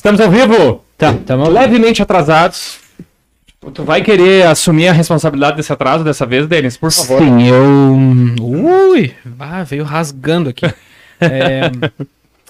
[0.00, 0.82] Estamos ao vivo?
[0.96, 2.78] Tá, tamo Levemente atrasados.
[3.74, 6.78] Tu vai querer assumir a responsabilidade desse atraso dessa vez, Denis?
[6.78, 7.20] Por favor.
[7.20, 8.42] Sim, eu.
[8.42, 9.14] Ui!
[9.38, 10.64] Ah, veio rasgando aqui.
[11.22, 11.70] É,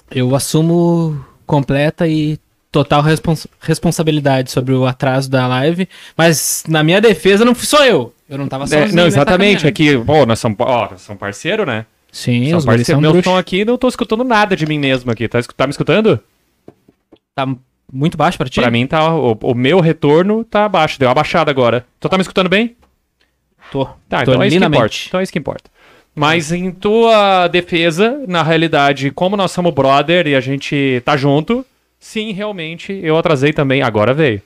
[0.09, 2.39] eu assumo completa e
[2.71, 7.85] total respons- responsabilidade sobre o atraso da live, mas na minha defesa não fui só
[7.85, 8.13] eu.
[8.29, 8.87] Eu não tava É, sozinho.
[8.95, 9.67] não, nessa exatamente.
[9.67, 11.85] É que, pô, nós somos, ó, nós somos parceiro, né?
[12.13, 12.85] Sim, São os guris parceiro.
[12.95, 13.29] são Meu bruxos.
[13.29, 15.27] som aqui, não tô escutando nada de mim mesmo aqui.
[15.27, 16.17] Tá, tá me escutando?
[17.35, 17.47] Tá
[17.91, 18.59] muito baixo pra ti?
[18.59, 19.13] Pra mim tá.
[19.13, 20.99] O, o meu retorno tá abaixo.
[20.99, 21.85] Deu uma baixada agora.
[21.99, 22.75] Tu tá me escutando bem?
[23.71, 23.85] Tô.
[24.09, 24.95] Tá, Tô então é isso que importa.
[25.07, 25.71] Então é isso que importa.
[26.13, 31.65] Mas em tua defesa, na realidade, como nós somos brother e a gente tá junto,
[31.97, 33.81] sim, realmente, eu atrasei também.
[33.81, 34.41] Agora veio.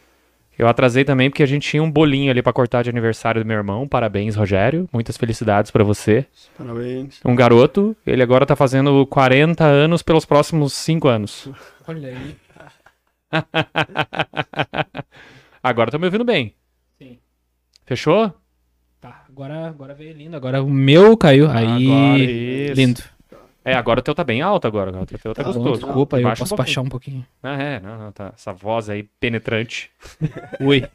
[0.57, 3.47] Eu atrasei também porque a gente tinha um bolinho ali pra cortar de aniversário do
[3.47, 3.87] meu irmão.
[3.87, 4.87] Parabéns, Rogério.
[4.93, 6.25] Muitas felicidades pra você.
[6.57, 7.19] Parabéns.
[7.25, 11.49] Um garoto, ele agora tá fazendo 40 anos pelos próximos 5 anos.
[11.87, 12.44] Olha aí.
[15.61, 16.55] Agora tá me ouvindo bem.
[16.97, 17.19] Sim.
[17.85, 18.33] Fechou?
[19.01, 20.35] Tá, agora, agora veio lindo.
[20.35, 21.49] Agora o meu caiu.
[21.49, 21.91] Aí.
[21.91, 22.73] Agora, isso.
[22.73, 23.03] lindo.
[23.63, 24.91] É, agora o teu tá bem alto agora.
[24.91, 25.85] O teu tá Tá bom, gostoso.
[25.85, 27.25] desculpa, eu posso um baixar um pouquinho.
[27.41, 28.31] Ah, é, não, não, tá.
[28.35, 29.89] Essa voz aí penetrante.
[30.61, 30.87] Ui.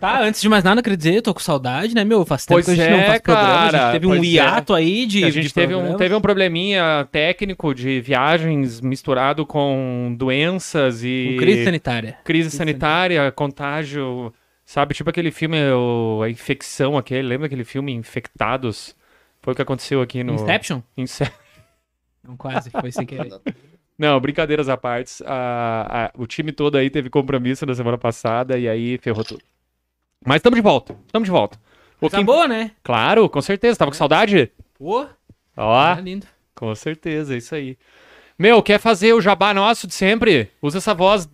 [0.00, 2.24] Tá, antes de mais nada, queria dizer, eu tô com saudade, né, meu?
[2.24, 3.48] Faz tempo Pois que a gente é, não faz programa.
[3.48, 4.18] A cara, gente teve um é.
[4.26, 5.24] hiato aí de.
[5.24, 11.32] a gente de teve um, teve um probleminha técnico de viagens misturado com doenças e
[11.34, 12.18] Um crise sanitária.
[12.24, 14.32] crise sanitária, contágio.
[14.64, 17.28] Sabe, tipo aquele filme, o- a infecção aquele.
[17.28, 18.96] Lembra aquele filme Infectados?
[19.40, 20.34] Foi o que aconteceu aqui no.
[20.34, 20.80] Inception?
[20.96, 21.30] Ince-
[22.26, 23.30] Não, quase, foi sem querer.
[23.98, 25.22] Não, brincadeiras à parte.
[25.26, 29.42] a- a- o time todo aí teve compromisso na semana passada e aí ferrou tudo.
[30.24, 30.94] Mas estamos de volta.
[31.06, 31.58] Estamos de volta.
[32.00, 32.72] O Tá que- boa, né?
[32.82, 33.78] Claro, com certeza.
[33.78, 34.50] Tava com saudade?
[34.78, 35.06] Pô,
[35.56, 36.26] Ó, tá lindo.
[36.54, 37.78] com certeza, é isso aí.
[38.38, 40.50] Meu, quer fazer o jabá nosso de sempre?
[40.60, 41.26] Usa essa voz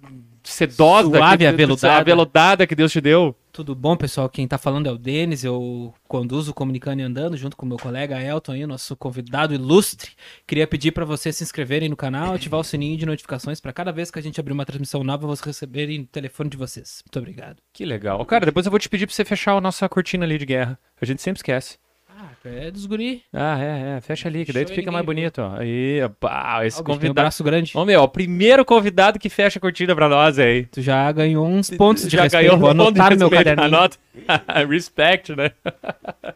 [0.44, 1.08] sedosa.
[1.08, 2.00] Suave, que- aveludada.
[2.00, 3.36] aveludada que Deus te deu.
[3.52, 4.30] Tudo bom, pessoal?
[4.30, 7.68] Quem tá falando é o Denis, eu conduzo o Comunicando e Andando junto com o
[7.68, 10.12] meu colega Elton aí, nosso convidado ilustre.
[10.46, 13.92] Queria pedir pra vocês se inscreverem no canal, ativar o sininho de notificações pra cada
[13.92, 17.02] vez que a gente abrir uma transmissão nova, vocês receberem no telefone de vocês.
[17.04, 17.58] Muito obrigado.
[17.74, 18.24] Que legal.
[18.24, 20.78] Cara, depois eu vou te pedir pra você fechar a nossa cortina ali de guerra.
[20.98, 21.76] A gente sempre esquece.
[22.14, 23.22] Ah, é dos guri.
[23.32, 24.00] Ah, é, é.
[24.00, 25.56] Fecha ali, que daí tu fica ninguém mais bonito, ó.
[25.56, 27.14] Aí, pá, esse Ah, o bicho tem um convidado.
[27.14, 27.72] braço grande.
[27.74, 30.66] Ô, meu, o primeiro convidado que fecha a cortina pra nós aí.
[30.66, 32.42] Tu já ganhou uns pontos de Já respeito.
[32.44, 33.66] ganhou Vou um ponto de no meu respeito, caderninho.
[33.78, 33.96] Anota.
[34.68, 35.52] Respect, né?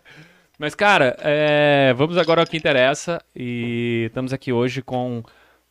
[0.58, 3.22] Mas, cara, é, vamos agora ao que interessa.
[3.34, 5.22] E estamos aqui hoje com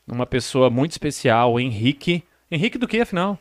[0.07, 2.23] uma pessoa muito especial, o Henrique.
[2.51, 3.39] Henrique do que, afinal?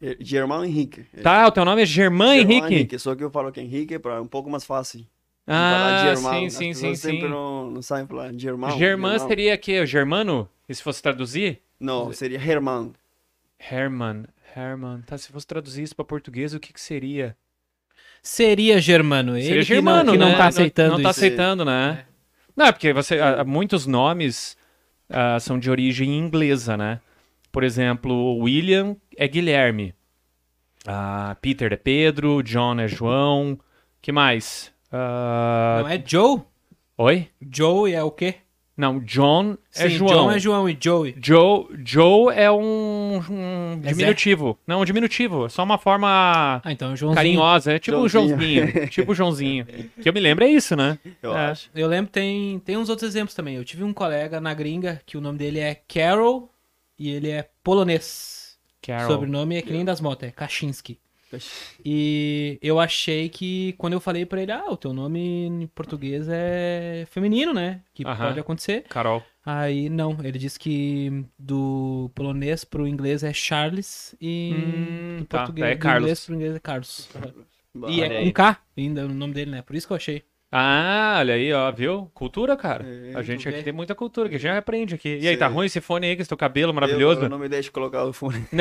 [0.00, 1.04] É, Germão Henrique.
[1.14, 2.98] É, Tá, o teu nome é Germán Germão Henrique.
[2.98, 5.04] Só que eu falo que Henrique é para um pouco mais fácil.
[5.46, 6.32] Ah, Germão.
[6.32, 7.28] sim, sim, pessoas sim, sempre sim.
[7.28, 8.70] Não, não sabem falar Germão.
[8.78, 9.28] Germán Germão.
[9.28, 9.80] seria que?
[9.80, 10.48] O germano?
[10.68, 11.60] E se fosse traduzir?
[11.78, 12.92] Não, seria Herman.
[13.58, 14.24] Herman.
[14.56, 15.02] Herman.
[15.02, 17.36] Tá, se fosse traduzir isso pra português, o que que seria?
[18.22, 19.36] Seria germano.
[19.36, 20.30] Ele Seria que germano, não, que né?
[20.30, 21.20] não tá aceitando Não, não tá isso.
[21.20, 22.06] aceitando, né?
[22.56, 24.56] Não, é porque você, ah, muitos nomes
[25.10, 27.00] ah, são de origem inglesa, né?
[27.52, 29.94] Por exemplo, William é Guilherme.
[30.86, 33.58] Ah, Peter é Pedro, John é João.
[34.00, 34.72] que mais?
[34.92, 36.40] Ah, Não é Joe?
[36.98, 37.28] Oi?
[37.52, 38.36] Joe é o quê?
[38.76, 40.12] Não, John é Sim, João.
[40.14, 41.14] John é João e Joey.
[41.22, 43.92] Joe, Joe é um, um É Zé.
[43.92, 44.58] diminutivo.
[44.66, 45.46] Não, um diminutivo.
[45.46, 47.14] É só uma forma Ah, então é Joãozinho.
[47.14, 47.72] carinhosa.
[47.72, 48.38] É tipo o Joãozinho.
[48.66, 48.86] Joãozinho.
[48.90, 49.66] tipo o Joãozinho.
[50.02, 50.98] Que eu me lembro é isso, né?
[51.22, 51.50] Eu É.
[51.52, 51.70] acho.
[51.72, 53.54] Eu lembro, tem, tem uns outros exemplos também.
[53.54, 56.50] Eu tive um colega na gringa que o nome dele é Carol
[56.98, 58.58] e ele é polonês.
[58.82, 59.06] Carol.
[59.08, 60.98] O sobrenome é que nem das motos, é Kaczynski.
[61.84, 66.26] E eu achei que quando eu falei pra ele, ah, o teu nome em português
[66.28, 67.82] é feminino, né?
[67.92, 68.28] Que Aham.
[68.28, 68.84] pode acontecer.
[68.88, 69.22] Carol.
[69.46, 75.38] Aí não, ele disse que do polonês pro inglês é Charles e Hum, do tá,
[75.38, 76.02] português é do Carlos.
[76.02, 77.08] inglês pro inglês é Carlos.
[77.88, 79.62] E é com K ainda o nome dele, né?
[79.62, 80.22] Por isso que eu achei.
[80.56, 82.08] Ah, olha aí, ó, viu?
[82.14, 82.84] Cultura, cara.
[82.86, 85.18] É, a gente aqui tem muita cultura, que já aprende aqui.
[85.20, 85.38] E aí, Sim.
[85.40, 87.22] tá ruim esse fone aí com esse teu cabelo Eu, maravilhoso?
[87.22, 88.46] eu não me deixo colocar o fone.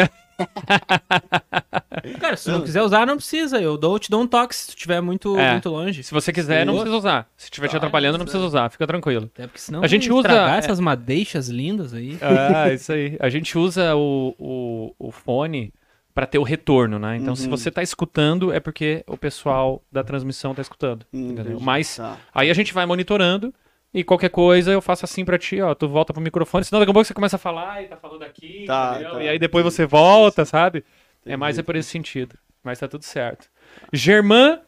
[2.19, 3.61] Cara, se tu não quiser usar, não precisa.
[3.61, 5.51] Eu dou, te dou um toque se tu estiver muito, É.
[5.51, 6.03] muito longe.
[6.03, 6.79] Se você quiser, não Sim.
[6.79, 7.29] precisa usar.
[7.37, 8.69] Se estiver te Ah, atrapalhando, não precisa usar.
[8.71, 9.29] Fica tranquilo.
[9.33, 12.17] Até porque senão A gente usa- é- essas madeixas lindas aí.
[12.21, 13.15] Ah, isso aí.
[13.19, 15.71] A gente usa o, o, o fone
[16.13, 17.17] para ter o retorno, né?
[17.17, 17.49] Então, se Uhum.
[17.51, 21.05] você tá escutando, é porque o pessoal da transmissão tá escutando.
[21.13, 21.57] Hum, entendi.
[21.61, 22.17] Mas Tá.
[22.33, 23.53] aí a gente vai monitorando
[23.93, 25.73] e qualquer coisa eu faço assim pra ti, ó.
[25.73, 28.23] Tu volta pro microfone, senão daqui a pouco você começa a falar e tá falando
[28.23, 29.23] aqui, Tá, tá.
[29.23, 30.79] E aí depois você volta, sabe?
[30.79, 31.37] É Entendi.
[31.37, 32.37] mais é por esse sentido.
[32.63, 33.49] Mas tá tudo certo.
[33.91, 34.59] Germán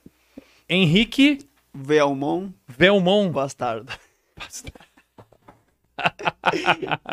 [0.68, 1.40] Henrique
[1.74, 3.30] Velmon Velmon.
[3.30, 3.92] Bastardo.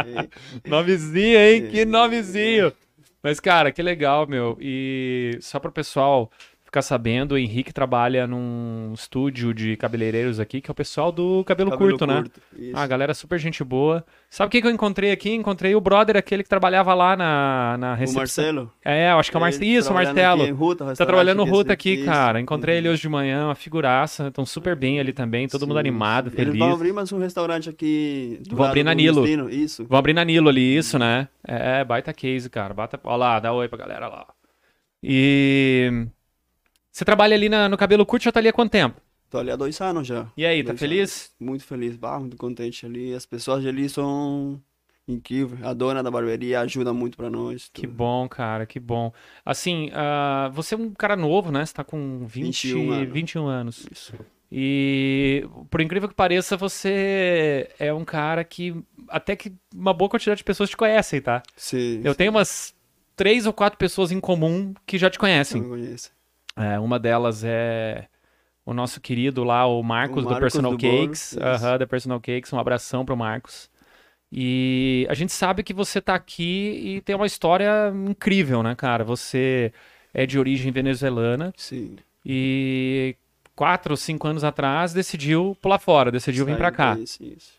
[0.05, 1.65] É, Nomezinho, hein?
[1.67, 1.69] É.
[1.71, 2.73] Que nomezinho!
[3.23, 4.57] Mas, cara, que legal, meu.
[4.61, 6.31] E só para o pessoal
[6.73, 11.45] ficar sabendo, o Henrique trabalha num estúdio de cabeleireiros aqui, que é o pessoal do
[11.45, 12.25] cabelo, cabelo curto, né?
[12.57, 12.73] isso.
[12.75, 14.03] Ah, galera super gente boa.
[14.31, 15.35] Sabe o que, que eu encontrei aqui?
[15.35, 18.21] Encontrei o brother, aquele que trabalhava lá na, na o recepção.
[18.23, 18.73] Marcelo.
[18.83, 19.65] É, eu acho que é o Marcelo.
[19.67, 20.43] ele Isso, o Marcelo.
[20.45, 22.05] aqui Ruta, Tá trabalhando no Ruta aqui, isso.
[22.07, 22.41] cara.
[22.41, 22.95] Encontrei ele Uhum.
[22.95, 24.29] hoje de manhã, uma figuraça.
[24.29, 26.37] Estão super bem ali também, todo mundo Sim, animado, sim.
[26.37, 26.55] feliz.
[26.55, 28.41] Eles vão abrir mais um restaurante aqui.
[28.49, 29.21] do Vão abrir na Nilo.
[29.21, 29.85] Destino, Isso.
[29.87, 31.29] Vou abrir na Nilo ali, isso, né?
[31.47, 32.73] É, baita case, cara.
[32.73, 32.99] Bata...
[33.05, 34.27] Ó lá, dá oi pra galera lá.
[35.03, 36.07] E.
[36.93, 39.01] Você trabalha ali na- no cabelo curto já tá ali há quanto tempo?
[39.31, 40.27] Tô ali há dois anos já.
[40.37, 41.01] E aí, tá Dois feliz?
[41.01, 41.33] anos.
[41.41, 43.15] Muito feliz, bah, muito contente ali.
[43.15, 44.61] As pessoas de ali são
[45.09, 45.63] incríveis.
[45.65, 47.71] A dona da barbearia ajuda muito pra nós.
[47.73, 47.95] Que tudo.
[47.95, 49.11] bom, cara, que bom.
[49.45, 51.65] Assim, ah, você é um cara novo, né?
[51.65, 53.13] Você tá com 20, 21 anos.
[53.15, 53.87] 21 anos.
[53.91, 54.13] Isso.
[54.55, 58.77] E, por incrível que pareça, você é um cara que
[59.09, 61.43] até que uma boa quantidade de pessoas te conhecem, tá?
[61.57, 62.03] Sim.
[62.05, 62.75] Eu tenho umas
[63.17, 65.21] três ou quatro pessoas em comum que já te Sim.
[65.21, 65.63] conhecem.
[65.63, 66.11] me conhece.
[66.57, 68.07] É, uma delas é
[68.65, 71.33] o nosso querido lá, o Marcos, O do Marcos Personal do Cakes.
[71.33, 71.43] isso.
[71.43, 72.53] Aham, da Personal Cakes.
[72.53, 73.71] Um abração pro Marcos.
[74.31, 79.05] E a gente sabe que você tá aqui e tem uma história incrível, né, cara?
[79.05, 79.73] Você
[80.15, 81.97] é de origem venezuelana Sim.
[82.25, 83.15] e
[83.55, 86.95] quatro ou cinco anos atrás decidiu pular fora, decidiu vir Saí pra do cá.
[86.95, 87.53] país, isso.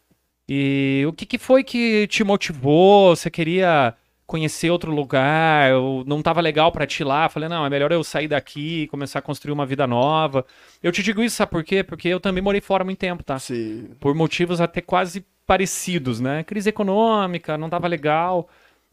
[0.49, 3.15] E o que, que foi que te motivou?
[3.15, 3.93] Você queria
[4.25, 5.73] conhecer outro lugar?
[5.73, 7.29] Ou não tava legal pra ti lá?
[7.29, 10.45] Falei, não, é melhor eu sair daqui e começar a construir uma vida nova.
[10.81, 11.83] Eu te digo isso, sabe por quê?
[11.83, 13.37] Porque eu também morei fora há muito tempo, tá?
[13.39, 13.91] Sim.
[13.99, 16.43] Por motivos até quase parecidos, né?
[16.43, 18.49] Crise econômica, não tava legal.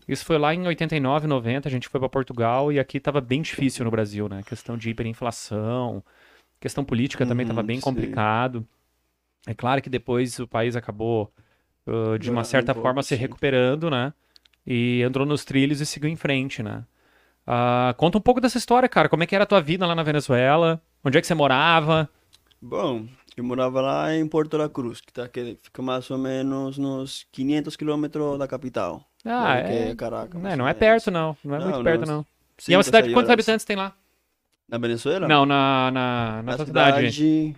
[0.09, 3.43] Isso foi lá em 89, 90, a gente foi pra Portugal e aqui tava bem
[3.43, 4.43] difícil no Brasil, né?
[4.45, 6.03] Questão de hiperinflação,
[6.59, 7.83] questão política também tava Uhum, bem sim.
[7.83, 8.67] complicado.
[9.47, 11.33] É claro que depois o país acabou,
[11.87, 14.13] uh, de uma certa forma, se recuperando, né?
[14.73, 16.85] E entrou nos trilhos e seguiu em frente, né?
[17.47, 19.09] Ah, conta um pouco dessa história, cara.
[19.09, 20.81] Como é que era a tua vida lá na Venezuela?
[21.05, 22.09] Onde é que você morava?
[22.63, 26.79] Bom, eu morava lá em Porto La Cruz, que, tá, que fica mais ou menos
[26.79, 29.05] nos 500 quilômetros da capital.
[29.25, 29.95] Ah, que é.
[29.97, 30.41] Caracas.
[30.41, 31.37] Não, não é perto, não.
[31.45, 32.27] Não é Não, muito não, perto, não.
[32.69, 33.31] E é uma cidade, quantos horas.
[33.31, 33.95] habitantes tem lá?
[34.69, 35.27] Na Venezuela?
[35.27, 37.13] Não, na, na, na Na cidade.
[37.13, 37.57] cidade,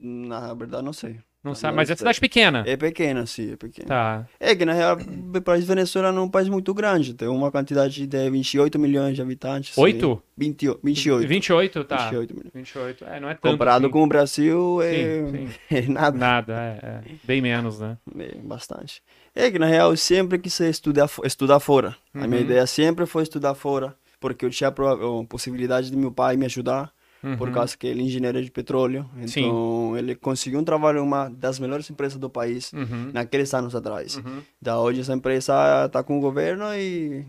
[0.00, 1.20] na verdade, não sei.
[1.42, 2.20] Não na sabe, mas é cidade.
[2.20, 2.64] pequena.
[2.66, 3.86] É pequena, sim, é pequena.
[3.88, 4.26] Tá.
[4.40, 7.14] É que, na real, o país Venezuela é um país muito grande.
[7.14, 9.78] Tem uma quantidade de 28 milhões de habitantes.
[9.78, 10.20] Oito?
[10.36, 11.28] 20, 28.
[11.28, 11.96] 28, tá.
[12.10, 12.50] 28 milhões.
[12.52, 13.04] 28.
[13.04, 13.52] É, não é tanto.
[13.52, 13.92] Comparado assim.
[13.92, 15.76] com o Brasil, é, Sim, sim.
[15.76, 16.18] é nada.
[16.18, 17.00] Nada, é, é.
[17.22, 17.96] Bem menos, né?
[18.18, 19.00] É, bastante.
[19.34, 21.94] É que, na real, sempre quis estudar, estudar fora.
[22.12, 22.46] A minha Uhum.
[22.46, 26.90] ideia sempre foi estudar fora, porque eu tinha a possibilidade de meu pai me ajudar,
[27.36, 27.54] por Uhum.
[27.54, 29.08] causa que ele é engenheiro de petróleo.
[29.26, 29.40] Sim.
[29.46, 33.10] Então, ele conseguiu um trabalho em uma das melhores empresas do país, Uhum.
[33.12, 34.16] naqueles anos atrás.
[34.16, 34.42] Uhum.
[34.60, 37.26] Da hoje essa empresa está com o governo e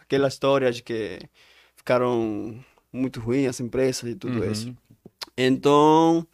[0.00, 1.18] aquela história de que
[1.76, 2.58] ficaram
[2.92, 4.50] muito ruins as empresas e tudo Uhum.
[4.52, 4.74] isso.
[5.36, 6.26] Então,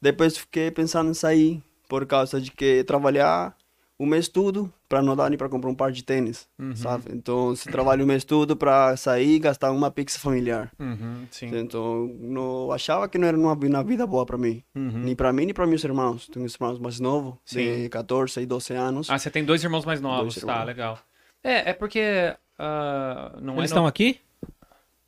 [0.00, 3.56] depois fiquei pensando em sair por causa de que trabalhar
[4.02, 6.74] o mês todo para não dar nem para comprar um par de tênis, Uhum.
[6.74, 7.04] sabe?
[7.12, 10.72] Então, se trabalho o mês todo para sair e gastar uma pix familiar.
[10.78, 11.26] Uhum.
[11.30, 11.50] Sim.
[11.54, 14.62] Então, não achava que não era uma, uma vida boa para mim.
[14.74, 15.00] Uhum.
[15.04, 16.26] Nem para mim, nem para meus irmãos.
[16.28, 17.82] Tenho uns irmãos mais novos, Sim.
[17.82, 19.10] de 14 e 12 anos.
[19.10, 20.66] Ah, você tem dois irmãos mais novos, Dois tá, irmãos.
[20.66, 20.98] legal.
[21.44, 24.18] É, é porque ah, não, Eles é estão no- aqui?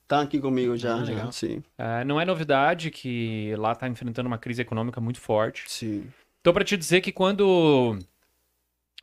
[0.07, 1.33] Tá aqui comigo já, Ah, já.
[1.33, 5.65] Sim, ah, não é novidade que lá tá enfrentando uma crise econômica muito forte.
[5.67, 6.05] sim.
[6.43, 7.97] Então, para te dizer que quando.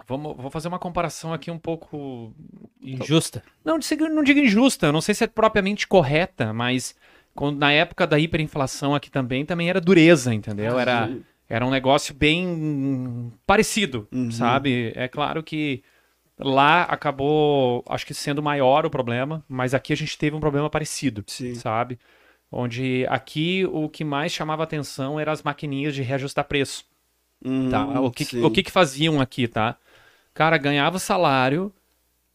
[0.08, 2.34] Vamos, vou fazer uma comparação aqui um pouco.
[2.82, 3.44] Injusta.
[3.64, 3.78] Não,
[4.12, 6.96] não digo injusta, não sei se é propriamente correta, mas
[7.36, 10.80] quando, na época da hiperinflação aqui também, também era dureza, entendeu?
[10.80, 11.10] Era,
[11.48, 14.32] era um negócio bem parecido, Uhum.
[14.32, 14.92] sabe?
[14.96, 15.84] É claro que
[16.38, 20.70] lá acabou, acho que sendo maior o problema, mas aqui a gente teve um problema
[20.70, 21.54] parecido, Sim.
[21.56, 22.00] sabe?
[22.52, 26.86] Onde aqui o que mais chamava atenção eram as maquininhas de reajustar preço.
[27.70, 27.86] Tá?
[27.86, 28.44] Hum, O, que, sim.
[28.44, 29.78] o que que faziam aqui, tá?
[30.40, 31.70] Cara, ganhava salário,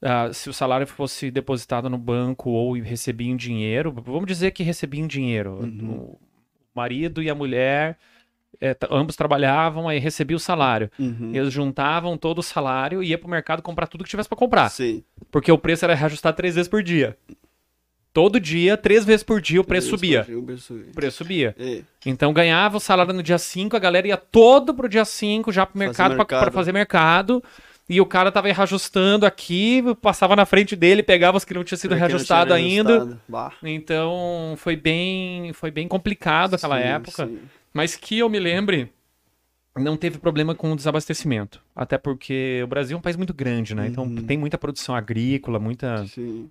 [0.02, 4.62] ah, se o salário fosse depositado no banco ou recebia em dinheiro, vamos dizer que
[4.62, 5.54] recebia em dinheiro.
[5.62, 5.90] Uhum.
[5.90, 6.18] O
[6.74, 7.96] marido e a mulher,
[8.60, 10.90] t- ambos trabalhavam, aí recebia o salário.
[10.98, 11.30] Uhum.
[11.34, 14.68] Eles juntavam todo o salário e ia pro mercado comprar tudo que tivesse para comprar.
[14.68, 15.02] Sim.
[15.30, 17.16] Porque o preço era reajustado três vezes por dia.
[18.12, 20.20] Todo dia, três vezes por dia, o preço subia.
[20.28, 20.90] O preço subia.
[20.90, 21.56] O preço subia.
[21.58, 21.80] É.
[22.06, 25.64] Então ganhava o salário no dia 5, a galera ia todo pro dia 5 já
[25.66, 26.40] pro Fazer mercado pra- mercado.
[26.42, 27.42] pra fazer mercado.
[27.88, 31.78] E o cara tava reajustando aqui, passava na frente dele, pegava os que não tinham
[31.78, 33.20] sido reajustados ainda.
[33.62, 37.26] Então foi bem, foi bem complicado aquela Sim, época.
[37.26, 37.40] sim.
[37.74, 38.90] Mas que eu me lembre,
[39.76, 41.60] não teve problema com o desabastecimento.
[41.76, 43.86] Até porque o Brasil é um país muito grande, né?
[43.86, 44.24] Então Uhum.
[44.26, 46.06] tem muita produção agrícola, muita.
[46.06, 46.50] Sim.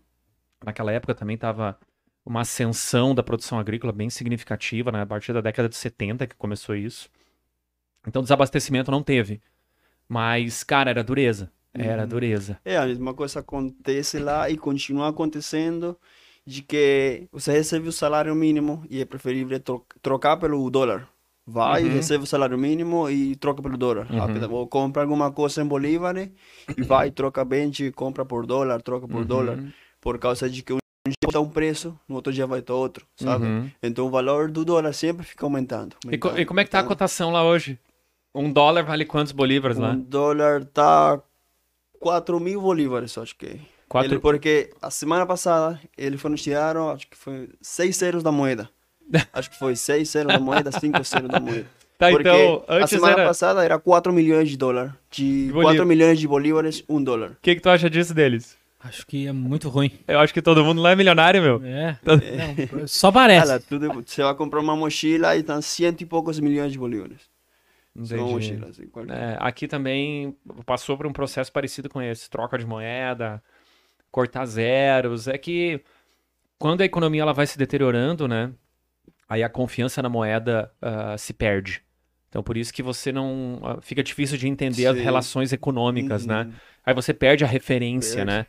[0.63, 1.78] Naquela época também tava
[2.25, 5.02] uma ascensão da produção agrícola bem significativa, né?
[5.02, 7.10] A partir da década de 70 que começou isso.
[8.08, 9.42] Então desabastecimento não teve.
[10.17, 11.51] Mas, cara, era dureza.
[11.74, 12.08] Era Uhum.
[12.08, 12.60] dureza.
[12.63, 15.98] É, a mesma coisa acontece lá e continua acontecendo
[16.46, 21.08] de que você recebe o salário mínimo e é preferível tro- trocar pelo dólar.
[21.48, 21.93] Vai, Uhum.
[21.93, 24.05] recebe o salário mínimo e troca pelo dólar.
[24.12, 24.53] Uhum.
[24.53, 26.15] Ou compra alguma coisa em Bolívar
[26.77, 29.58] e vai, troca bem, compra por dólar, troca por dólar.
[29.58, 29.72] Uhum.
[30.00, 30.77] Por causa de que um
[31.08, 33.45] dia dá um preço, no outro dia vai estar outro, sabe?
[33.45, 33.71] Uhum.
[33.82, 35.95] Então o valor do dólar sempre fica aumentando.
[36.06, 36.95] E, co- aumentando, e como é que tá a aumentando.
[36.97, 37.80] cotação lá hoje?
[38.34, 39.91] Um dólar vale quantos bolívares lá?
[39.91, 41.22] Um dólar tá
[42.00, 43.60] 4 mil bolívares, acho que.
[43.88, 44.13] Quatro...
[44.13, 48.69] Ele, porque a semana passada eles foram tiraram, acho que foi 6 euros da moeda.
[49.34, 51.65] Acho que foi 6 euros da moeda, 5 euros da moeda.
[51.96, 53.26] Tá, Porque então, a antes semana era...
[53.26, 54.91] passada era 4 milhões de dólares.
[55.12, 55.76] De Bolívar.
[55.76, 57.30] 4 milhões de bolívares, 1 dólar.
[57.30, 58.58] O que, que tu acha disso deles?
[58.84, 59.91] Acho que é muito ruim.
[60.06, 61.62] Eu acho que todo mundo lá é milionário, meu.
[61.63, 61.98] É.
[62.04, 62.22] Todo-
[62.74, 63.48] Não, só parece.
[63.48, 67.22] Ela, tudo, você vai comprar uma mochila e estão cento e poucos milhões de bolívares.
[67.95, 68.60] Entendi.
[68.67, 73.41] assim, É, aqui também passou por um processo parecido com esse, troca de moeda,
[74.12, 75.27] cortar zeros.
[75.27, 75.82] É que
[76.58, 78.51] quando a economia ela vai se deteriorando, né?
[79.29, 81.84] Aí a confiança na moeda ah, se perde.
[82.29, 85.03] Então por isso que você não ah, fica difícil de entender as Sim.
[85.03, 86.43] relações econômicas, né?
[86.43, 86.53] Uhum.
[86.86, 88.32] Aí você perde a referência, Perde.
[88.32, 88.45] né?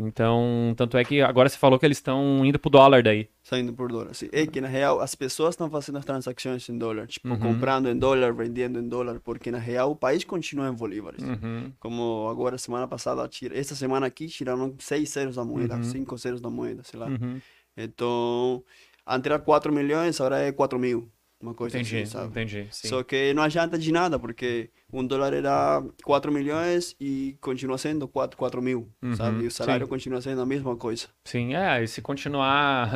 [0.00, 3.28] Então, tanto é que agora você falou que eles estão indo pro dólar daí.
[3.42, 4.12] Saindo por dólar.
[4.12, 4.28] Assim.
[4.30, 7.08] É que na real as pessoas estão fazendo as transações em dólar.
[7.08, 7.38] Tipo, Uhum.
[7.38, 9.18] comprando em dólar, vendendo em dólar.
[9.18, 11.22] Porque na real o país continua em bolívares.
[11.24, 11.72] Uhum.
[11.80, 15.82] Como agora, semana passada, esta semana aqui, tiraram 6 euros da moeda, Uhum.
[15.82, 17.06] 5 euros da moeda, sei lá.
[17.08, 17.40] Uhum.
[17.76, 18.62] Então,
[19.06, 21.10] antes era 4 milhões, agora é 4 mil.
[21.40, 22.26] Uma coisa Entendi, assim, sabe?
[22.30, 22.66] entendi.
[22.72, 22.88] Sim.
[22.88, 28.08] Só que não adianta de nada, porque um dólar era 4 milhões e continua sendo
[28.08, 29.44] 4, 4 mil, Uhum, sabe?
[29.44, 29.90] E o salário sim.
[29.90, 31.06] continua sendo a mesma coisa.
[31.24, 32.90] Sim, é, e se continuar,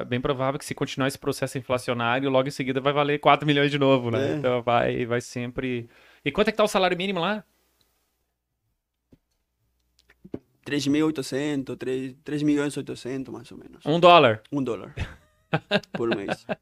[0.00, 3.44] é bem provável que se continuar esse processo inflacionário, logo em seguida vai valer 4
[3.44, 4.34] milhões de novo, né?
[4.34, 4.36] É.
[4.36, 5.88] Então vai, vai sempre...
[6.24, 7.42] E quanto é que tá o salário mínimo lá?
[10.64, 13.84] 3.800, 3, 3 milhões e 800, mais ou menos.
[13.86, 14.42] Um dólar.
[14.52, 14.94] Um dólar
[15.92, 16.46] por mês.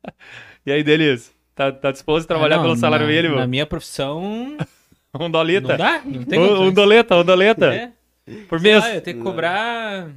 [0.66, 3.36] E aí, Delis, tá, tá disposto a trabalhar Ah, não, pelo salário na, mínimo?
[3.36, 4.56] Na minha profissão,
[5.14, 5.76] Um não dolita?
[5.76, 6.00] dá.
[6.04, 7.74] Não tem Um, um doleta, um doleta.
[7.74, 7.92] É.
[8.48, 8.82] Por Sei mês.
[8.82, 9.30] lá, eu tenho que Não.
[9.30, 10.08] cobrar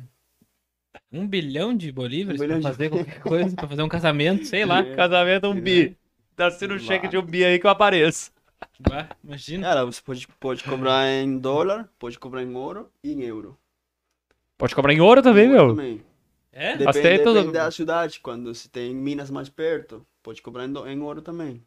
[1.12, 4.46] um bilhão de bolívares Um bilhão pra de- fazer qualquer coisa, pra fazer um casamento,
[4.46, 4.84] sei lá.
[4.96, 5.98] Casamento, um bi.
[6.38, 8.32] Dá sendo um cheque de um bi aí que eu apareço.
[8.80, 9.68] Bah, imagina.
[9.68, 13.58] Cara, você pode, pode cobrar em dólar, pode cobrar em ouro e em euro.
[14.58, 15.76] Pode cobrar em ouro também, Ouro meu.
[15.76, 16.02] também.
[16.58, 16.76] É?
[16.76, 17.34] Depende, tudo.
[17.36, 18.20] depende da cidade.
[18.20, 21.64] Quando se tem minas mais perto, pode cobrar em, do- em ouro também.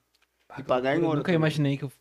[0.59, 1.19] E pagar em Eu ouro.
[1.19, 1.37] nunca também.
[1.37, 1.93] imaginei que eu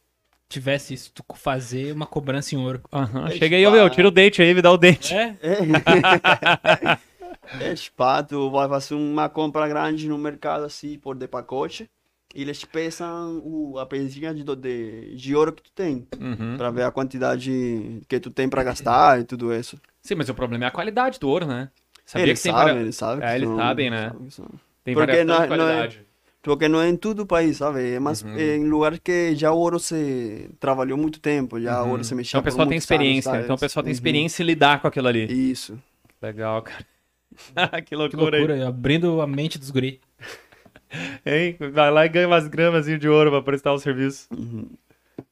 [0.50, 2.82] tivesse isso, tu fazer uma cobrança em ouro.
[2.92, 5.14] Aham, É Chega aí, ô, meu, tira o dente aí, me dá o dente.
[5.14, 5.38] É?
[5.42, 5.58] É,
[7.62, 11.88] é tu vai fazer uma compra grande no mercado assim, por de pacote.
[12.34, 16.08] E eles pesam o, a pezinha de, do- de, de ouro que tu tem.
[16.20, 16.58] Uhum.
[16.58, 19.80] Pra ver a quantidade que tu tem pra gastar e tudo isso.
[20.02, 21.70] Sim, mas o problema é a qualidade do ouro, né?
[22.12, 23.24] Sabia eles que tem sabem, varia- eles sabem.
[23.26, 24.08] É, que eles são- sabem, né?
[24.10, 24.46] sabem são.
[24.84, 26.02] tem Porque não é- não é- qualidade.
[26.42, 27.96] Porque não é em todo o país, sabe?
[27.96, 28.36] É mais Uhum.
[28.38, 32.16] é em lugar que já o ouro se trabalhou muito tempo, já o ouro se
[32.16, 33.42] mexeu Então o pessoal tem experiência.
[33.42, 35.26] então o pessoal tem experiência em lidar com aquilo ali.
[35.52, 35.78] Isso.
[36.22, 36.86] Legal, cara.
[37.84, 40.00] que Que loucura, loucura, eu abrindo a mente dos guri.
[40.20, 40.20] aí.
[41.26, 41.58] Hein?
[41.72, 44.28] Vai lá e ganha umas gramas de ouro pra prestar o serviço.
[44.36, 44.66] Uhum.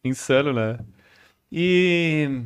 [0.04, 0.78] Insano, né?
[1.52, 2.42] E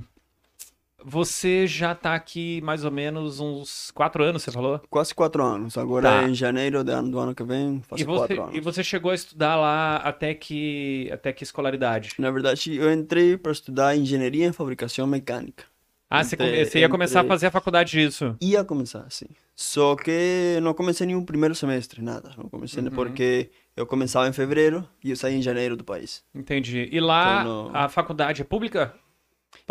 [1.03, 4.79] você já tá aqui mais ou menos uns quatro anos, você falou?
[4.89, 5.77] Quase quatro anos.
[5.77, 6.23] Agora Tá.
[6.23, 8.55] é em janeiro do ano, do ano que vem, você, quatro anos.
[8.55, 12.09] e você chegou a estudar lá até que, até que escolaridade?
[12.19, 15.65] Na verdade, eu entrei para estudar engenharia em fabricação mecânica.
[16.09, 18.35] Ah, você, Entre- você ia começar a fazer a faculdade disso.
[18.41, 19.27] Ia começar, sim.
[19.55, 22.31] Só que não comecei nenhum primeiro semestre, nada.
[22.37, 22.89] Não comecei Uhum.
[22.89, 26.21] porque eu começava em fevereiro e eu saí em janeiro do país.
[26.35, 26.89] Entendi.
[26.91, 28.93] E lá Então, não- a faculdade é pública?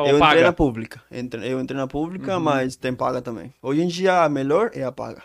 [0.01, 0.43] Ou eu entrei paga?
[0.43, 1.03] na pública.
[1.11, 2.43] Eu entrei na pública, Uhum.
[2.43, 3.53] mas tem paga também.
[3.63, 5.23] Hoje em dia a melhor é a paga.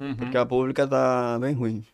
[0.00, 0.14] Uhum.
[0.16, 1.84] Porque a pública tá bem ruim.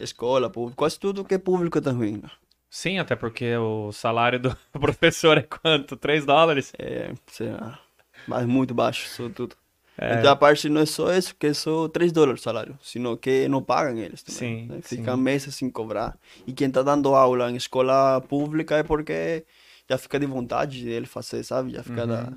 [0.00, 2.22] Escola, pública, quase tudo que é público tá ruim.
[2.70, 5.96] Sim, até porque o salário do professor é quanto?
[5.96, 6.72] 3 dólares?
[6.78, 7.78] É, sei lá,
[8.26, 9.54] mas muito baixo, só tudo.
[9.96, 10.18] É.
[10.18, 13.16] Então a parte não é só isso, que é só 3 dólares o salário, sino
[13.16, 14.62] que não pagam eles também.
[14.62, 14.80] Sim, né?
[14.82, 14.96] sim.
[14.96, 16.18] Fica meses sem cobrar.
[16.46, 19.44] E quem tá dando aula em escola pública é porque
[19.88, 21.72] já fica de vontade de ele fazer, sabe?
[21.72, 22.08] Já fica Uhum.
[22.08, 22.32] da,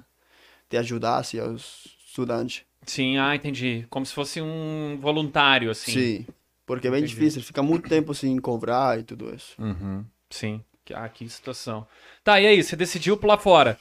[0.69, 2.63] de ajudar assim, aos estudantes.
[2.85, 3.85] Sim, ah, entendi.
[3.89, 5.91] Como se fosse um voluntário, assim.
[5.91, 6.25] Sim.
[6.65, 7.13] Porque é bem Entendi.
[7.15, 9.55] difícil, fica muito tempo sem cobrar e tudo isso.
[9.61, 10.61] Uhum, Sim.
[10.93, 11.85] Ah, que situação.
[12.23, 13.77] Tá, e aí, você decidiu pular fora.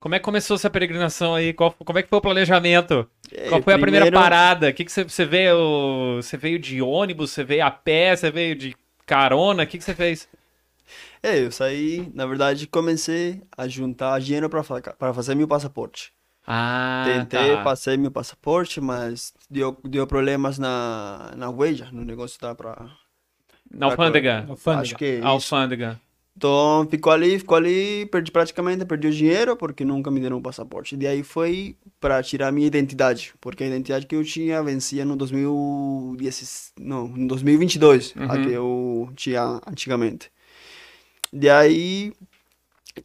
[0.00, 1.52] Como é que começou essa peregrinação aí?
[1.52, 3.08] Qual, como é que foi o planejamento?
[3.30, 4.68] É, Qual foi a primeira primeiro- parada?
[4.70, 6.16] O que, que você, você veio?
[6.16, 7.30] Você veio de ônibus?
[7.30, 8.16] Você veio a pé?
[8.16, 8.74] Você veio de
[9.06, 9.62] carona?
[9.62, 10.26] O que, que você fez?
[11.22, 14.62] É, eu saí, na verdade, comecei a juntar dinheiro para
[14.98, 16.12] para fazer meu passaporte.
[16.46, 17.62] Ah, Tentei, tá.
[17.62, 22.90] passei meu passaporte, mas deu, deu problemas na, na huella, no negócio da pra...
[23.70, 24.44] Na alfândega.
[24.48, 24.82] Alfândega.
[24.82, 25.20] Acho que é.
[25.22, 26.00] Alfândega.
[26.36, 30.42] Então, ficou ali, ficou ali, perdi praticamente, perdi o dinheiro, porque nunca me deram o
[30.42, 30.96] passaporte.
[30.98, 35.14] E aí foi para tirar minha identidade, porque a identidade que eu tinha vencia no
[35.14, 38.42] 2010, não, no 2022, a Uhum.
[38.42, 40.30] que eu tinha antigamente.
[41.32, 42.12] E aí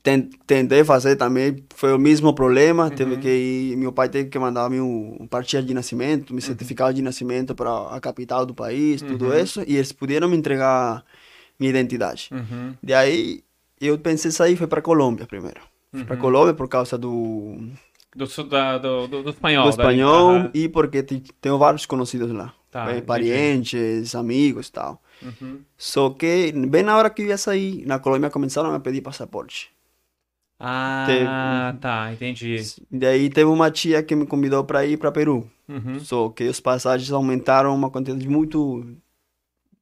[0.03, 3.19] ten- tentei fazer também, foi o mesmo problema, teve Uhum.
[3.19, 6.35] que ir, meu pai teve que mandar meu partilha de nascimento, Uhum.
[6.35, 9.37] meu certificado de nascimento para a capital do país, tudo Uhum.
[9.37, 11.03] isso, e eles puderam me entregar
[11.59, 12.29] minha identidade.
[12.31, 12.73] Uhum.
[12.83, 13.43] De aí
[13.79, 15.61] eu pensei sair, foi para Colômbia primeiro.
[15.93, 16.21] Fui para Uhum.
[16.21, 17.57] Colômbia por causa do,
[18.15, 19.63] Do, da- do, do, do espanhol.
[19.65, 20.51] do espanhol Aham.
[20.53, 22.53] e porque te- tenho vários conhecidos lá.
[22.69, 23.05] Tá, entendi.
[23.05, 25.01] Parientes, amigos e tal.
[25.21, 25.61] Uhum.
[25.77, 29.71] Só que bem na hora que eu ia sair, na Colômbia começaram a pedir passaporte.
[30.59, 32.57] Ah, tá, entendi.
[32.89, 35.49] Daí teve uma tia que me convidou para ir para Peru.
[35.67, 35.99] Uhum.
[35.99, 38.85] Só que os passagens aumentaram uma quantidade muito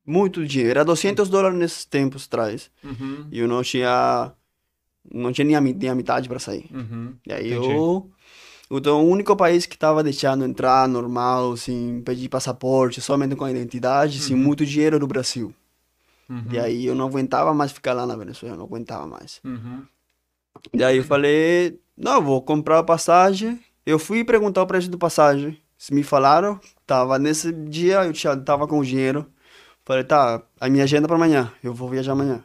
[0.06, 0.72] muito dinheiro.
[0.72, 2.70] Era 200 dólares nesses tempos atrás.
[2.84, 3.28] Uhum.
[3.32, 4.34] E eu não tinha
[5.12, 6.70] não tinha nem a, nem a metade para sair.
[6.74, 7.14] Uhum.
[7.26, 7.72] E aí Entendi.
[7.72, 8.10] eu
[8.72, 13.52] então, o único país que estava deixando entrar normal, sem pedir passaporte, somente com a
[13.52, 15.54] identidade, sem muito dinheiro era o Brasil.
[16.28, 16.46] Uhum.
[16.52, 19.40] E aí eu não aguentava mais ficar lá na Venezuela, não aguentava mais.
[19.44, 19.84] Uhum.
[20.74, 23.60] E aí eu falei, não, vou comprar a passagem.
[23.86, 25.60] Eu fui perguntar o preço do passagem.
[25.78, 29.26] Se me falaram, tava nesse dia, eu tinha, tava com o dinheiro.
[29.84, 32.44] Falei, tá, a minha agenda para amanhã, eu vou viajar amanhã.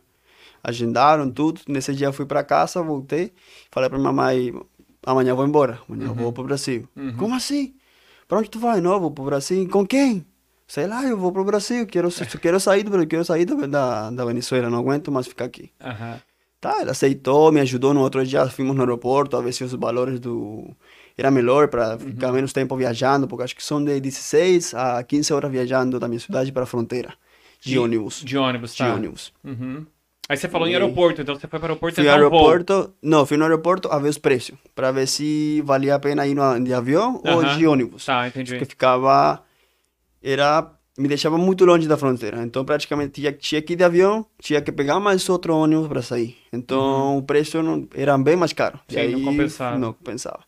[0.62, 3.32] Agendaram tudo, nesse dia eu fui para casa, voltei,
[3.70, 4.52] falei para minha mãe,
[5.04, 6.88] amanhã vou embora, amanhã eu vou pro Brasil.
[6.96, 7.16] Uhum.
[7.16, 7.74] Como assim?
[8.28, 8.80] Para onde tu vai?
[8.80, 9.68] Não, vou pro Brasil.
[9.68, 10.24] Com quem?
[10.66, 12.08] Sei lá, eu vou pro Brasil, quero,
[12.40, 15.70] quero sair do Brasil, quero sair da, da, Venezuela, não aguento mais ficar aqui.
[15.80, 16.20] Aham.
[16.60, 19.72] Tá, ele aceitou, me ajudou no outro dia, fomos no aeroporto a ver se os
[19.72, 20.70] valores do...
[21.16, 25.32] Era melhor para ficar menos tempo viajando, porque acho que são de 16 a 15
[25.32, 27.14] horas viajando da minha cidade para a fronteira,
[27.60, 28.22] de, ônibus.
[28.22, 28.94] De ônibus, De tá.
[28.94, 29.32] ônibus.
[29.42, 29.86] Uhum.
[30.30, 32.26] Aí você falou em E- aeroporto, então você foi para o aeroporto Fui tentar ao
[32.26, 32.38] um voo.
[32.48, 36.24] aeroporto, não, fui no aeroporto a ver os preços, para ver se valia a pena
[36.24, 38.04] ir no, de avião ou de ônibus.
[38.04, 38.52] Tá, entendi.
[38.52, 39.42] Porque ficava.
[40.22, 40.70] Era.
[40.96, 42.42] Me deixava muito longe da fronteira.
[42.44, 46.02] Então, praticamente, tinha, tinha que ir de avião, tinha que pegar mais outro ônibus para
[46.02, 46.36] sair.
[46.52, 48.78] Então, o preço não, era bem mais caro.
[48.88, 49.02] E Uhum.
[49.06, 49.78] Sim, não compensava.
[49.78, 50.40] Não compensava.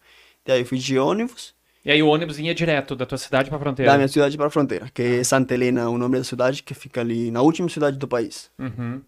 [0.47, 3.59] E aí, fui de ônibus E aí o ônibus ia direto da tua cidade pra
[3.59, 3.91] fronteira.
[3.91, 6.75] da minha cidade para a fronteira, que é Santa Helena, o nome da cidade, que
[6.75, 8.51] fica ali na última cidade do país.
[8.59, 9.01] Uhum.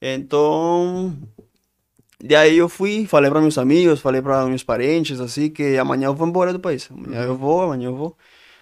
[0.00, 1.16] Então,
[2.22, 6.06] e aí eu fui, falei para meus amigos, falei para meus parentes, assim, que amanhã
[6.06, 6.88] eu vou embora do país.
[6.90, 8.16] Amanhã eu vou, amanhã eu vou.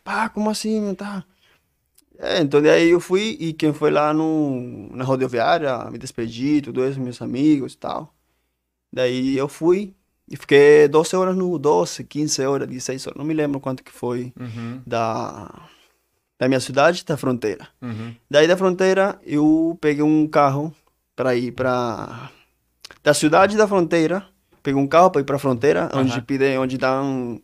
[0.04, 1.24] Pá, como assim, tá?
[2.18, 6.86] É, então daí eu fui e quem foi lá no, na rodoviária, me despedi, tudo
[6.86, 8.14] isso, meus amigos e tal.
[8.92, 9.94] Daí eu fui
[10.28, 13.92] e fiquei 12 horas no, 12, 15 horas, 16 horas, não me lembro quanto que
[13.92, 14.80] foi Uhum.
[14.86, 15.68] da,
[16.38, 17.68] da minha cidade da fronteira.
[17.82, 18.14] Uhum.
[18.30, 20.74] Daí da fronteira eu peguei um carro
[21.16, 22.30] para ir para
[23.02, 24.26] da cidade da fronteira,
[24.62, 26.22] peguei um carro para ir para a fronteira, onde Aham.
[26.22, 27.40] pede, onde dão,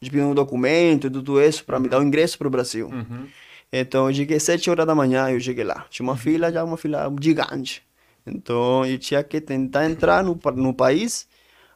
[0.00, 2.88] onde pedem um documento, tudo isso para me dar o ingresso para o Brasil.
[2.88, 3.28] Uhum.
[3.72, 5.86] Então eu cheguei sete horas da manhã, eu cheguei lá.
[5.90, 7.82] Tinha uma fila, já uma fila gigante.
[8.26, 11.28] Então eu tinha que tentar entrar no, no país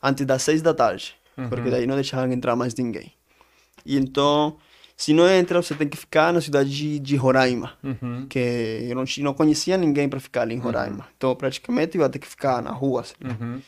[0.02, 1.16] antes das seis da tarde,
[1.48, 3.12] porque daí não deixavam entrar mais ninguém.
[3.84, 4.56] E então,
[5.00, 8.26] se não entra, você tem que ficar na cidade de, de Roraima Uhum.
[8.28, 11.08] que eu não, não conhecia ninguém para ficar ali em Roraima.
[11.16, 13.00] Então, praticamente, eu ia ter que ficar na rua.
[13.00, 13.14] Assim.
[13.24, 13.62] Uhum.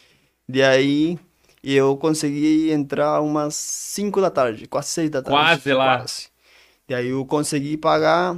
[0.47, 1.19] De aí,
[1.65, 5.39] eu consegui entrar umas 5 da tarde, quase 6 da tarde.
[5.39, 6.01] Quase lá.
[6.01, 6.29] Quase.
[6.87, 8.37] De aí, eu consegui pagar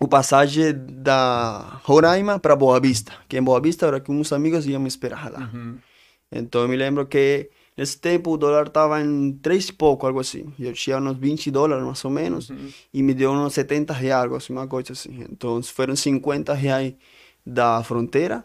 [0.00, 4.66] o passagem da Roraima para Boa Vista, que em Boa Vista era que uns amigos
[4.66, 5.50] iam me esperar lá.
[5.52, 5.76] Uhum.
[6.32, 10.20] Então, eu me lembro que nesse tempo o dólar estava em 3 e pouco, algo
[10.20, 10.52] assim.
[10.58, 12.50] Eu tinha uns 20 dólares, mais ou menos,
[12.92, 15.24] e me deu uns 70 reais, algo assim, uma coisa assim.
[15.30, 16.94] Então, foram 50 reais
[17.44, 18.44] da fronteira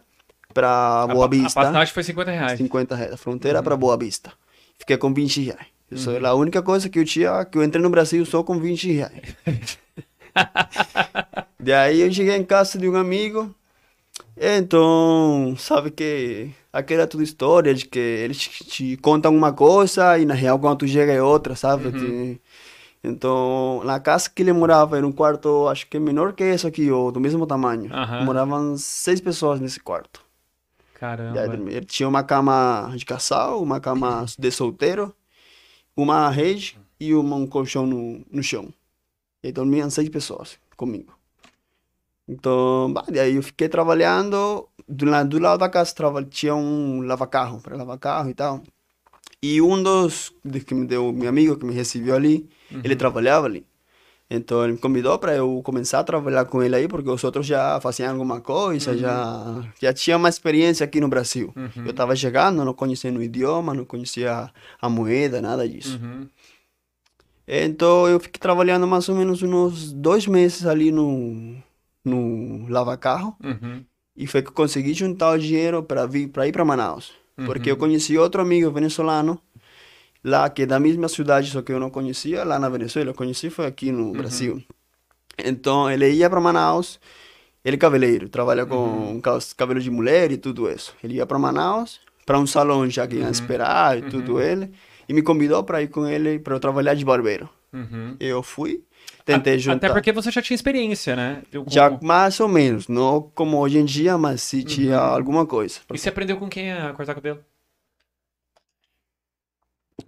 [0.54, 1.60] para Boa pa- a Vista.
[1.62, 2.58] passagem foi 50 reais.
[2.58, 4.32] 50 reais da fronteira para Boa Vista.
[4.78, 5.66] Fiquei com 20 reais.
[5.90, 8.58] Isso é a única coisa que eu tinha, que eu entrei no Brasil só com
[8.58, 9.36] 20 reais.
[11.58, 13.54] Daí eu cheguei em casa de um amigo.
[14.36, 20.34] Então, sabe que aquela tudo história de que eles te, contam uma coisa e na
[20.34, 21.92] real quando tu chega é outra, sabe?
[21.92, 22.40] Te-
[23.04, 26.90] Então, na casa que ele morava era um quarto, acho que menor que esse aqui,
[26.90, 27.92] ou do mesmo tamanho.
[27.92, 28.24] Aham.
[28.24, 30.20] Moravam seis pessoas nesse quarto.
[30.20, 31.48] Aí Caramba.
[31.48, 31.76] dormia.
[31.78, 35.12] Ele tinha uma cama de casal, uma cama de solteiro,
[35.96, 38.72] uma rede e uma- um colchão no, no chão.
[39.42, 41.12] E aí dormiam seis pessoas comigo.
[42.28, 44.68] Então, bah, daí eu fiquei trabalhando.
[44.92, 45.94] Do, la- do lado da casa
[46.28, 48.62] tinha um lava-carro, para lavar carro e tal.
[49.42, 50.32] E um dos
[50.66, 52.48] que me deu, meu amigo que me recebeu ali,
[52.84, 53.64] ele trabalhava ali.
[54.30, 57.44] Então ele me convidou para eu começar a trabalhar com ele aí, porque os outros
[57.46, 61.52] já faziam alguma coisa, já já tinha uma experiência aqui no Brasil.
[61.84, 64.50] Eu estava chegando, não conhecia o idioma, não conhecia
[64.80, 65.98] a moeda, nada disso.
[66.02, 66.28] Uhum.
[67.46, 71.56] Então eu fiquei trabalhando mais ou menos uns dois meses ali no
[72.04, 73.84] no lava-carro Uhum.
[74.16, 77.12] E foi que consegui juntar o dinheiro para vir para ir para Manaus,
[77.46, 79.40] porque eu conheci outro amigo venezuelano
[80.22, 83.14] lá que é da mesma cidade, só que eu não conhecia lá na Venezuela, eu
[83.14, 84.62] conheci foi aqui no Brasil.
[85.42, 87.00] Então ele ia para Manaus,
[87.64, 90.94] ele é cabeleireiro, trabalha com ca- cabelo de mulher e tudo isso.
[91.02, 94.70] Ele ia para Manaus, para um salão já que ia esperar e tudo ele,
[95.08, 97.48] e me convidou para ir com ele para eu trabalhar de barbeiro.
[97.72, 98.16] Uhum.
[98.20, 98.84] Eu fui,
[99.24, 99.76] tentei juntar.
[99.86, 101.42] Até porque você já tinha experiência, né?
[101.52, 105.80] Eu- Já mais ou menos, não como hoje em dia, mas se tinha alguma coisa.
[105.92, 107.40] E você aprendeu com quem a cortar cabelo?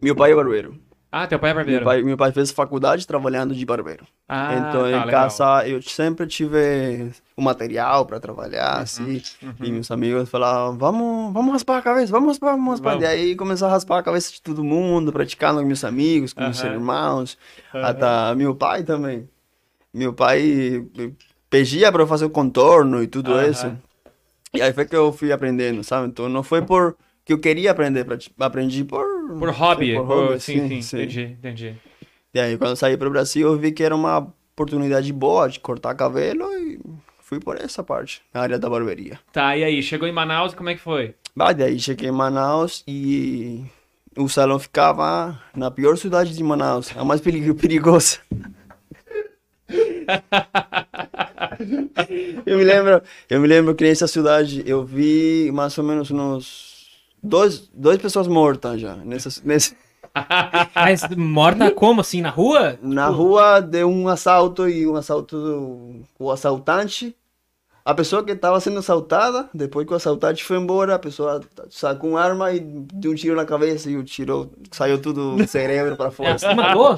[0.03, 0.81] Meu pai é barbeiro.
[1.17, 1.85] Ah, teu pai é Meu barbeiro.
[1.85, 4.05] pai, meu pai fez faculdade trabalhando de barbeiro.
[4.29, 5.09] Ah, então, tá, em legal.
[5.09, 9.23] casa, eu sempre tive o material para trabalhar, Uhum, assim.
[9.63, 12.91] E meus amigos falavam, vamos, vamos raspar a cabeça, vamos raspar, vamos raspar.
[12.95, 13.05] Vamos.
[13.05, 16.43] E aí, começou a raspar a cabeça de todo mundo, praticando com meus amigos, com
[16.43, 16.73] meus Aham.
[16.73, 17.39] irmãos.
[17.73, 19.29] Até meu pai também.
[19.95, 20.85] Meu pai
[21.49, 23.73] pedia para eu fazer o contorno e tudo isso.
[24.53, 26.09] E aí foi que eu fui aprendendo, sabe?
[26.09, 29.05] Então, não foi por que eu queria aprender, pra- aprendi por...
[29.39, 29.95] Por hobby.
[29.95, 31.75] por por- hobby, sim, sim, Entendi, entendi.
[32.35, 34.19] e aí, quando eu saí para o Brasil, eu vi que era uma
[34.53, 36.79] oportunidade boa de cortar cabelo e
[37.21, 39.19] fui por essa parte, na área da barbearia.
[39.33, 39.83] Tá, e aí?
[39.83, 41.15] Chegou em Manaus, como é que foi?
[41.35, 43.65] Bah, daí cheguei em Manaus e
[44.17, 48.19] o salão ficava na pior cidade de Manaus, a mais peri- perigosa.
[52.47, 56.74] eu me lembro, eu me lembro que nessa cidade eu vi mais ou menos uns
[57.25, 59.77] dois, duas pessoas mortas já nessa, nesse,
[60.75, 62.79] Mas morta como, assim, na rua?
[62.81, 67.17] Na rua deu um assalto e um assalto do o assaltante.
[67.85, 72.11] A pessoa que estava sendo assaltada, depois que o assaltante foi embora, a pessoa sacou
[72.11, 75.97] uma arma e deu um tiro na cabeça e o tiro saiu tudo o cérebro
[75.97, 76.37] para fora.
[76.57, 76.97] Matou?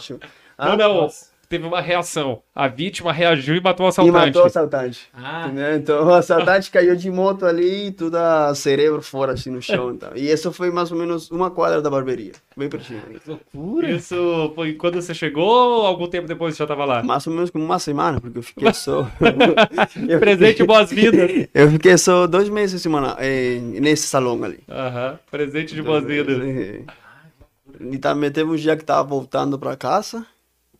[0.56, 1.08] Ah, não, não.
[1.48, 2.42] Teve uma reação.
[2.54, 4.26] A vítima reagiu e matou o E assaltante.
[4.26, 5.08] matou o assaltante.
[5.14, 5.48] Ah?
[5.76, 9.92] Então o assaltante caiu de moto ali e tudo o cérebro fora assim no chão.
[9.92, 10.10] Então.
[10.16, 12.32] E isso foi mais ou menos uma quadra da barbearia.
[12.56, 13.00] Bem pertinho.
[13.08, 13.20] ali.
[13.20, 13.90] que loucura.
[13.90, 17.02] Isso foi quando você chegou ou algum tempo depois você já tava lá?
[17.02, 19.08] Mais ou menos como uma semana, porque eu fiquei só.
[20.08, 21.30] eu Presente fiquei- boas-vindas.
[21.54, 24.60] Eu fiquei só dois meses semana, eh, nesse salão ali.
[24.68, 25.18] Aham.
[25.30, 26.36] Presente de boas-vindas.
[27.80, 30.24] E também teve um dia que tava voltando para casa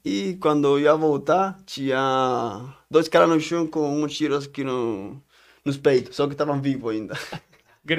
[0.08, 5.20] e quando eu ia voltar tinha dois caras no chão com um tiro aqui no,
[5.64, 7.14] nos peitos, só que estavam vivos ainda.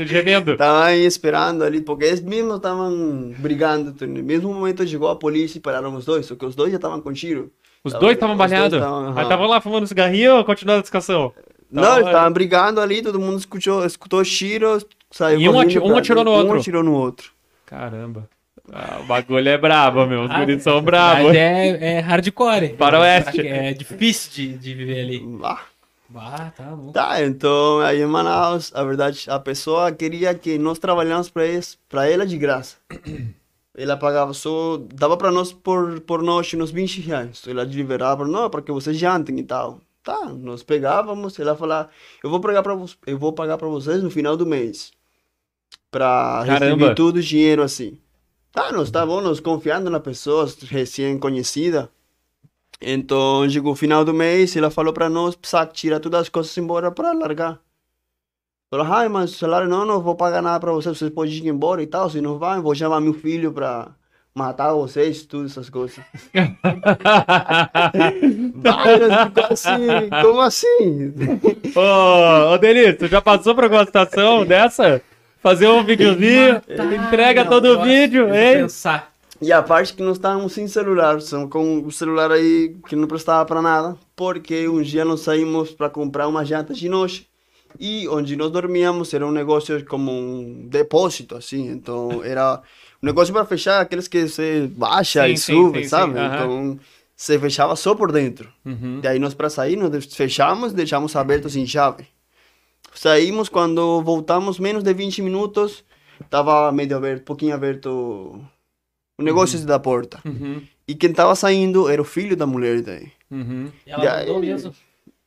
[0.06, 0.52] Gemendo.
[0.52, 3.96] Estavam aí esperando ali, porque eles mesmos estavam brigando.
[4.06, 6.76] No mesmo momento chegou a polícia e pararam os dois, só que os dois já
[6.76, 7.52] estavam com tiro.
[7.86, 8.80] Os Tava- dois estavam os dois balhados.
[8.80, 11.32] tavam, Mas estavam lá fumando cigarrinho ou continuando a discussão?
[11.72, 15.80] Não, eles estavam brigando ali, todo mundo escutou, escutou os tiros, saiu E um ati-
[15.80, 16.58] um atirou no Um outro.
[16.58, 17.32] atirou no outro.
[17.66, 18.28] Caramba.
[18.72, 20.24] Ah, o bagulho é brabo, meu.
[20.24, 21.28] Os Ah, guris são bravos.
[21.28, 22.76] Mas é, é hardcore.
[22.78, 23.48] Faroeste.
[23.48, 25.40] É difícil de, de viver ali.
[25.44, 25.62] Ah.
[26.16, 26.94] Ah, tá louco.
[26.94, 31.78] Tá, então aí em Manaus, a verdade, a pessoa queria que nós trabalhássemos para eles,
[31.90, 32.78] para ela de graça.
[33.80, 37.44] Ela pagava só, dava para nós por, por noite uns 20 reais.
[37.48, 39.80] Ela liberava, não, para que vocês jantem e tal.
[40.04, 41.88] Tá, nós pegávamos, ela falava,
[42.24, 42.76] eu vou pagar para
[43.06, 44.92] eu vou pagar para vocês no final do mês.
[45.92, 48.00] Para receber todo o dinheiro assim.
[48.58, 51.92] Tá, nós tá nós confiando na pessoa recém conhecida.
[52.82, 56.58] Então, chegou o final do mês, ela falou para nós, precisa tirar todas as coisas
[56.58, 57.60] embora para largar.
[58.72, 61.46] Falou, ai, mas o salário não, não vou pagar nada para vocês, vocês podem ir
[61.46, 63.92] embora e tal, se não vai, vou chamar meu filho para
[64.34, 66.04] matar vocês, tudo essas coisas.
[69.28, 71.14] Ficou assim, como assim?
[71.76, 72.60] Ô, ô
[72.98, 75.00] tu já passou por alguma situação dessa?
[75.42, 76.62] Fazer um videozinho,
[77.08, 78.54] entrega Não, todo o vídeo, de hein?
[78.62, 79.12] pensar.
[79.40, 83.08] E a parte que nós estávamos sem celular, são com o celular aí que não
[83.08, 87.28] prestava para nada, porque um dia nós saímos para comprar uma janta de noite
[87.80, 92.62] e onde nós dormíamos era um negócio como um depósito, assim, então era
[93.02, 96.14] um negócio para fechar aqueles que você baixa Sim, e sim, sube, sim, sabe?
[96.20, 96.80] Então
[97.16, 98.50] você fechava só por dentro.
[98.66, 99.02] Uhum.
[99.02, 102.06] Daí nós para sair, nós fechamos, deixamos aberto sem chave.
[102.98, 105.86] Saímos quando voltamos, menos de 20 minutos,
[106.32, 108.42] tava meio aberto, pouquinho aberto
[109.20, 110.20] o negócio da porta.
[110.26, 110.64] Uhum.
[110.88, 113.12] E quem tava saindo era o filho da mulher daí.
[113.30, 113.72] Uhum.
[113.86, 114.74] E ela mandou mesmo.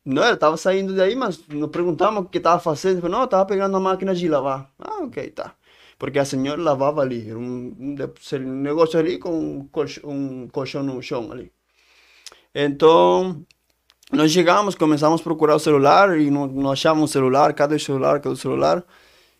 [0.04, 3.02] Não, ele tava saindo daí, mas não perguntamos o que tava fazendo.
[3.02, 4.68] Falou, não, tava pegando a máquina de lavar.
[4.76, 5.54] Ah, ok, tá.
[5.96, 7.30] Porque a senhora lavava ali.
[7.30, 11.52] Era um, um negócio ali com um colchão, um colchão no chão ali.
[12.52, 13.44] Então,
[14.12, 17.52] nós chegamos, começamos a procurar o celular e não, não achávamos o celular.
[17.54, 18.20] Cadê o celular?
[18.20, 18.82] Cadê o celular?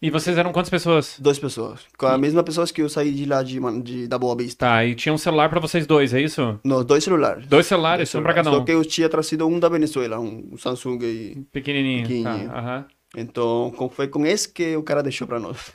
[0.03, 1.17] E vocês eram quantas pessoas?
[1.19, 1.81] Duas pessoas.
[1.99, 4.65] Com a mesma pessoas que eu saí de lá de, de, da Boa Vista.
[4.67, 6.59] Tá, e tinha um celular pra vocês dois, é isso?
[6.65, 7.47] Não, dois celulares.
[7.47, 8.65] Dois celulares, um pra cada Só um.
[8.65, 12.03] que eu tinha trazido um da Venezuela, um Samsung e Pequenininho.
[12.09, 12.49] Pequenininho.
[12.49, 12.85] Tá, aham.
[13.15, 15.71] Então, com- foi com esse que o cara deixou para nós.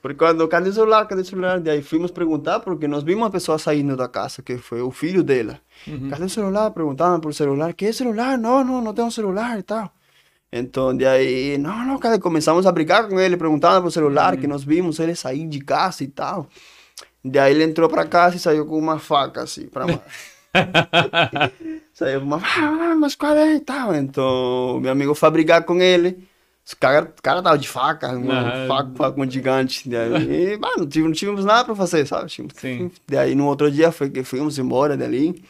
[0.00, 1.60] Porque quando, cadê o celular, cadê o celular?
[1.60, 5.24] Daí fomos perguntar, porque nós vimos uma pessoa saindo da casa, que foi o filho
[5.24, 5.60] dela.
[5.86, 6.08] Uhum.
[6.08, 6.70] Cadê o celular?
[6.70, 7.72] Perguntavam por celular.
[7.74, 8.38] Que celular?
[8.38, 9.90] Não, não, não tenho celular e tal.
[10.52, 12.18] Então, daí, não, não, cadê?
[12.18, 16.04] Começamos a brigar com ele, perguntando por celular, que nós vimos ele sair de casa
[16.04, 16.46] e tal.
[17.24, 19.86] Daí ele entrou para casa e saiu com uma faca, assim, para
[21.92, 23.94] Saiu uma ah, mas qual é e tal.
[23.94, 26.27] Então, meu amigo foi brigar com ele.
[26.68, 28.66] Os cara, o cara tava de faca, Ah.
[28.68, 29.88] faca, faca um gigante.
[29.88, 32.26] Daí, bah, não, tive- não tivemos nada pra fazer, sabe?
[32.28, 32.90] Tínhamos- Sim.
[33.06, 35.42] Daí, no outro dia, foi fomos embora dali.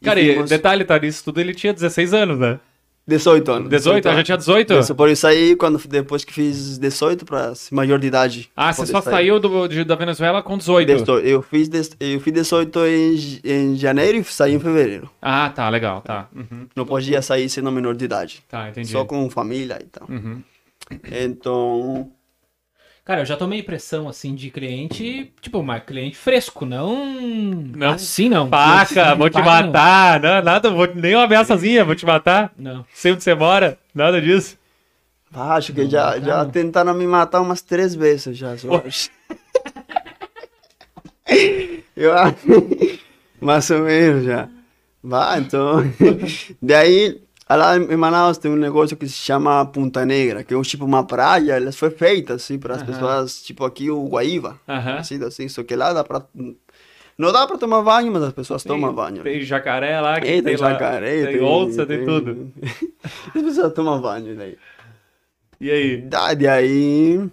[0.00, 2.60] E Cara, e fomos- detalhe, tá, nisso tudo ele tinha 16 anos, né?
[3.06, 3.68] 18 anos.
[3.68, 4.08] 18?
[4.08, 4.74] Ah, já tinha 18?
[4.74, 8.50] Isso, por isso aí, quando, depois que fiz 18 para maior de idade.
[8.56, 9.12] Ah, você só sair.
[9.12, 10.86] saiu do, de- da Venezuela com 18.
[10.86, 11.26] 18.
[11.26, 11.68] Eu fiz,
[12.00, 15.10] eu fiz 18 em, em janeiro e saí em fevereiro.
[15.20, 16.28] Ah, tá, legal, tá.
[16.34, 16.66] Uhum.
[16.74, 18.42] Não podia sair sendo menor de idade.
[18.48, 18.88] Tá, entendi.
[18.88, 20.08] Só com família e tal.
[20.08, 20.42] Uhum.
[21.12, 22.10] Então,
[23.04, 27.04] Cara, eu já tomei pressão assim de cliente, tipo, mas cliente fresco, não.
[27.76, 27.90] Não.
[27.90, 28.48] Assim não.
[28.48, 29.44] Faca, vou te não.
[29.44, 30.18] matar.
[30.20, 32.50] Não, nada, vou, nem uma ameaçazinha, vou te matar.
[32.56, 32.82] Não.
[32.94, 34.56] Sei onde você mora, nada disso.
[35.34, 36.50] ah, acho que já, já não.
[36.50, 38.54] tentaram me matar umas três vezes já.
[38.64, 39.10] Eu acho.
[41.94, 42.36] eu acho.
[43.38, 44.48] Mais ou menos já.
[45.02, 45.82] Vá, então.
[46.62, 50.62] Daí, lá em Manaus tem um negócio que se chama Punta Negra, que é um,
[50.62, 52.90] tipo uma praia, ela foi feita assim para as Aham.
[52.92, 54.58] pessoas, tipo aqui o Guaíba.
[54.68, 54.96] Aham.
[54.96, 56.22] Assim, assim, só que lá dá pra.
[57.16, 59.22] Não dá pra tomar banho, mas as pessoas tomam banho.
[59.22, 62.50] Tem jacaré lá, que tem, tem lá- jacaré, tem, onça, tem, tudo.
[63.34, 64.56] As pessoas tomam banho daí.
[65.60, 66.00] E aí?
[66.00, 67.30] Daí, aí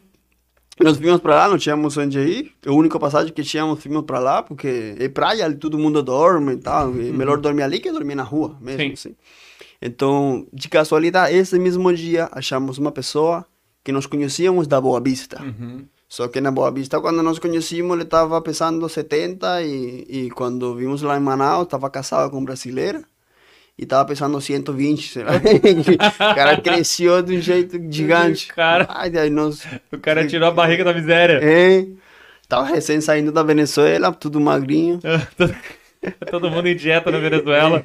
[0.80, 2.52] nós fomos pra lá, não tínhamos onde ir.
[2.66, 6.54] A única passagem que tínhamos, fomos pra lá, porque é praia, ali todo mundo dorme
[6.54, 6.90] e tal.
[6.90, 8.94] É melhor dormir ali que dormir na rua, mesmo Sim.
[8.94, 9.16] assim.
[9.82, 13.46] Então, de casualidade, esse mesmo dia, achamos uma pessoa
[13.84, 15.42] que nós conhecíamos da Boa Vista.
[15.42, 15.86] Uhum.
[16.08, 20.76] Só que na Boa Vista, quando nós conhecíamos, ele estava pesando 70 e, e quando
[20.76, 23.02] vimos lá em Manaus, estava casado com brasileira
[23.80, 25.32] e estava pesando 120, sei lá.
[25.40, 28.48] o cara cresceu de um jeito gigante.
[28.48, 28.86] Cara.
[28.90, 29.66] Ai, nós...
[29.92, 31.40] O cara tirou a barriga da miséria.
[31.42, 31.88] É,
[32.48, 35.00] tava recém saindo da Venezuela, tudo magrinho.
[36.30, 37.84] Todo mundo em dieta na Venezuela.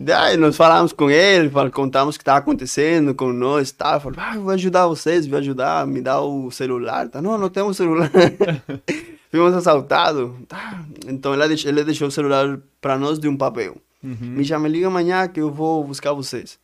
[0.00, 3.98] Daí nós falamos com ele, contamos o que estava acontecendo com nós, tá?
[3.98, 7.08] Falou, ah, vou ajudar vocês, vou ajudar, me dá o celular.
[7.08, 7.20] Tá?
[7.20, 8.10] Não, não temos celular.
[9.32, 10.30] Fomos assaltados.
[10.46, 10.84] Tá.
[11.06, 13.76] Então ele deixou, ele deixou o celular para nós de um papel.
[14.02, 16.58] Me chama, liga amanhã que eu vou buscar vocês.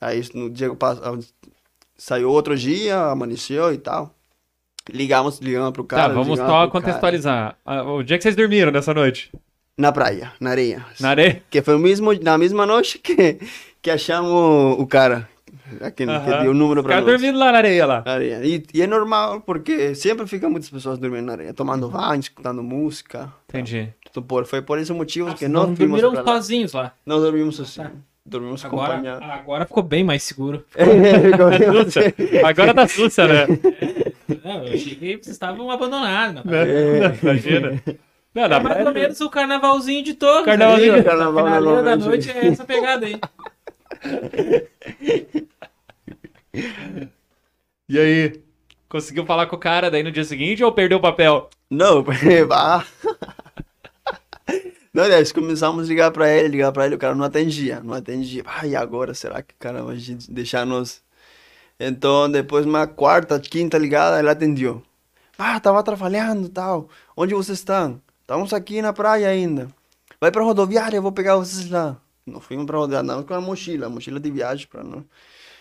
[0.00, 1.18] Aí no dia passa-
[1.98, 4.14] saiu outro dia, amanheceu e tal.
[4.88, 6.08] Ligamos, ligamos pro cara.
[6.08, 6.70] tá, vamos só pro cara.
[6.70, 7.56] contextualizar.
[7.66, 9.32] Ah, O dia que vocês dormiram nessa noite?
[9.78, 10.86] Na praia, na areia.
[10.98, 11.42] Na areia?
[11.50, 13.38] Que foi o mesmo, na mesma noite que,
[13.82, 15.28] que achamos o cara.
[15.82, 16.42] Aquele que Aham.
[16.44, 17.04] deu o número para nós.
[17.04, 18.02] dormindo lá na areia lá.
[18.06, 18.40] Na areia.
[18.42, 22.62] E, e é normal, porque sempre ficam muitas pessoas dormindo na areia, tomando banho, escutando
[22.62, 23.30] música.
[23.50, 23.92] Entendi.
[24.08, 26.92] Então, por, foi por esse motivo que não nós fomos dormiram sozinhos lá.
[27.04, 27.82] Não dormimos assim.
[27.82, 27.90] Tá.
[28.24, 29.28] Dormimos Agora, acompanhados.
[29.30, 30.64] agora ficou bem mais seguro.
[31.84, 32.00] Sussa.
[32.44, 33.46] Agora tá sussa, né?
[34.44, 36.44] Não, eu achei que vocês estavam abandonados.
[36.44, 36.50] Não.
[36.50, 37.18] Né?
[37.22, 37.82] Imagina.
[38.36, 40.44] Não, na É mais ou menos o carnavalzinho de todos.
[40.44, 40.96] Carnavalzinho.
[40.96, 41.02] aí.
[41.02, 43.18] Carnaval Finaleira da noite é essa pegada aí.
[47.88, 48.42] E aí?
[48.88, 51.48] Conseguiu falar com o cara daí no dia seguinte ou perdeu o papel?
[51.70, 52.04] Não.
[54.92, 57.94] Não, nós começamos a ligar pra ele, ligar pra ele, o cara não atendia, não
[57.94, 58.42] atendia.
[58.46, 59.96] Ah, e agora, será que o cara vai
[60.28, 61.02] deixar nós?
[61.78, 64.82] Então, depois uma quarta, quinta ligada, ele atendeu.
[65.38, 66.88] Ah, tava trabalhando e tal.
[67.14, 68.00] Onde vocês estão?
[68.26, 69.68] Estamos aqui na praia ainda.
[70.20, 71.96] Vai pra rodoviária, eu vou pegar vocês lá.
[72.26, 75.04] Não fomos pra rodoviária, não, com a mochila, mochila de viagem pra nós.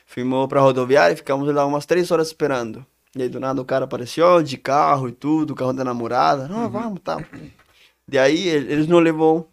[0.08, 2.84] Fomos pra rodoviária e ficamos lá umas três horas esperando.
[3.16, 6.48] E aí, do nada, o cara apareceu de carro e tudo, o carro da namorada.
[6.48, 7.24] Não, vamos, tá.
[8.12, 9.48] E aí, ele- eles nos levou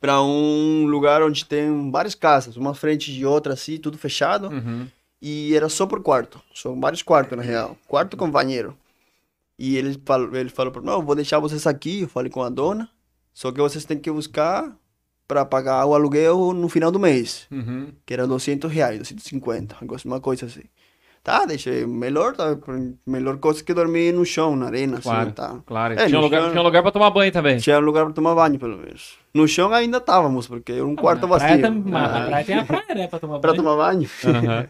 [0.00, 4.48] pra um lugar onde tem várias casas, uma frente de outra assim, tudo fechado.
[4.48, 4.88] Uhum.
[5.20, 6.40] E era só por quarto.
[6.54, 7.76] São vários quartos, na real.
[7.86, 8.76] Quarto com banheiro.
[9.64, 12.00] E ele falou, ele falou para mim, não, vou deixar vocês aqui.
[12.00, 12.88] Eu falei com a dona.
[13.32, 14.76] Só que vocês têm que buscar
[15.28, 17.46] para pagar o aluguel no final do mês.
[17.50, 17.92] Uhum.
[18.04, 19.76] Que era 200 reais, 250.
[20.04, 20.62] Uma coisa assim.
[21.22, 21.86] Tá, deixei.
[21.86, 22.58] Melhor, tá?
[23.06, 25.60] Melhor coisa que dormir no chão, na arena, Claro, assim, tá?
[25.64, 25.94] claro.
[25.94, 27.58] É, tinha, lugar, chão- tinha lugar pra tomar banho também.
[27.58, 29.14] Tinha lugar para tomar banho, pelo menos.
[29.32, 31.82] No chão ainda estávamos, porque era um quarto Na praia vazio.
[31.86, 33.06] mas Ah, praia tem a praia, né?
[33.06, 33.62] Pra tomar Pra banho.
[33.62, 34.10] tomar banho.
[34.24, 34.66] Aham.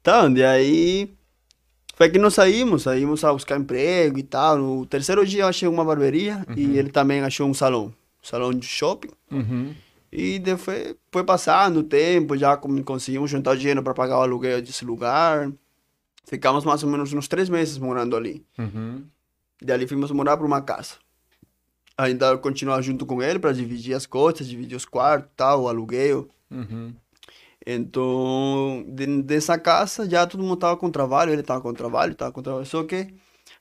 [0.00, 1.14] Então, e aí.
[2.02, 4.58] Foi que nós saímos, saímos a buscar emprego e tal.
[4.58, 7.94] No terceiro dia eu achei uma barbearia e ele também achou um salão.
[8.20, 9.10] Um salão de shopping.
[9.30, 9.72] Uhum.
[10.10, 14.60] E daí foi, foi passando o tempo, já conseguimos juntar dinheiro para pagar o aluguel
[14.60, 15.52] desse lugar.
[16.24, 18.44] Ficamos mais ou menos uns três meses morando ali.
[18.58, 19.04] Uhum.
[19.62, 20.94] Dali fomos morar para uma casa.
[21.96, 26.28] Ainda continuar junto com ele para dividir as coisas, dividir os quartos, tal, o aluguel.
[26.50, 26.94] Uhum.
[27.66, 32.32] Então, de- dessa casa já todo mundo estava com trabalho, ele estava com trabalho, estava
[32.32, 32.66] com trabalho.
[32.66, 33.08] Só que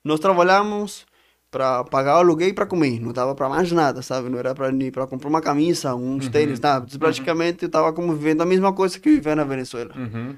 [0.03, 1.05] nós trabalhamos
[1.49, 4.29] para pagar o aluguel e para comer, não dava para mais nada, sabe?
[4.29, 6.85] Não era para nem para comprar uma camisa, uns tênis, nada.
[6.97, 9.93] Praticamente eu estava como vivendo a mesma coisa que vivia na Venezuela.
[9.97, 10.35] Uhum.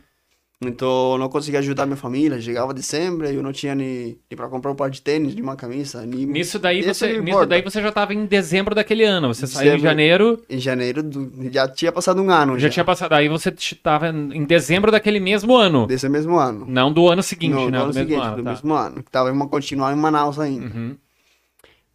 [0.70, 2.39] Então, não conseguia ajudar minha família.
[2.41, 5.43] Chegava dezembro e eu não tinha nem, nem para comprar um par de tênis, nem
[5.43, 6.05] uma camisa.
[6.05, 6.26] Nem...
[6.26, 9.34] Nisso daí, você, nisso daí você já tava em dezembro daquele ano.
[9.34, 9.84] Você saiu em Dezembro.
[9.89, 12.57] janeiro, Em janeiro, do- já tinha passado um ano.
[12.59, 13.14] já tinha passado.
[13.14, 13.51] Aí você
[13.82, 15.88] tava em dezembro daquele mesmo ano.
[15.88, 16.66] Desse mesmo ano.
[16.68, 17.78] Não do ano seguinte, Não, né?
[17.78, 18.36] do ano do mesmo seguinte, ano.
[18.38, 18.49] do tá.
[18.51, 19.03] mesmo ano.
[19.11, 20.66] Tava em uma, continuar em Manaus ainda.
[20.66, 20.95] Uhum.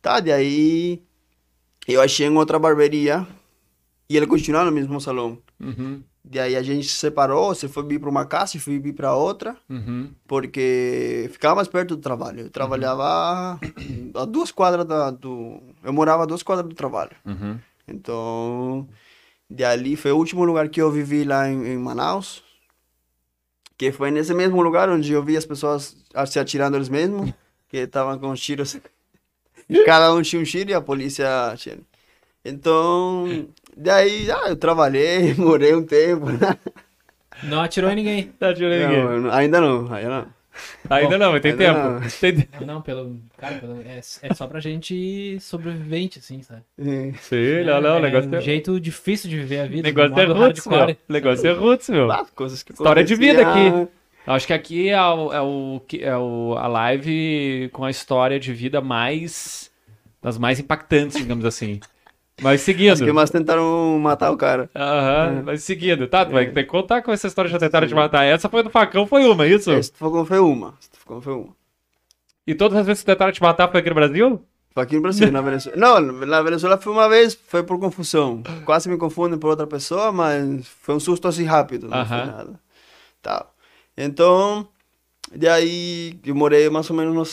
[0.01, 1.03] Tá, e aí
[1.87, 3.27] eu achei em outra barbearia
[4.09, 5.39] e ele continuava no mesmo salão.
[5.61, 6.03] Uhum.
[6.31, 8.93] E aí a gente se separou, você foi vir para uma casa e fui vir
[8.93, 10.11] para outra, Uhum.
[10.27, 12.41] porque ficava mais perto do trabalho.
[12.41, 13.59] Eu trabalhava
[14.15, 15.61] a duas quadras da, do...
[15.83, 17.13] Eu morava a duas quadras do trabalho.
[17.25, 17.59] Uhum.
[17.87, 18.87] Então,
[19.49, 22.43] de ali foi o último lugar que eu vivi lá em, em Manaus.
[23.79, 27.33] Que foi nesse mesmo lugar onde eu vi as pessoas se atirando eles mesmos,
[27.69, 28.77] que estavam com os tiros.
[29.87, 31.27] Cada um tinha um tiro e a polícia
[31.57, 31.79] tinha.
[32.49, 33.47] Então,
[33.77, 36.27] daí ah, eu trabalhei, morei um tempo.
[37.43, 38.25] Não atirou em ninguém.
[38.39, 39.05] Tá tirando ninguém.
[39.05, 40.39] Não, não, ainda não, ainda não.
[40.91, 41.79] Ainda não, mas tem Ainda tempo.
[41.79, 42.01] não.
[42.21, 42.49] Tem...
[42.61, 43.21] Não, não, pelo.
[43.37, 46.63] Cara, pelo- é, é só pra gente sobrevivente, assim, sabe?
[46.79, 47.13] É.
[47.21, 48.41] Sim, não, não, o é negócio um é...
[48.41, 49.83] jeito difícil de viver a vida.
[49.83, 50.97] negócio é roots, meu.
[51.09, 52.11] negócio é roots, meu.
[52.11, 53.89] Ah, coisas que História de vida aqui.
[54.27, 58.53] Acho que aqui é, o, é, o, é o, a live com a história de
[58.53, 59.71] vida mais.
[60.23, 61.81] das mais impactantes, digamos assim.
[62.41, 63.05] Mas seguindo.
[63.05, 64.71] que mais tentaram matar o cara.
[64.75, 66.07] Aham, mas seguindo.
[66.07, 68.25] Tá, tu vai ter que contar com essa história já tentaram te matar.
[68.25, 69.73] Essa foi do facão, foi uma, isso?
[69.73, 70.75] Esse foi, foi uma.
[70.81, 71.57] Esse foi, foi uma.
[72.47, 74.43] E todas as vezes que tentaram te matar foi aqui no Brasil?
[74.71, 75.77] Foi aqui no Brasil, na Venezuela.
[75.79, 78.43] Não, na Venezuela foi uma vez, foi por confusão.
[78.65, 82.61] Quase me confundem por outra pessoa, mas foi um susto assim rápido, não foi nada.
[83.21, 83.47] Tá.
[83.97, 84.69] Então,
[85.35, 87.29] de aí eu morei mais ou menos uns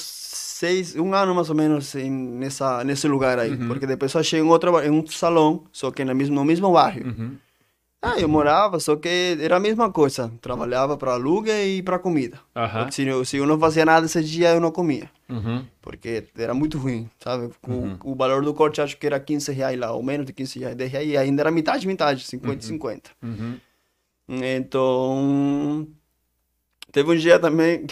[0.66, 3.55] seis, um ano mais ou menos em, nessa, nesse lugar aí.
[3.68, 6.72] Porque depois eu achei em, outro, em um salão, só que no mesmo, no mesmo
[6.72, 7.05] bairro.
[7.07, 7.38] Uhum.
[8.01, 10.32] Ah, eu morava, só que era a mesma coisa.
[10.41, 12.39] Trabalhava para aluguel e para comida.
[12.55, 12.91] Aham.
[12.91, 15.66] Se, eu, se eu não fazia nada esse dia, eu não comia Uhum.
[15.82, 17.49] porque era muito ruim, sabe?
[17.68, 17.97] O, Uhum.
[18.03, 20.76] o valor do corte acho que era 15 reais lá, ou menos de 15 reais,
[20.76, 23.09] 10 reais, e ainda era metade, metade, 50 e 50.
[23.24, 23.57] Uhum.
[24.28, 25.88] Então,
[26.91, 27.86] teve um dia também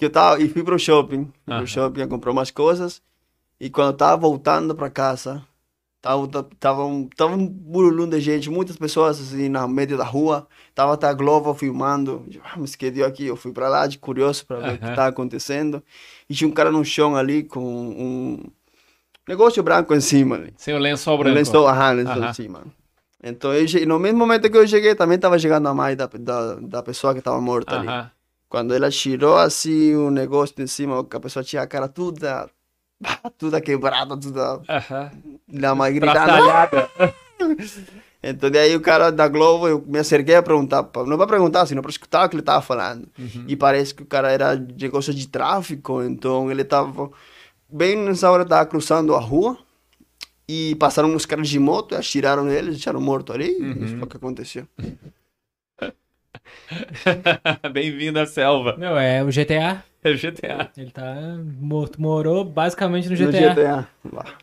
[0.00, 3.02] que eu tava, e fui pro shopping, fui pro shopping, comprar umas coisas,
[3.60, 5.46] e quando eu tava voltando pra casa,
[6.00, 6.26] tava,
[6.58, 10.94] tava, um, tava um burulhão de gente, muitas pessoas assim, no meio da rua, tava
[10.94, 14.46] até a Globo filmando, ah, mas que deu aqui, eu fui pra lá de curioso
[14.46, 15.82] pra ver o que tava acontecendo,
[16.30, 18.42] e tinha um cara no chão ali com um
[19.28, 20.54] negócio branco em cima ali.
[20.56, 21.34] Sem o lençol branco.
[21.36, 22.64] lençol, aham, lençol em cima.
[23.22, 26.54] Então, eu, no mesmo momento que eu cheguei, também estava chegando a mãe da, da,
[26.54, 27.88] da pessoa que estava morta ali.
[28.50, 32.50] Quando ela tirou assim o negócio de cima, a pessoa tinha a cara toda,
[33.38, 35.10] toda quebrada, toda Aham.
[35.62, 36.26] a mãe gritando.
[36.26, 36.90] Traçalhada.
[38.22, 41.80] Então, daí o cara da Globo, eu me acerquei a perguntar, não para perguntar, sino
[41.80, 43.08] para escutar o que ele estava falando.
[43.48, 47.10] E parece que o cara era de negócio de tráfico, então ele estava
[47.66, 49.56] bem nessa hora, estava cruzando a rua
[50.46, 54.06] e passaram uns caras de moto, atiraram nele, deixaram morto ali, e isso foi o
[54.06, 54.66] que aconteceu.
[57.72, 58.76] Bem-vindo à selva.
[58.76, 59.82] Meu, é o GTA.
[60.02, 60.70] É GTA.
[60.76, 61.14] Ele tá.
[61.60, 63.54] mo- morou basicamente no No GTA.
[63.54, 63.88] GTA.
[64.12, 64.38] lá.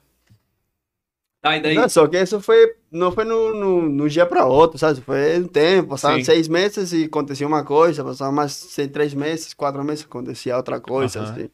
[1.41, 1.75] Tá, e daí?
[1.75, 4.99] Não, só que isso foi, não foi no, no, no dia para outro, sabe?
[5.01, 6.25] Foi um tempo, passaram Sim.
[6.25, 10.79] seis meses e acontecia uma coisa, passaram mais seis, três meses, quatro meses, acontecia outra
[10.79, 11.31] coisa, Aham.
[11.33, 11.49] assim.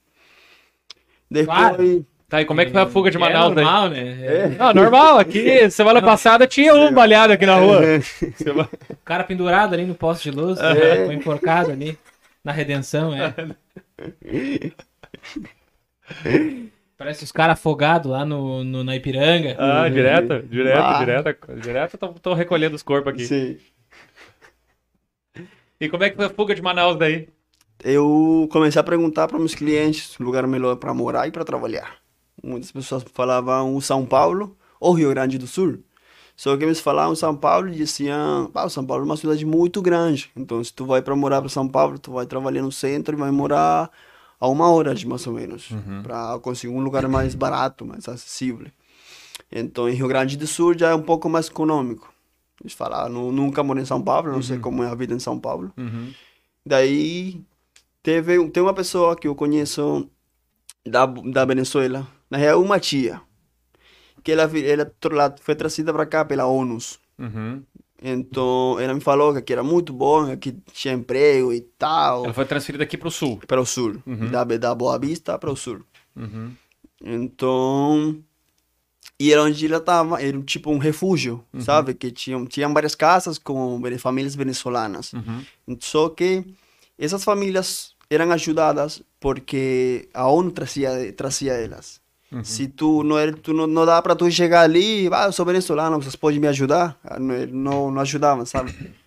[1.30, 2.06] Depois, Claro.
[2.34, 3.64] Tá, e como é que foi a fuga de Manaus é daí?
[3.64, 4.26] normal, né?
[4.26, 4.48] É.
[4.58, 7.80] Não, normal, aqui, semana passada tinha um baleado aqui na rua.
[8.90, 11.06] O cara pendurado ali no poste de luz, É.
[11.06, 11.96] foi enforcado ali
[12.44, 13.36] na redenção, é.
[16.98, 19.56] Parece os caras afogados lá no, no- na Ipiranga.
[19.60, 21.00] Ah, direto, direto, Ah.
[21.00, 23.26] direto, direto, tô, tô recolhendo os corpos aqui.
[23.26, 23.58] Sim.
[25.80, 27.28] E como é que foi a fuga de Manaus daí?
[27.84, 32.02] Eu comecei a perguntar para meus clientes lugar melhor para morar e para trabalhar.
[32.44, 35.80] Muitas pessoas falavam o São Paulo ou Rio Grande do Sul.
[36.36, 39.82] Só que eles falavam São Paulo e diziam, ah, São Paulo é uma cidade muito
[39.82, 40.32] grande.
[40.36, 43.20] Então, se tu vai para morar para São Paulo, tu vai trabalhar no centro e
[43.20, 43.90] vai morar
[44.40, 45.70] a uma hora de mais ou menos,
[46.04, 48.68] para conseguir um lugar mais barato, mais acessível.
[49.52, 52.12] Então, em Rio Grande do Sul já é um pouco mais econômico.
[52.60, 55.20] Eles falaram, "Nu- nunca morei em São Paulo, não sei como é a vida em
[55.20, 55.72] São Paulo.
[56.66, 57.42] Daí
[58.02, 60.10] teve tem uma pessoa que eu conheço
[60.86, 63.22] da, da Venezuela, na real uma tia,
[64.24, 64.92] que ela, ela
[65.40, 66.80] foi trazida para cá pela ONU.
[67.20, 67.62] Uhum.
[68.02, 72.34] Então ela me falou que aqui era muito bom, que tinha emprego e tal, Ela
[72.34, 73.40] foi transferida aqui pro sul.
[73.48, 74.32] para o sul, Uhum.
[74.32, 75.82] da, da Boa Vista para o sul.
[76.16, 76.52] Uhum.
[77.06, 78.18] Então,
[79.20, 81.94] e era onde ela estava, era tipo um refúgio, sabe?
[81.94, 85.14] Que tinham, tinham várias casas com famílias venezuelanas.
[85.14, 85.78] Uhum.
[85.80, 86.44] Só que
[86.98, 92.03] essas famílias eram ajudadas porque a ONU trazia, trazia elas.
[92.34, 92.44] Uhum.
[92.44, 96.02] Se tu não, tu não, não dá para tu chegar ali, ah, eu sou venezuelano,
[96.02, 96.98] vocês podem me ajudar?
[97.04, 98.74] Ah, Não, não, não ajudavam, sabe?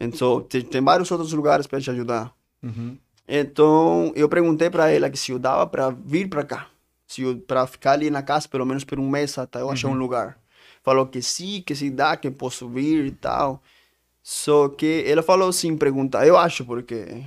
[0.00, 2.34] Então, tem, tem vários outros lugares para te ajudar.
[2.60, 2.98] Uhum.
[3.28, 6.66] Então, eu perguntei para ela que se eu dava para vir para cá,
[7.06, 9.88] se eu para ficar ali na casa pelo menos por um mês até eu achar
[9.88, 10.36] um lugar.
[10.82, 13.62] Falou que sim, que se dá, que posso vir e tal.
[14.22, 16.26] Só que ela falou sem perguntar.
[16.26, 17.22] Eu acho porque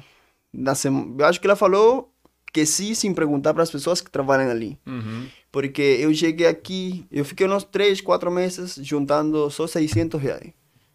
[0.53, 1.07] na sema...
[1.17, 2.11] eu acho que ela falou
[2.57, 4.79] que sim sem perguntar para as pessoas que trabalham ali.
[4.83, 5.27] Uhum.
[5.51, 10.51] Porque eu cheguei aqui, eu fiquei uns 3, 4 meses juntando só 600 reais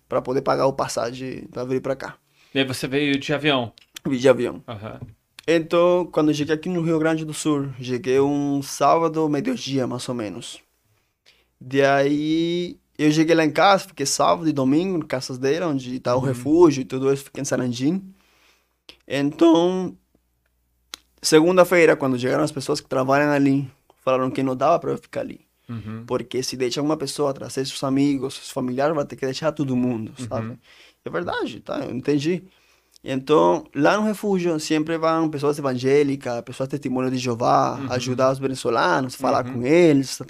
[0.08, 2.16] para poder pagar o passagem para vir para cá.
[2.52, 3.72] E aí você veio de avião.
[4.04, 4.60] Vim de avião.
[4.66, 5.00] Aham.
[5.46, 10.08] Então, quando eu cheguei aqui no Rio Grande do Sul, cheguei um sábado, meio-dia, mais
[10.08, 10.60] ou menos.
[11.60, 16.16] Daí, eu cheguei lá em casa, fiquei sábado e domingo na casa dela, onde está
[16.16, 18.02] o refúgio e tudo isso, fiquei em Sarandim.
[19.06, 19.96] Então,
[21.23, 23.70] segunda-feira, quando chegaram as pessoas que trabalham ali,
[24.05, 25.41] falaram que não dava para eu ficar ali.
[25.68, 26.05] Uhum.
[26.07, 29.77] Porque se deixa uma pessoa trazer seus amigos, seus familiares, vai ter que deixar todo
[29.77, 30.59] mundo, sabe?
[31.05, 31.79] É verdade, tá?
[31.79, 32.43] Eu entendi.
[33.05, 39.14] Então, lá no refúgio sempre vão pessoas evangélicas, pessoas testemunhas de Jeová, ajudar os venezuelanos,
[39.14, 40.20] falar com eles,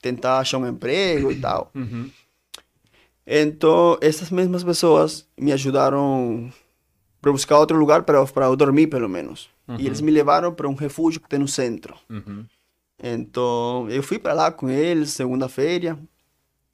[0.00, 1.70] tentar achar um emprego e tal.
[1.74, 2.10] Uhum.
[3.26, 6.50] Então, essas mesmas pessoas me ajudaram
[7.24, 9.48] para buscar outro lugar para para eu dormir, pelo menos.
[9.78, 11.94] E eles me levaram para um refúgio que tem no centro.
[12.10, 12.44] Uhum.
[13.02, 15.98] Então, eu fui para lá com eles segunda-feira.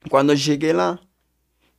[0.08, 0.98] Quando eu cheguei lá,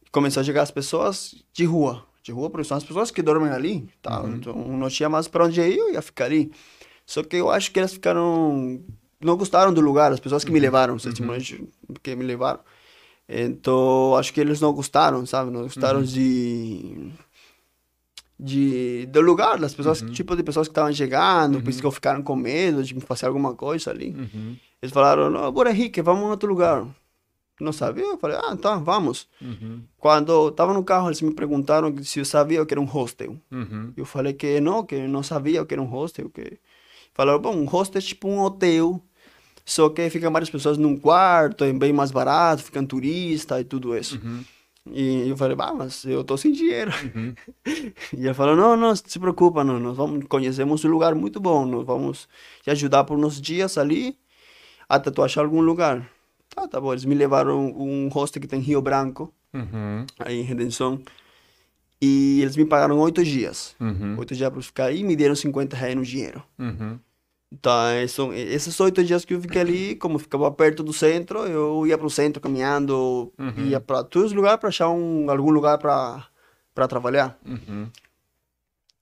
[0.09, 2.05] começou a chegar as pessoas de rua.
[2.23, 3.89] De rua, porque são as pessoas que dormem ali.
[4.01, 4.23] Tá?
[4.25, 6.49] Então, não tinha mais para onde ir, eu ia ficar ali.
[7.05, 8.81] Só que eu acho que elas ficaram...
[9.19, 11.59] Não gostaram do lugar, as pessoas que me levaram, os testemunhos
[12.01, 12.61] que me levaram.
[13.27, 15.51] Então, acho que eles não gostaram, sabe?
[15.51, 17.11] Não gostaram de...
[18.43, 22.23] De, do lugar, das pessoas, tipo de pessoas que estavam chegando, por isso que ficaram
[22.23, 24.15] com medo de fazer alguma coisa ali.
[24.17, 24.57] Uhum.
[24.81, 26.87] Eles falaram, não, bora Henrique, vamos em outro lugar.
[27.59, 28.03] Não sabia?
[28.03, 29.27] Eu falei, ah, tá, vamos.
[29.39, 29.83] Uhum.
[29.95, 33.37] Quando estava no carro, eles me perguntaram se eu sabia o que era um hostel.
[33.51, 33.93] Uhum.
[33.95, 36.27] Eu falei que não, que não sabia o que era um hostel.
[36.27, 36.57] Que...
[37.13, 38.99] Falaram, bom, um hostel é tipo um hotel,
[39.63, 43.95] só que ficam várias pessoas num quarto, é bem mais barato, ficam turistas e tudo
[43.95, 44.19] isso.
[44.89, 46.91] E eu falei, bah, mas eu tô sem dinheiro.
[47.15, 47.33] Uhum.
[48.17, 51.65] E ele falou, não, não se preocupa, não, nós vamos, conhecemos um lugar muito bom,
[51.65, 52.27] nós vamos
[52.63, 54.17] te ajudar por uns dias ali,
[54.89, 56.09] até tu achar algum lugar.
[56.49, 60.05] Tá, tá bom, eles me levaram um hostel que tem em Rio Branco, Uhum.
[60.19, 61.01] aí em Redenção,
[62.01, 63.75] e eles me pagaram oito dias.
[63.79, 64.17] Uhum.
[64.17, 66.43] Oito dias para ficar aí e me deram 50 reais no dinheiro.
[66.57, 66.99] Uhum.
[67.53, 67.73] Então,
[68.07, 71.97] são esses oito dias que eu fiquei ali, como ficava perto do centro, eu ia
[71.97, 73.65] para o centro caminhando, Uhum.
[73.65, 77.37] ia para todos os lugares para achar um, algum lugar para trabalhar.
[77.45, 77.89] Uhum.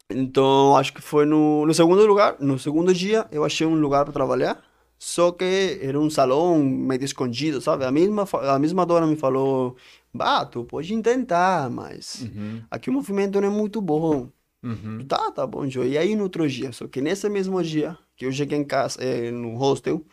[0.09, 4.03] Então, acho que foi no, no segundo lugar, no segundo dia, eu achei um lugar
[4.03, 4.59] para trabalhar,
[4.97, 7.85] só que era um salão meio escondido, sabe?
[7.85, 9.75] A mesma, a mesma dona me falou,
[10.11, 12.63] bah, tu pode tentar, mas Uhum.
[12.71, 14.29] aqui o movimento não é muito bom.
[14.63, 15.05] Uhum.
[15.07, 15.87] Tá, tá bom, Joe.
[15.87, 19.01] E aí no outro dia, só que nesse mesmo dia que eu cheguei em casa,
[19.01, 20.03] eh, no hostel,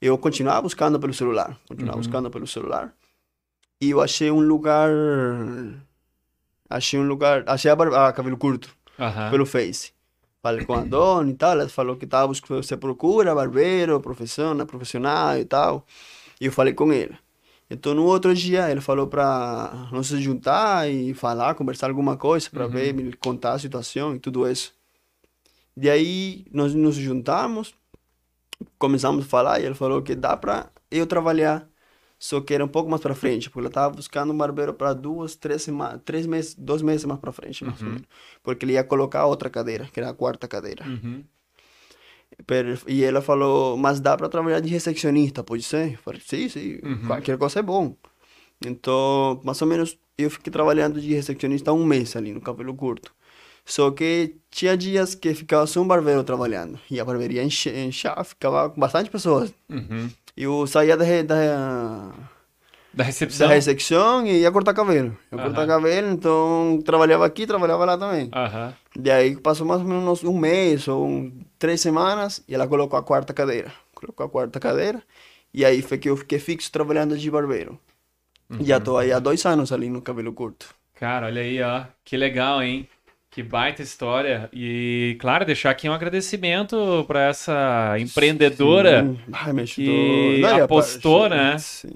[0.00, 2.94] eu continuava buscando pelo celular, continuava buscando pelo celular,
[3.80, 4.88] e eu achei um lugar,
[6.68, 9.30] achei um lugar, achei a, barba, a cabelo curto Aham.
[9.30, 9.92] pelo Face.
[10.40, 14.64] Falei com a dona e tal, ela falou que tava você procura barbeiro, profissão, né,
[14.64, 15.84] profissional e tal.
[16.40, 17.18] E eu falei com ele.
[17.68, 22.48] Então, no outro dia, ele falou para nós se juntar e falar, conversar alguma coisa,
[22.48, 24.72] para ver, me contar a situação e tudo isso.
[25.80, 27.74] E aí, nós nos juntamos,
[28.78, 31.66] começamos a falar e ele falou que dá para eu trabalhar,
[32.18, 34.92] só que era um pouco mais para frente, porque ele estava buscando um barbeiro para
[34.92, 38.02] duas, três, semanas, três meses, dois meses mais para frente, mais ou menos.
[38.42, 40.84] porque ele ia colocar outra cadeira, que era a quarta cadeira.
[40.86, 41.24] Uhum.
[42.46, 45.92] Pero- e ela falou, mas dá para trabalhar de recepcionista, pode ser?
[45.94, 47.96] Eu falei, sim, sim, qualquer coisa é bom.
[48.64, 53.14] Então, mais ou menos, eu fiquei trabalhando de recepcionista um mês ali no cabelo curto.
[53.70, 56.76] Só que tinha dias que ficava só um barbeiro trabalhando.
[56.90, 59.54] E a barbearia enche- enchia, ficava com bastante pessoas.
[59.68, 60.10] Uhum.
[60.36, 62.10] Eu saía da, da,
[62.92, 63.46] Da recepção.
[63.46, 65.16] da recepção e ia cortar cabelo.
[65.30, 65.46] Eu Aham.
[65.48, 68.28] cortar cabelo, então trabalhava aqui, trabalhava lá também.
[68.32, 68.74] Aham.
[68.98, 72.98] De aí passou mais ou menos um mês ou um- três semanas e ela colocou
[72.98, 73.72] a quarta cadeira.
[73.94, 75.00] Colocou a quarta cadeira
[75.54, 77.78] e aí foi que eu fiquei fixo trabalhando de barbeiro.
[78.62, 80.66] Já tô aí há dois anos ali no cabelo curto.
[80.96, 81.84] Cara, olha aí, ó.
[82.04, 82.86] Que legal, hein?
[83.30, 84.48] Que baita história.
[84.52, 89.04] E, claro, deixar aqui um agradecimento para essa empreendedora.
[89.06, 89.18] Sim.
[89.32, 91.58] Ai, me que e a apostou, parte- né?
[91.58, 91.90] Sim.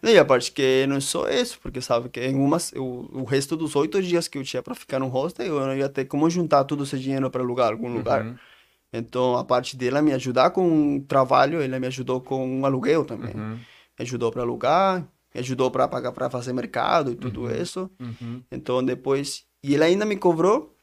[0.00, 3.08] Não, E a parte que não é só isso, porque sabe que em umas, o,
[3.12, 5.88] o resto dos oito dias que eu tinha para ficar no hostel, eu não ia
[5.88, 8.24] ter como juntar todo esse dinheiro para alugar algum lugar.
[8.24, 8.36] Uhum.
[8.92, 13.04] Então, a parte dela me ajudar com o trabalho, ela me ajudou com o aluguel
[13.04, 13.34] também.
[13.34, 13.54] Uhum.
[13.98, 15.00] Me ajudou para alugar,
[15.34, 17.90] me ajudou para pagar para fazer mercado e tudo isso.
[17.98, 18.40] Uhum.
[18.52, 19.47] Então, depois.
[19.68, 20.74] E ele ainda me cobrou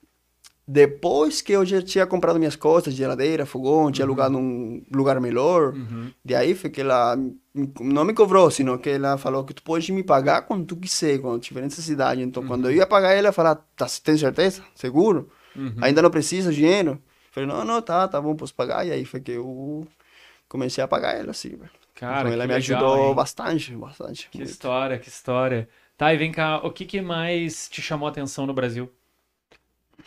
[0.67, 5.73] depois que eu já tinha comprado minhas coisas, geladeira, fogão, tinha alugado um lugar melhor.
[5.75, 6.11] Uhum.
[6.23, 7.15] De aí foi que ela
[7.79, 11.19] não me cobrou, sino que ela falou que tu pode me pagar quando tu quiser,
[11.19, 12.21] quando tiver necessidade.
[12.21, 14.63] Então, quando eu ia pagar, ela falou: tá, tem certeza?
[14.73, 15.29] Seguro?
[15.55, 15.75] Uhum.
[15.81, 16.91] Ainda não precisa de dinheiro?
[16.91, 18.87] Eu falei: não, não, tá, tá bom, posso pagar.
[18.87, 19.87] E aí foi que eu
[20.49, 21.49] comecei a pagar ela, assim.
[21.49, 21.69] velho.
[21.93, 23.15] Cara, então, ela me legal, ajudou hein?
[23.15, 24.29] bastante, bastante.
[24.29, 24.49] Que muito.
[24.49, 25.69] história, que história.
[25.97, 28.91] Tá, e vem cá, o que, que mais te chamou a atenção no Brasil?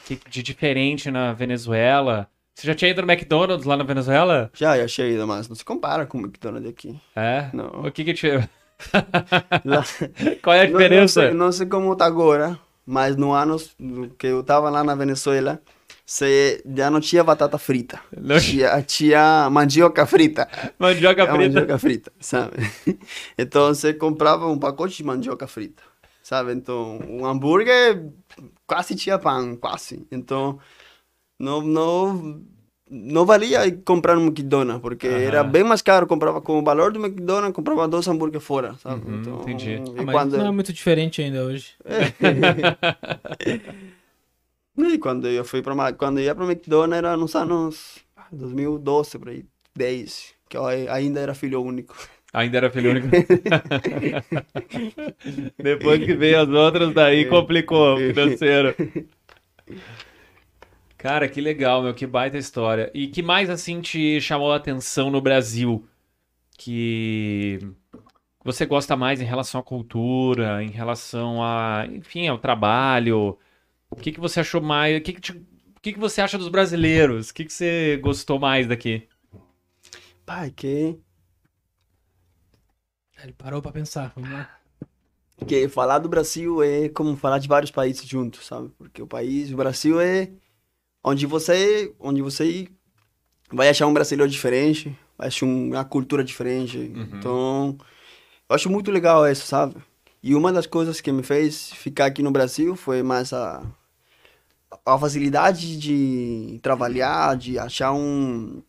[0.06, 2.28] Que de diferente na Venezuela?
[2.54, 4.50] Você já tinha ido no McDonald's lá na Venezuela?
[4.54, 7.00] Já, já achei, mas não se compara com o McDonald's aqui.
[7.16, 7.48] É?
[7.54, 7.86] Não.
[7.86, 8.28] O que que te...
[9.64, 9.84] Lá-
[10.42, 11.20] Qual é a Não- Não, diferença?
[11.22, 13.56] sei, não sei como tá agora, mas no ano
[14.18, 15.60] que eu tava lá na Venezuela,
[16.08, 18.00] você já não tinha batata frita.
[18.18, 20.48] Não- Tinha, tinha mandioca frita.
[20.78, 21.38] Mandioca É frita.
[21.38, 22.56] mandioca frita, sabe?
[23.36, 25.82] Então você comprava um pacote de mandioca frita,
[26.22, 26.52] sabe?
[26.52, 28.06] Então um hambúrguer
[28.66, 30.06] quase tinha pão, quase.
[30.10, 30.58] Então
[31.38, 32.40] não, não,
[32.90, 36.06] não valia comprar no McDonald's, porque era bem mais caro.
[36.06, 39.06] Comprava com o valor do McDonald's, comprava dois hambúrgueres fora, sabe?
[39.06, 39.82] Uhum, então, entendi.
[39.98, 40.38] Ah, mas quando...
[40.38, 41.74] não é muito diferente ainda hoje.
[44.78, 47.98] E quando eu fui para quando eu ia para McDonald's era nos anos
[48.30, 51.96] 2012 por aí, 10, que eu ai- ainda era filho único.
[52.32, 53.08] Ainda era filho único.
[55.58, 58.74] Depois que veio as outras, daí complicou o financeiro.
[60.96, 62.90] Cara, que legal, meu, que baita história.
[62.92, 65.86] E que mais, assim, te chamou a atenção no Brasil?
[66.58, 67.60] Que
[68.44, 73.38] você gosta mais em relação à cultura, em relação a, enfim, ao trabalho?
[73.90, 74.98] O que que você achou mais...
[74.98, 77.30] O que que, te- o que que você acha dos brasileiros?
[77.30, 79.08] O que que você gostou mais daqui?
[80.26, 80.98] Pai, que
[83.22, 84.12] Ele parou pra pensar.
[84.14, 84.58] Vamos lá.
[85.46, 88.70] que falar do Brasil é como falar de vários países juntos, sabe?
[88.76, 90.30] Porque o país, o Brasil é
[91.02, 92.68] onde você, onde você
[93.50, 96.76] vai achar um brasileiro diferente, vai achar uma cultura diferente.
[97.18, 97.78] Então,
[98.48, 99.76] eu acho muito legal isso, sabe?
[100.22, 103.62] E uma das coisas que me fez ficar aqui no Brasil foi mais a
[104.84, 108.62] a facilidade de trabalhar, de achar um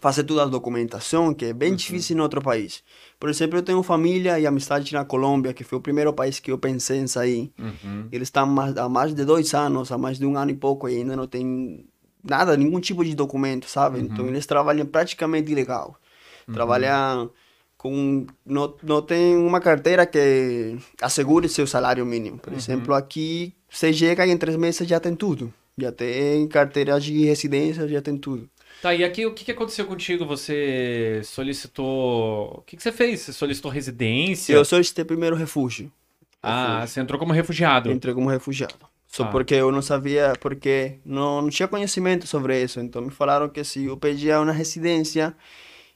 [0.00, 2.82] fazer toda a documentação, que é bem difícil em outro país.
[3.18, 6.50] Por exemplo, eu tenho família e amizade na Colômbia, que foi o primeiro país que
[6.50, 7.52] eu pensei em sair.
[7.58, 8.08] Uhum.
[8.12, 10.96] Eles estão há mais de dois anos, há mais de um ano e pouco, e
[10.96, 11.86] ainda não tem
[12.22, 14.00] nada, nenhum tipo de documento, sabe?
[14.00, 15.96] Então, eles trabalham praticamente ilegal.
[16.52, 17.30] Trabalham
[17.84, 18.26] com...
[18.46, 22.38] Não, não tem uma carteira que assegure seu salário mínimo.
[22.38, 25.52] Por exemplo, aqui, você chega e em três meses já tem tudo.
[25.76, 28.48] Já tem carteira de residência, já tem tudo.
[28.80, 30.24] Tá, e aqui o que, que aconteceu contigo?
[30.24, 32.54] Você solicitou.
[32.58, 33.20] O que, que você fez?
[33.20, 34.54] Você solicitou residência?
[34.54, 35.92] Eu solicitei primeiro refúgio.
[36.42, 37.92] Ah, você entrou como refugiado.
[37.92, 38.74] Entrei como refugiado.
[39.06, 39.26] Só Ah.
[39.26, 42.80] porque eu não sabia, porque não, não tinha conhecimento sobre isso.
[42.80, 45.34] Então me falaram que se eu pedia uma residência,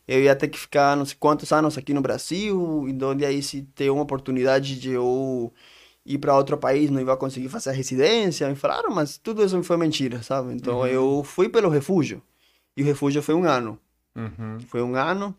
[0.08, 3.42] eu ia ter que ficar não sei quantos anos aqui no Brasil, e onde aí
[3.42, 5.52] se ter uma oportunidade de eu
[6.06, 8.48] ir para outro país, não ia conseguir fazer a residência.
[8.48, 10.54] Me falaram, mas tudo isso foi mentira, sabe?
[10.54, 12.22] Então eu fui pelo refúgio.
[12.74, 13.78] E o refúgio foi um ano.
[14.16, 14.58] Uhum.
[14.66, 15.36] Foi um ano.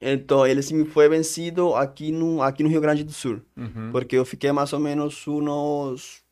[0.00, 3.42] Então ele se me foi vencido aqui no, aqui no Rio Grande do Sul.
[3.54, 3.90] Uhum.
[3.92, 6.23] Porque eu fiquei mais ou menos uns.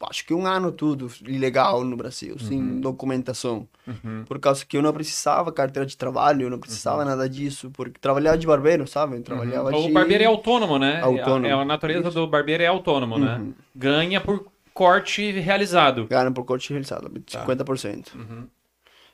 [0.00, 3.66] Acho que um ano tudo ilegal no Brasil, sem documentação.
[3.86, 4.24] Uhum.
[4.26, 7.70] Por causa que eu não precisava carteira de trabalho, eu não precisava nada disso.
[7.70, 9.16] Porque trabalhava de barbeiro, sabe?
[9.16, 9.78] Eu trabalhava de.
[9.78, 11.00] O barbeiro é autônomo, né?
[11.00, 11.46] Autônomo.
[11.46, 12.18] É, a natureza Isso.
[12.18, 13.36] do barbeiro é autônomo, né?
[13.36, 13.54] Uhum.
[13.74, 16.06] Ganha por corte realizado.
[16.06, 17.46] Ganha por corte realizado, Tá.
[17.46, 18.14] 50%.
[18.14, 18.46] Uhum.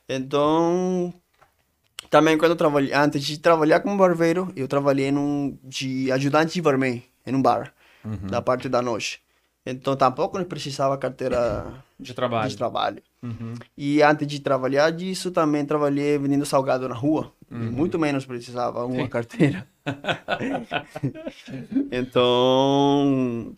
[0.09, 1.13] Então,
[2.09, 6.61] também quando eu trabalhei, antes de trabalhar como barbeiro, eu trabalhei num, de ajudante de
[6.61, 7.73] barman, em um bar,
[8.03, 8.27] Uhum.
[8.27, 9.21] da parte da noite.
[9.65, 12.49] Então, tampouco não precisava carteira De trabalho.
[12.49, 13.03] de trabalho.
[13.21, 13.53] Uhum.
[13.77, 17.31] E antes de trabalhar disso, também trabalhei vendendo salgado na rua.
[17.49, 19.09] Muito menos precisava uma Sim.
[19.09, 19.67] carteira.
[21.91, 23.55] então,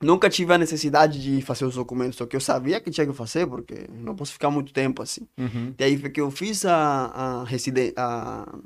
[0.00, 3.12] nunca tive a necessidade de fazer os documentos, só que eu sabia que tinha que
[3.12, 5.26] fazer, porque não posso ficar muito tempo assim.
[5.38, 5.74] Uhum.
[5.78, 7.44] E aí foi que eu fiz a, a,
[7.96, 8.58] a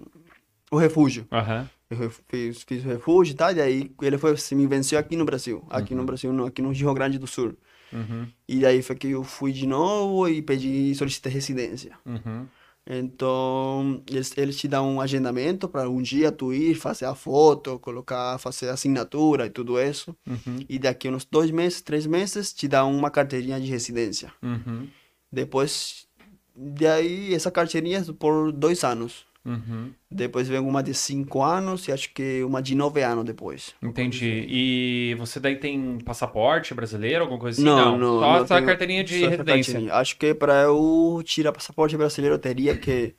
[0.70, 1.26] o refúgio.
[1.30, 1.68] Aham.
[1.88, 5.24] Eu fiz, fiz refúgio e tal, e aí ele foi, se me venceu aqui no
[5.24, 5.64] Brasil.
[5.70, 7.56] Aqui no Brasil, no, aqui no Rio Grande do Sul.
[7.92, 8.26] Uhum.
[8.48, 11.96] E aí foi que eu fui de novo e pedi, solicitei residência.
[12.04, 12.46] Uhum.
[12.88, 17.80] Então, eles, eles te dão um agendamento para um dia tu ir, fazer a foto,
[17.80, 20.16] colocar, fazer a assinatura e tudo isso.
[20.26, 20.64] Uhum.
[20.68, 24.32] E daqui uns dois meses, três meses, te dão uma carteirinha de residência.
[24.40, 24.86] Uhum.
[25.32, 26.06] Depois,
[26.54, 29.26] daí, essa carteirinha é por dois anos.
[29.46, 29.92] Uhum.
[30.10, 33.74] Depois vem uma de cinco anos e acho que uma de nove anos depois.
[33.80, 34.44] Entendi.
[34.48, 37.64] E você daí tem passaporte brasileiro, alguma coisa assim?
[37.64, 38.18] Não, não.
[38.20, 39.72] Só não tenho- carteirinha de só residência.
[39.74, 39.94] carteirinha.
[39.94, 43.14] Acho que para eu tirar passaporte brasileiro, eu teria que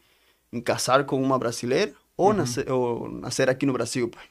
[0.66, 4.10] casar com uma brasileira ou, nascer, ou nascer aqui no Brasil.
[4.10, 4.24] pai.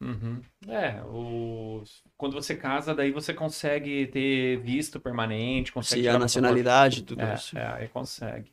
[0.00, 0.40] Uhum.
[0.68, 1.82] É, o...
[2.16, 7.18] quando você casa, daí você consegue ter visto permanente, consegue Se tirar a nacionalidade, tudo
[7.18, 7.34] passaporte.
[7.40, 7.58] isso.
[7.58, 8.50] É, é, aí consegue.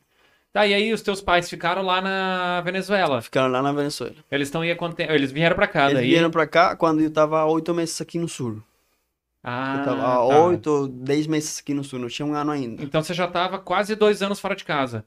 [0.56, 3.20] Tá, e aí os teus pais ficaram lá na Venezuela.
[3.20, 4.14] Ficaram lá na Venezuela.
[4.30, 5.12] Eles estão há quanto tempo?
[5.12, 6.08] Eles vieram pra cá, Eles daí.
[6.08, 8.62] vieram pra cá quando eu tava oito meses aqui no sul.
[9.44, 10.20] Ah, eu tava tá.
[10.46, 12.82] oito, dez meses aqui no sul, não tinha um ano ainda.
[12.82, 15.04] Então você já tava quase dois anos fora de casa.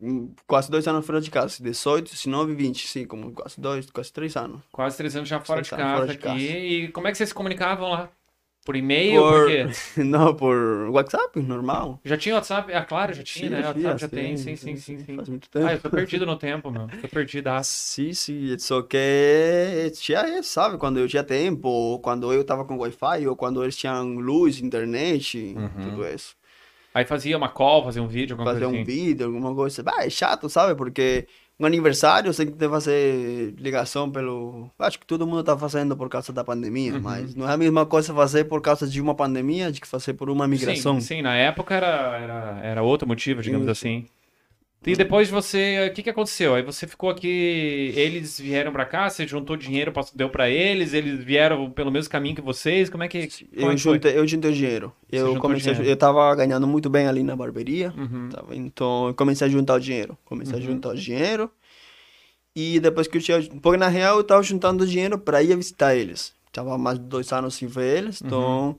[0.00, 4.10] Hum, Quase dois anos fora de casa, 18, 19, 20, sim, como quase dois, quase
[4.10, 4.62] três anos.
[4.72, 6.48] Quase três anos já fora de Três casa anos fora de aqui.
[6.48, 6.58] casa.
[6.58, 8.08] E como é que vocês se comunicavam lá?
[8.64, 9.24] Por e-mail?
[9.26, 9.42] Por...
[9.42, 9.66] Por- quê?
[10.04, 12.00] Não, por WhatsApp, normal.
[12.04, 12.72] Já tinha WhatsApp?
[12.72, 13.62] Ah, claro, já tinha, Sim, né?
[13.62, 15.16] já WhatsApp já tem, sim, sim, sim, sim.
[15.16, 15.66] Faz muito tempo.
[15.66, 16.90] Ah, eu tô perdido no tempo, meu.
[17.00, 17.48] Tô perdido.
[17.48, 20.78] Ah, Sim, sim, só que tinha isso, sabe?
[20.78, 24.60] Quando eu tinha tempo, ou quando eu tava com Wi-Fi, ou quando eles tinham luz,
[24.60, 25.70] internet, Uhum.
[25.80, 26.36] tudo isso.
[26.94, 28.84] Aí fazia uma call, fazia um vídeo, alguma Fazer coisa um assim.
[28.84, 29.82] vídeo, alguma coisa.
[29.86, 30.74] Ah, é chato, sabe?
[30.76, 31.28] Porque
[31.62, 34.68] um aniversário você tem que fazer ligação pelo.
[34.78, 37.00] Acho que todo mundo tá fazendo por causa da pandemia, Uhum.
[37.00, 40.14] mas não é a mesma coisa fazer por causa de uma pandemia de que fazer
[40.14, 41.00] por uma migração.
[41.00, 43.86] Sim, sim, na época era, era, era outro motivo, digamos Isso.
[43.86, 44.06] assim.
[44.84, 46.54] E depois você, o que que aconteceu?
[46.56, 51.22] Aí você ficou aqui, eles vieram pra cá, você juntou dinheiro, deu pra eles, eles
[51.22, 53.94] vieram pelo mesmo caminho que vocês, como é que, como é Eu foi?
[53.94, 54.92] juntei, eu juntei dinheiro.
[55.08, 55.92] Você Eu comecei, dinheiro.
[55.92, 57.94] eu tava ganhando muito bem ali na barbearia.
[57.96, 58.28] Uhum.
[58.30, 60.18] Tava- Então eu comecei a juntar o dinheiro.
[60.24, 61.48] Comecei a juntar o dinheiro.
[62.54, 63.40] E depois que eu tinha.
[63.62, 66.34] Porque na real eu tava juntando dinheiro para ir visitar eles.
[66.52, 68.20] Tava mais de dois anos sem ver eles.
[68.20, 68.76] Então.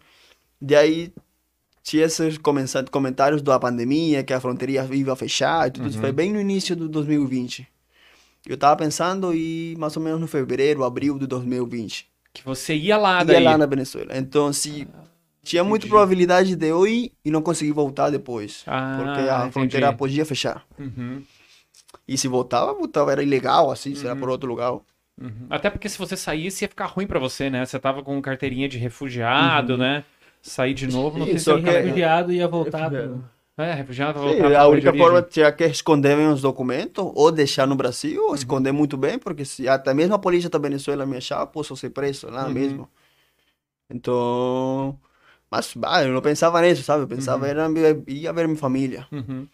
[0.61, 1.11] Daí
[1.83, 2.37] tinha esses
[2.91, 5.99] comentários da pandemia, que a fronteira ia fechar e tudo isso.
[5.99, 7.67] Foi bem no início do 2020.
[8.47, 12.07] Eu tava pensando em mais ou menos no fevereiro, abril de 2020.
[12.33, 13.43] Que você ia lá Ia daí.
[13.43, 14.17] lá na Venezuela.
[14.17, 14.87] Então, se.
[15.43, 15.89] Tinha muita entendi.
[15.89, 18.63] probabilidade de eu ir e não conseguir voltar depois.
[18.65, 19.51] Ah, porque a entendi.
[19.51, 20.65] fronteira podia fechar.
[20.79, 21.21] Uhum,
[22.07, 24.19] E se voltava, voltava, era ilegal, assim, Uhum.
[24.19, 24.71] por outro lugar.
[25.21, 25.47] uhum.
[25.49, 27.65] Até porque se você saísse ia ficar ruim pra você, né?
[27.65, 28.83] Você tava com carteirinha de Uhum.
[28.83, 30.03] refugiado, né?
[30.43, 31.61] Sair de novo, não sei se ok.
[31.61, 32.89] refugiado ia voltar.
[32.91, 33.23] Pro-
[33.57, 37.65] É, refugiado Sim, voltar a única forma tinha que esconder bem os documentos, ou deixar
[37.67, 38.29] no Brasil, Uhum.
[38.29, 41.75] ou esconder muito bem, porque se até mesmo a polícia da Venezuela me achar, posso
[41.77, 42.53] ser preso lá Uhum.
[42.53, 42.89] mesmo.
[43.89, 44.99] Então.
[45.51, 47.03] Mas, bah, eu não pensava nisso, sabe?
[47.03, 47.49] Eu pensava Uhum.
[47.49, 47.69] era
[48.07, 49.07] ia ver minha família.
[49.11, 49.47] Uhum.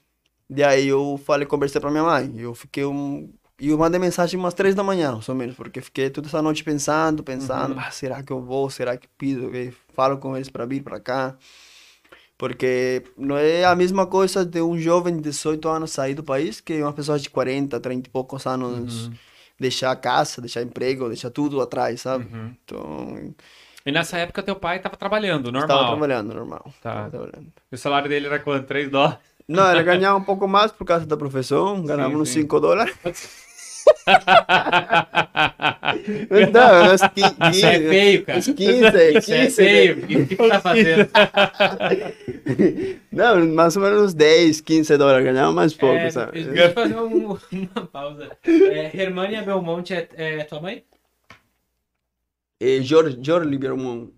[0.49, 2.33] Daí eu falei, conversei pra minha mãe.
[2.39, 3.33] Eu fiquei um.
[3.59, 6.41] E eu mandei mensagem umas três da manhã, mais ou menos, porque fiquei toda essa
[6.41, 7.79] noite pensando, pensando, Uhum.
[7.79, 8.69] "Ah, será que eu vou?
[8.69, 9.53] Será que pido?
[9.55, 11.35] E falo com eles para vir para cá.
[12.37, 16.61] Porque não é a mesma coisa de um jovem de 18 anos sair do país
[16.61, 19.13] que uma pessoa de 40, 30 e poucos anos Uhum.
[19.59, 22.25] deixar a casa, deixar emprego, deixar tudo atrás, sabe?
[22.33, 22.55] Uhum.
[22.63, 23.33] Então,
[23.85, 25.87] E nessa época teu pai tava trabalhando, estava normal.
[25.87, 26.73] trabalhando normal.
[26.81, 26.93] Tá.
[26.93, 27.47] Tava trabalhando.
[27.69, 28.65] E o salário dele era quanto?
[28.67, 29.19] 3 dólares?
[29.45, 32.41] Não, ele ganhava um pouco mais por causa da profissão, ganhava uns sim.
[32.41, 32.95] 5 dólares.
[36.53, 37.57] Não, uns 15.
[37.57, 38.39] Isso é feio, cara.
[38.39, 39.13] Uns 15, Isso é
[39.43, 39.55] 15.
[39.55, 39.95] feio.
[39.95, 40.03] né?
[40.03, 41.09] O que, que tu tá fazendo?
[43.11, 45.25] Não, mais ou menos uns 10, 15 dólares.
[45.25, 46.43] Ganhava mais pouco, é, sabe?
[46.43, 48.37] Deixa eu fazer um- uma pausa.
[48.45, 50.83] É, Germânia Belmonte é, é tua mãe?
[52.61, 54.11] E Jorge, Jorge Libermont.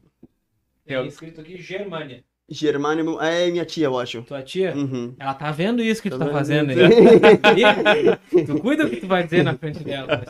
[0.85, 2.23] Tem escrito aqui Germânia.
[2.51, 4.21] Germânia é minha tia, eu acho.
[4.23, 4.75] Tua tia?
[4.75, 5.15] Uhum.
[5.17, 6.33] Ela tá vendo isso que tu tá vendo?
[6.33, 6.77] fazendo aí.
[8.45, 10.21] Tu cuida o que tu vai dizer na frente dela.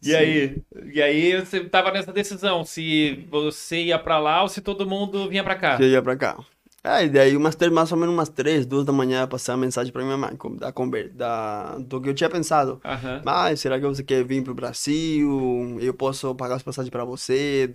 [0.00, 0.62] E aí?
[0.92, 5.28] E aí você tava nessa decisão, se você ia pra lá ou se todo mundo
[5.28, 5.78] vinha pra cá.
[5.80, 6.38] Eu ia pra cá.
[6.86, 9.56] Ah, e daí umas três, mais ou menos umas três, duas da manhã, passei a
[9.56, 10.70] mensagem pra minha mãe, da,
[11.14, 12.78] da, do que eu tinha pensado.
[12.84, 13.22] Aham.
[13.24, 15.78] Mas será que você quer vir pro Brasil?
[15.80, 17.72] Eu posso pagar as passagens para você,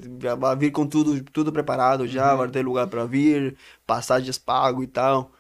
[0.60, 3.58] vir com tudo, tudo preparado já, vai ter lugar para vir,
[3.88, 5.32] passagens pago e tal.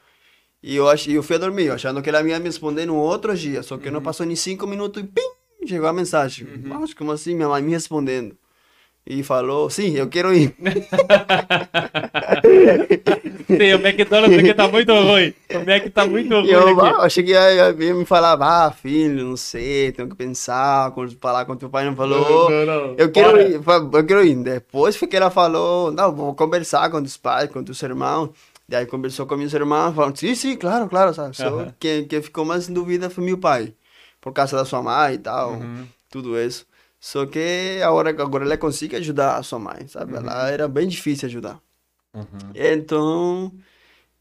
[0.63, 1.07] E eu ach...
[1.07, 3.91] eu fui a dormir, achando que ela ia me responder no outro dia, só que
[3.91, 5.21] não passou nem cinco minutos e pim,
[5.67, 6.47] chegou a mensagem.
[6.63, 8.35] Mas como assim, minha mãe me respondendo?
[9.09, 10.53] E falou, sim, eu quero ir.
[13.47, 15.33] Sim, o McDonald's aqui tá muito ruim.
[15.51, 16.79] O Mac tá muito ruim eu, aqui.
[16.81, 21.15] ah, eu cheguei a, a me falava, ah, filho, não sei, tenho que pensar, quando
[21.17, 22.49] falar com teu pai não falou.
[22.51, 22.95] Não, não, não.
[22.97, 23.41] Eu quero Para.
[23.41, 23.53] ir,
[23.93, 24.35] eu quero ir.
[24.43, 28.29] Depois foi que ela falou, não, vou conversar com os pais, com teus irmãos.
[28.67, 31.35] Daí conversou com meus irmãos, falaram, sim, sim, claro, claro, sabe?
[31.35, 31.73] Só Aham.
[31.79, 33.73] quem, quem ficou mais em dúvida foi meu pai,
[34.21, 35.87] por causa da sua mãe e tal, Uhum.
[36.11, 36.67] tudo isso.
[36.99, 40.15] Só que agora, agora ela consegue ajudar a sua mãe, sabe?
[40.15, 41.59] Ela era bem difícil ajudar.
[42.13, 42.51] Uhum.
[42.53, 43.53] Então,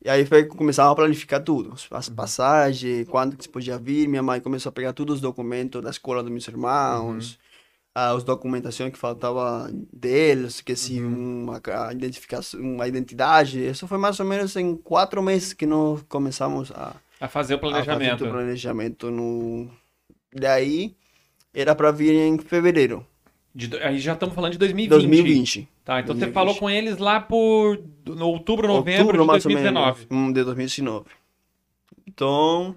[0.04, 4.06] e aí foi começava a planificar tudo, as passagens, quando que se podia vir.
[4.08, 7.36] Minha mãe começou a pegar todos os documentos da escola dos meus irmãos,
[7.92, 13.58] ah, as documentações que faltava deles, que se uma a identificação, uma identidade.
[13.58, 17.56] Isso foi mais ou menos em quatro meses que nós começamos a, A fazer o
[17.56, 18.24] a fazer planejamento.
[18.24, 19.10] o planejamento.
[19.10, 19.68] No...
[20.32, 20.94] Daí
[21.60, 23.04] era para vir em fevereiro
[23.54, 24.90] De aí já estamos falando de 2020.
[24.90, 25.68] 2020.
[25.84, 26.34] Tá, então você 2020.
[26.34, 30.06] falou com eles lá por no outubro, novembro Outubro, de mais ou 2019.
[30.10, 31.06] menos, de 2019.
[32.06, 32.76] Então,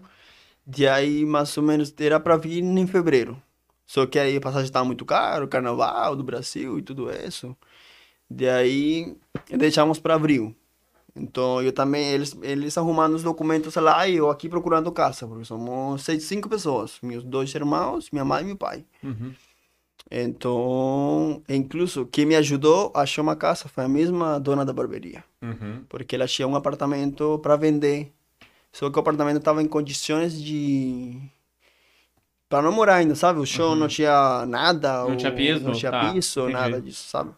[0.66, 3.42] de aí mais ou menos era para vir em fevereiro.
[3.86, 7.56] Só que aí a passagem estava muito caro, carnaval do Brasil e tudo isso.
[8.30, 9.18] De aí
[9.50, 10.56] deixamos para abril.
[11.16, 15.44] Então eu também, eles, eles arrumando os documentos lá e eu aqui procurando casa, porque
[15.46, 16.98] somos seis, cinco pessoas.
[17.02, 18.86] Meus dois irmãos, minha mãe e meu pai.
[19.04, 19.34] Uhum.
[20.10, 25.24] Então, incluso, quem me ajudou a achar uma casa foi a mesma dona da barbearia
[25.42, 25.84] Uhum.
[25.90, 28.12] porque ela tinha um apartamento para vender.
[28.72, 31.18] Só que o apartamento estava em condições de
[32.48, 33.40] para não morar ainda, sabe?
[33.40, 35.64] O chão não tinha nada, Não o- tinha piso?
[35.66, 36.54] não tinha Tá, piso, entendi.
[36.54, 37.32] nada disso, sabe?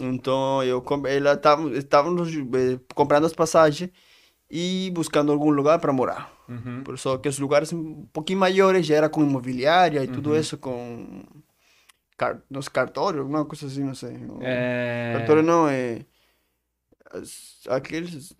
[0.00, 3.90] Então eu ela estava estávamos eh, comprando as passagens
[4.50, 6.32] e buscando algum lugar para morar.
[6.48, 6.82] Uhum.
[6.82, 10.56] Por só que os lugares um pouquinho maiores já era com imobiliária e tudo isso
[10.56, 11.22] com
[12.16, 12.40] car...
[12.50, 14.16] nos cartórios, alguma coisa assim, não sei.
[14.40, 15.14] É...
[15.18, 16.04] Cartório não é
[17.68, 18.34] aqueles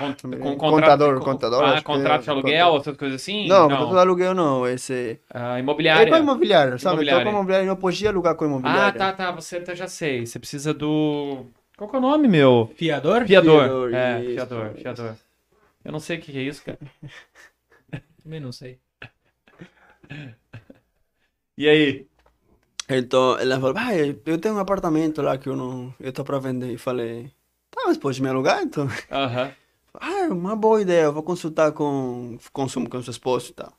[0.00, 3.46] Con- Com- contador, con- contador, Ah, contrato é, de aluguel, essas coisas assim?
[3.48, 5.18] Não, contrato de aluguel não, esse...
[5.32, 6.10] Ah, É imobiliária.
[6.12, 6.94] com imobiliário, sabe?
[6.94, 7.20] Imobiliária.
[7.20, 8.98] Então com imobiliário não podia alugar com Ah, imobiliário.
[8.98, 9.30] tá, tá.
[9.32, 10.26] Você até já sei.
[10.26, 11.46] Você precisa do.
[11.76, 12.70] Qual que é o nome, meu?
[12.76, 13.26] Fiador?
[13.26, 13.62] Fiador.
[13.62, 14.82] Fiador, é, isso, fiador, isso.
[14.82, 15.14] fiador.
[15.84, 16.78] Eu não sei o que é isso, cara.
[18.22, 18.78] Também não sei.
[21.56, 22.06] E aí?
[22.88, 25.94] Então ela falou, ah, eu tenho um apartamento lá que eu não...
[26.00, 26.72] Eu tô pra vender.
[26.72, 27.30] E falei,
[27.70, 28.88] tá, mas pode me alugar então?
[29.10, 29.52] Aham.
[29.94, 32.36] Ah, é uma boa ideia, eu vou consultar com,
[32.68, 33.72] seu- com seu esposo e tal.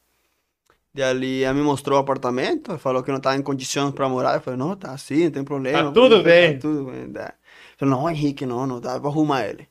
[0.98, 4.36] Ali ela me mostrou o apartamento, falou que não estava em condições para morar.
[4.36, 5.86] Eu falei, não, tá sim, não tem problema.
[5.86, 6.60] Tá tudo Tá bem.
[6.60, 7.12] tudo bem.
[7.14, 7.34] Tá.
[7.78, 9.68] Falei, não, Henrique, não, não dá, vou arrumar ele.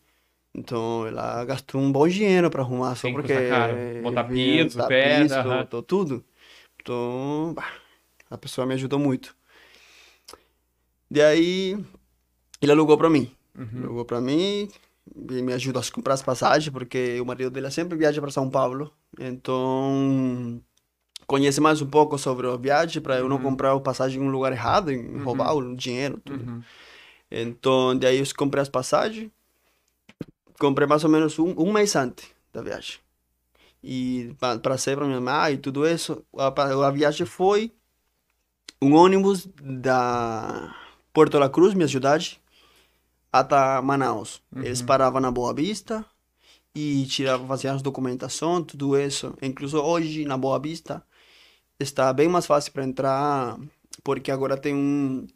[0.54, 3.32] Então ela gastou um bom dinheiro para arrumar, só Sim, porque.
[3.48, 4.02] caro.
[4.02, 5.58] Botar piso, botar pedra, piso, aham.
[5.64, 6.24] botou tudo.
[6.82, 7.72] Então, bah,
[8.30, 9.36] a pessoa me ajudou muito.
[11.10, 11.76] E aí,
[12.62, 13.30] ele alugou para mim.
[13.56, 13.84] Uhum.
[13.84, 14.68] Alugou para mim,
[15.14, 18.48] e me ajudou a comprar as passagens, porque o marido dela sempre viaja para São
[18.48, 18.92] Paulo.
[19.18, 20.60] Então,
[21.26, 23.42] conhece mais um pouco sobre a viagem, para eu não Uhum.
[23.42, 26.44] comprar a passagem em um lugar errado, em roubar o dinheiro, tudo.
[26.44, 26.62] Uhum.
[27.30, 29.30] Então, daí eu comprei as passagens,
[30.58, 32.98] comprei mais ou menos um, um mês antes da viagem.
[33.82, 36.48] E para ser para minha mãe e tudo isso, a,
[36.86, 37.72] a viagem foi
[38.82, 40.74] um ônibus da
[41.12, 42.39] Porto La Cruz, minha cidade,
[43.32, 44.40] até Manaus.
[44.56, 44.86] Eles Uhum.
[44.86, 46.04] paravam na Boa Vista
[46.74, 49.34] e tiravam, faziam as documentação, tudo isso.
[49.42, 51.02] Incluso hoje, na Boa Vista,
[51.78, 53.58] está bem mais fácil para entrar,
[54.04, 55.26] porque agora tem um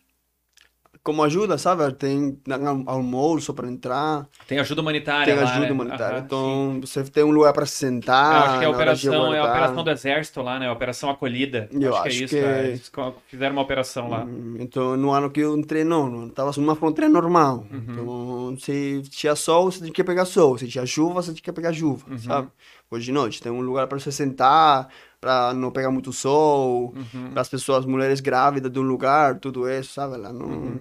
[1.05, 1.93] como ajuda, sabe?
[1.93, 5.73] Tem al- almoço para entrar, Tem ajuda humanitária tem lá, ajuda né?
[5.73, 6.17] humanitária.
[6.17, 8.43] Aham, então, você tem um lugar para se Eu sentar.
[8.49, 10.67] acho que é a de operação, é a operação do exército lá, né?
[10.67, 11.69] A operação acolhida.
[11.71, 12.65] Eu acho, que acho é isso, que- cara.
[12.65, 12.93] Eles
[13.29, 14.25] fizeram uma operação lá.
[14.25, 17.67] Hum, Então, no ano que eu entrei, não, não estava numa fronteira normal.
[17.71, 17.85] Uhum.
[17.87, 20.57] Então, se tinha sol, você tinha que pegar sol.
[20.57, 22.19] Se tinha chuva, você tinha que pegar chuva, Uhum.
[22.19, 22.49] sabe?
[22.91, 24.89] Hoje não, tem um lugar para você sentar,
[25.21, 27.31] para não pegar muito sol, Uhum.
[27.33, 30.17] para as pessoas, mulheres grávidas de um lugar, tudo isso, sabe?
[30.17, 30.47] Lá não...
[30.47, 30.79] Uhum.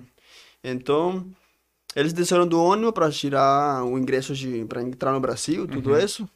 [0.64, 1.26] Então,
[1.95, 4.34] eles desceram do ônibus para tirar o ingresso
[4.68, 5.97] para entrar no Brasil, tudo Uhum.
[5.99, 6.30] isso.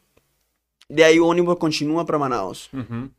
[0.89, 2.69] E aí o ônibus continua para Manaus.
[2.73, 3.09] Uhum.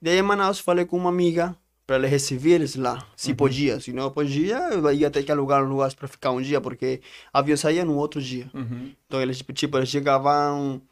[0.00, 3.36] Daí em Manaus falei com uma amiga para ela receber eles lá, se Uhum.
[3.36, 3.80] podia.
[3.80, 7.00] Se não podia, eu ia ter que alugar um lugar para ficar um dia, porque
[7.32, 8.50] o avião saía no outro dia.
[8.52, 8.92] Uhum.
[9.06, 10.82] Então eles, tipo, eles chegavam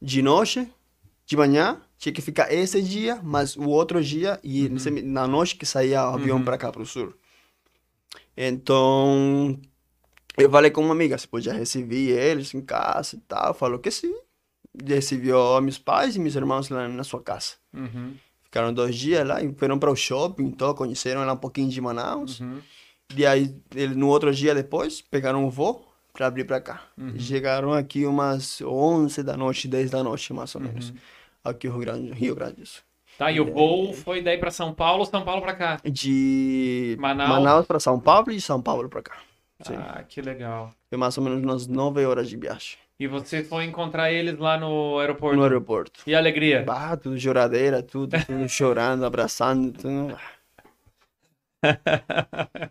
[0.00, 0.68] de noite,
[1.24, 5.56] de manhã, tinha que ficar esse dia, mas o outro dia, e nesse- na noite
[5.56, 6.44] que saía o avião Uhum.
[6.44, 7.12] para cá, para o sul.
[8.36, 9.58] Então,
[10.36, 13.54] eu falei com uma amiga se podia receber eles em casa e tal.
[13.54, 14.14] Falou que sim.
[14.84, 17.54] Recebeu meus pais e meus irmãos lá na sua casa.
[17.72, 18.14] Uhum.
[18.44, 21.80] Ficaram dois dias lá e foram para o shopping, então conheceram lá um pouquinho de
[21.80, 22.40] Manaus.
[22.40, 22.60] Uhum.
[23.14, 26.82] E aí, ele, no outro dia depois, pegaram um voo para abrir para cá.
[26.96, 27.18] Uhum.
[27.18, 30.90] Chegaram aqui umas 11 da noite, 10 da noite, mais ou menos.
[30.90, 30.96] Uhum.
[31.44, 32.82] Aqui no Rio Grande, Rio Grande do Sul.
[33.18, 35.78] Tá, e o voo foi daí pra São Paulo, São Paulo pra cá.
[35.84, 37.30] De Manaus.
[37.30, 39.16] Manaus para São Paulo e de São Paulo para cá.
[39.62, 39.74] Sim.
[39.76, 40.70] Ah, que legal.
[40.90, 44.58] Foi mais ou menos umas 9 horas de viagem E você foi encontrar eles lá
[44.58, 45.34] no aeroporto.
[45.36, 46.00] no aeroporto.
[46.06, 46.62] E alegria?
[46.62, 50.16] Bah, tudo choradeira, tudo, tudo chorando, abraçando, tudo.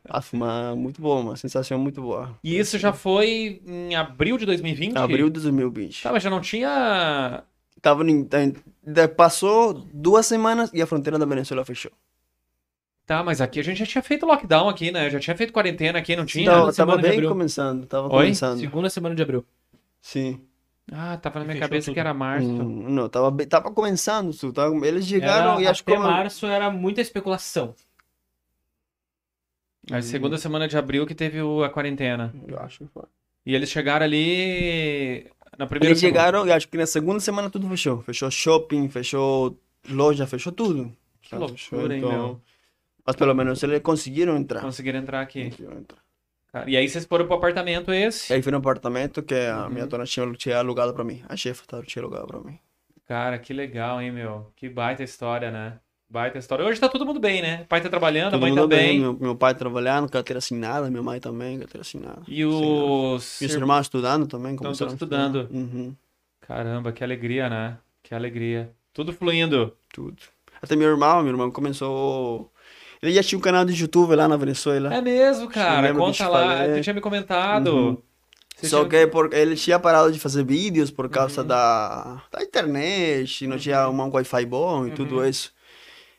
[0.07, 2.37] Ah, uma, muito boa, uma sensação muito boa.
[2.43, 4.95] E isso já foi em abril de 2020?
[4.95, 6.03] Abril de 2020.
[6.03, 7.43] Tá, mas já não tinha.
[7.85, 11.91] Tava em, de- passou duas semanas e a fronteira da Venezuela fechou.
[13.05, 15.07] Tá, mas aqui a gente já tinha feito lockdown aqui, né?
[15.11, 16.45] Já tinha feito quarentena aqui, não tinha?
[16.51, 17.29] Semana tava de bem abril.
[17.29, 18.23] começando, tava Oi?
[18.23, 18.59] começando.
[18.59, 19.45] Segunda semana de abril.
[20.01, 20.41] Sim.
[20.91, 21.93] Ah, tava na minha Fechou cabeça tudo.
[21.93, 22.47] que era março.
[22.47, 26.11] Hum, não, tava, bem- tava começando tava- eles chegaram Era, e acho que até como-
[26.11, 27.75] março era muita especulação.
[29.91, 32.33] A segunda semana de abril que teve o- a quarentena.
[32.47, 33.03] Eu acho que foi.
[33.45, 36.17] E eles chegaram ali na primeira Eles semana.
[36.19, 38.01] chegaram e acho que na segunda semana tudo fechou.
[38.01, 39.57] Fechou shopping, fechou
[39.89, 40.91] loja, fechou tudo.
[41.21, 41.41] Que Sabe?
[41.43, 42.41] loucura, hein, Então, meu?
[43.05, 44.61] Mas pelo menos eles conseguiram entrar.
[44.61, 45.45] Conseguiram entrar aqui.
[45.45, 45.99] Conseguiram entrar.
[46.51, 48.33] Cara, E aí vocês foram pro apartamento esse.
[48.33, 49.69] Aí fui no apartamento que a Uhum.
[49.71, 51.23] minha dona tinha, tinha alugado pra mim.
[51.29, 52.57] A chefa tinha alugado pra mim.
[53.07, 54.51] Cara, que legal, hein, meu?
[54.55, 55.79] Que baita história, né?
[56.15, 56.63] Baita história.
[56.65, 57.63] Hoje tá todo mundo bem, né?
[57.63, 58.99] O pai tá trabalhando, a Todo mãe mundo tá bem.
[59.01, 62.21] Meu, meu pai trabalhando, carteira assinada, minha mãe também, carteira assinada.
[62.25, 63.37] E os.
[63.41, 64.55] Meus irmãos estudando também.
[64.55, 65.25] Todos a estudar.
[65.27, 65.49] estudando.
[65.53, 65.93] Uhum,
[66.39, 67.77] Caramba, que alegria, né?
[68.01, 68.71] Que alegria.
[68.93, 69.73] Tudo fluindo.
[69.93, 70.15] tudo.
[70.61, 72.49] Até meu irmão, meu irmão começou...
[73.03, 74.93] Ele já tinha um canal de YouTube lá na Venezuela.
[74.95, 75.93] É mesmo, cara.
[75.93, 76.59] Conta lá.
[76.59, 76.75] falei.
[76.75, 77.67] Você tinha me comentado.
[77.75, 77.97] Uhum.
[78.55, 81.47] Você Só tinha- que por, ele tinha parado de fazer vídeos por causa Uhum.
[81.47, 85.25] da, da internet, não tinha um Wi-Fi bom e tudo Uhum.
[85.25, 85.53] isso.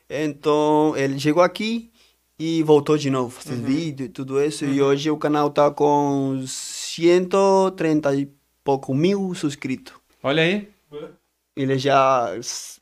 [0.09, 1.91] Então, ele chegou aqui
[2.39, 3.63] e voltou de novo, fazer Uhum.
[3.63, 4.65] vídeo e tudo isso.
[4.65, 8.29] E hoje o canal tá com 130 e
[8.63, 9.93] pouco mil inscritos.
[10.23, 10.67] Olha aí.
[11.55, 12.31] Ele já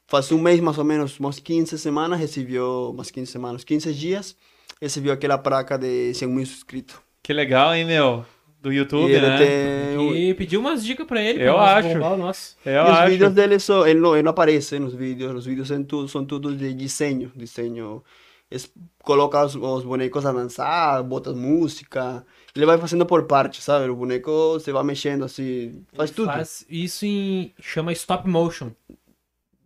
[0.07, 4.35] faz um mês mais ou menos, umas 15 semanas, recebeu, umas 15 semanas, 15 dias,
[4.81, 6.95] recebeu aquela placa de 100 mil inscritos.
[7.23, 8.25] Que legal, hein, meu?
[8.65, 9.37] Do YouTube, e ele né?
[9.37, 10.29] tem...
[10.29, 11.39] E pediu umas dicas pra ele.
[11.43, 11.93] Eu pra nós acho.
[11.93, 12.57] bombar nosso.
[12.65, 13.11] Eu e os acho.
[13.11, 16.25] vídeos dele são, ele não, ele não aparece nos vídeos, os vídeos são tudo, são
[16.25, 18.03] tudo de desenho, desenho.
[18.49, 23.87] Eles colocam os, os bonecos a dançar, bota música, ele vai fazendo por parte, sabe?
[23.87, 26.25] O boneco você vai mexendo assim, faz Ele tudo.
[26.25, 27.53] Faz isso em.
[27.61, 28.71] chama stop motion.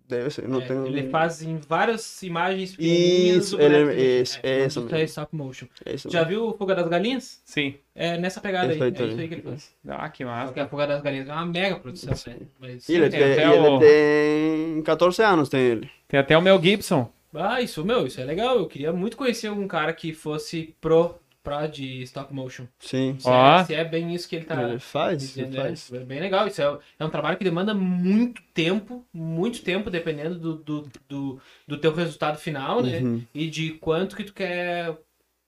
[0.10, 0.88] Deve ser, não É, tenho...
[0.88, 4.22] Ele faz em várias imagens Isso, ele- dele.
[4.22, 5.68] isso, é, isso isso é stop motion.
[5.86, 7.40] É isso Já viu o Fuga das Galinhas?
[7.46, 7.76] Sim.
[7.94, 8.82] É nessa pegada aí.
[8.82, 9.72] Aí É isso aí que ele faz.
[9.88, 10.52] Ah, que massa.
[10.52, 12.38] que a Fuga das Galinhas é uma mega produção, né?
[12.60, 12.90] Mas...
[12.90, 15.90] Ele, tem tem, ele o- tem 14 anos, tem ele.
[16.08, 17.08] Tem até o Mel Gibson.
[17.32, 18.58] Ah, isso, meu, isso é legal.
[18.58, 21.14] Eu queria muito conhecer algum cara que fosse pro,
[21.44, 22.66] pro de stop motion.
[22.80, 23.16] Sim.
[23.20, 23.60] Se, Ó.
[23.60, 25.92] é, se é bem isso que ele tá ele faz, dizendo, ele é, faz.
[25.94, 26.48] é bem legal.
[26.48, 31.42] Isso é, é um trabalho que demanda muito tempo, muito tempo, dependendo do, do, do,
[31.68, 33.00] do teu resultado final, né?
[33.00, 33.24] Uhum.
[33.34, 34.98] E de quanto que tu quer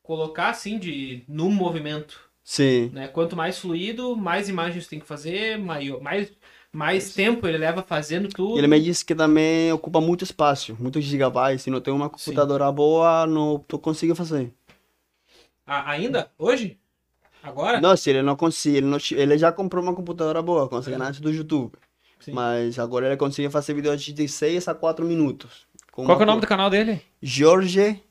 [0.02, 2.89] colocar, assim, de, no movimento, Sim.
[2.94, 3.08] né?
[3.08, 6.32] Quanto mais fluido, mais imagens tu tem que fazer, maior, mais,
[6.72, 8.58] mais tempo ele leva fazendo tudo.
[8.58, 11.64] Ele me disse que também ocupa muito espaço, muitos gigabytes.
[11.64, 14.52] Se não tem uma computadora boa, não tu consegue fazer.
[15.72, 16.30] A- ainda?
[16.38, 16.78] Hoje?
[17.42, 17.80] Agora?
[17.80, 20.86] Não, se ele não consegue, ele, não, ele já comprou uma computadora boa com as
[20.88, 21.74] ganancias do YouTube.
[22.20, 22.34] Sim.
[22.34, 25.66] Mas agora ele consegue fazer vídeos de 6 a 4 minutos.
[25.92, 27.02] Qual que é o nome do canal dele?
[27.22, 28.04] Jorge...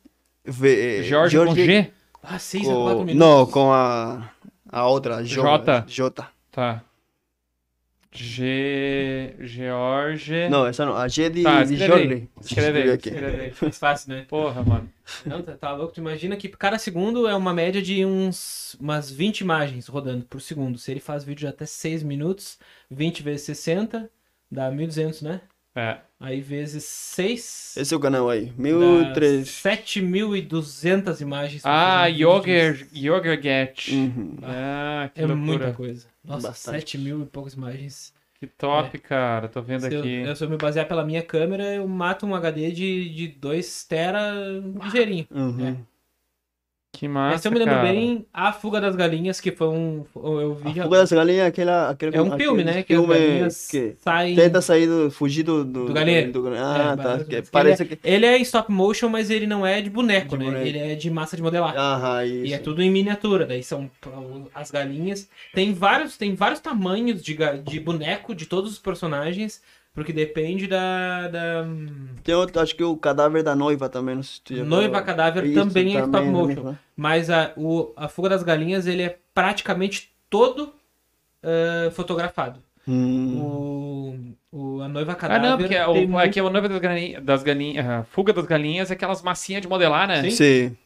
[0.44, 1.92] V, Jorge, com G?
[2.22, 3.16] Ah, 6 a com- 4 minutos.
[3.18, 4.30] Não, com a,
[4.68, 5.84] a outra, Jo- Jota.
[5.86, 6.28] Jota.
[6.50, 6.82] Tá.
[8.12, 9.34] G...
[9.40, 10.48] George...
[10.48, 10.96] Não, essa não.
[10.96, 12.08] A G de, Tá, de escreve aí.
[12.08, 12.28] Jorge.
[12.40, 13.08] Escreve aqui.
[13.10, 13.52] escreve.
[13.62, 14.26] Mais fácil, né?
[14.28, 14.88] Porra, mano.
[15.24, 15.92] Não, tá, tá louco.
[15.94, 20.40] Tu imagina que cada segundo é uma média de uns umas 20 imagens rodando por
[20.40, 20.76] segundo.
[20.78, 22.58] Se ele faz vídeo de até 6 minutos,
[22.90, 24.10] 20 vezes 60,
[24.50, 25.40] dá 1.200, né?
[25.76, 25.98] É.
[26.18, 28.46] Aí vezes 6, Esse é o canal aí.
[28.46, 29.48] dá 1003.
[29.48, 31.62] 7.200 imagens.
[31.62, 32.20] por Ah, segundo.
[32.22, 33.88] Yoger, Yoger Get.
[33.92, 34.36] Uhum.
[34.42, 35.36] Ah, que É loucura.
[35.46, 36.06] muita coisa.
[36.24, 36.80] Nossa, Bastante.
[36.80, 38.14] 7 mil e poucas imagens.
[38.38, 39.48] Que top, cara.
[39.48, 40.22] Tô vendo Se aqui.
[40.22, 43.84] eu- se eu me basear pela minha câmera, eu mato um HD de, de 2
[43.84, 44.32] tera
[44.82, 45.26] ligeirinho.
[45.30, 45.76] Uhum.
[46.92, 47.88] Que Mas massa, se eu me lembro cara.
[47.88, 50.04] bem, A Fuga das Galinhas, que foi um.
[50.14, 52.82] Eu vi A Fuga das Galinhas é aquela, aquele, É um filme, né?
[52.82, 54.34] Que as filme galinhas que saem.
[54.34, 56.32] tenta sair do, fugir do, do, Do galinheiro.
[56.32, 57.02] do- É, ah, tá.
[57.04, 57.98] parece- que ele parece é- que.
[58.02, 60.50] Ele é em stop motion, mas ele não é de boneco, De né?
[60.50, 60.66] boneco.
[60.66, 61.76] Ele é de massa de modelar.
[61.78, 62.46] Aham, isso.
[62.46, 63.88] E é tudo em miniatura, daí são
[64.52, 65.28] as galinhas.
[65.54, 69.62] Tem vários, tem vários tamanhos de, de boneco de todos os personagens,
[69.92, 71.28] porque depende da.
[71.28, 71.66] da...
[72.22, 74.92] Tem outro, acho que o cadáver da noiva também, não sei se tu já Noiva
[74.92, 75.06] falou.
[75.06, 76.62] Cadáver Isso, também é stop também, motion.
[76.62, 76.78] também.
[76.96, 80.72] Mas a, o, a Fuga das Galinhas, ele é praticamente todo
[81.42, 82.62] ah, fotografado.
[82.86, 83.40] Hum.
[83.40, 84.18] O,
[84.52, 85.48] o, a Noiva Ah, Cadáver.
[85.50, 88.46] não, porque é o, muito- aqui o noiva das galinhas, das galinhas, a fuga das
[88.46, 90.28] galinhas é aquelas massinhas de modelar, né?
[90.30, 90.30] Sim.
[90.30, 90.76] Sim.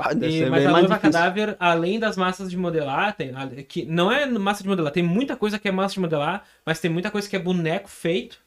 [0.00, 1.00] Ah, E- mas a noiva difícil.
[1.12, 5.02] cadáver, além das massas de modelar, tem, a- que não é massa de modelar, tem
[5.02, 8.38] muita coisa que é massa de modelar, mas tem muita coisa que é boneco feito,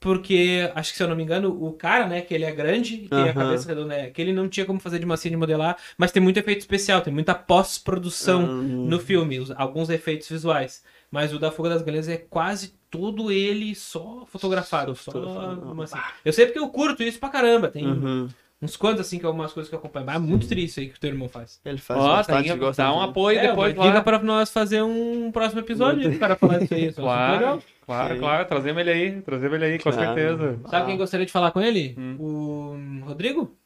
[0.00, 3.08] porque acho que se eu não me engano, o cara, né, que ele é grande,
[3.08, 3.32] tem a Aham.
[3.34, 6.22] cabeça redonda, é, que ele não tinha como fazer de massinha de modelar, mas tem
[6.22, 8.86] muito efeito especial, tem muita pós-produção Hum.
[8.86, 10.82] no filme, os- alguns efeitos visuais.
[11.10, 14.94] Mas o da Fuga das Galinhas é quase todo ele só fotografado.
[14.94, 15.98] Só Só uma, assim.
[16.24, 17.68] Eu sei porque eu curto isso pra caramba.
[17.68, 18.28] Tem Uhum.
[18.60, 20.06] uns quantos, assim, que é umas coisas que eu acompanho.
[20.06, 21.60] Mas é muito triste isso aí que o teu irmão faz.
[21.64, 24.00] Ele faz Ó, bastante, tem, gosta dá um apoio É, depois lá.
[24.02, 26.86] pra nós fazer um próximo episódio para falar disso aí.
[26.88, 28.20] Isso é Claro, claro, Sim.
[28.20, 28.44] claro.
[28.48, 29.98] Trazemos ele aí, trazemos ele aí, com Claro.
[30.14, 30.60] certeza.
[30.68, 31.94] Sabe quem gostaria de falar com ele?
[31.98, 32.16] Hum.
[32.18, 33.56] O Rodrigo?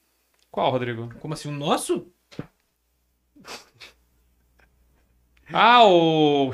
[0.51, 1.11] Qual, Rodrigo?
[1.20, 2.07] Como assim, o nosso?
[5.53, 6.51] Ah, o...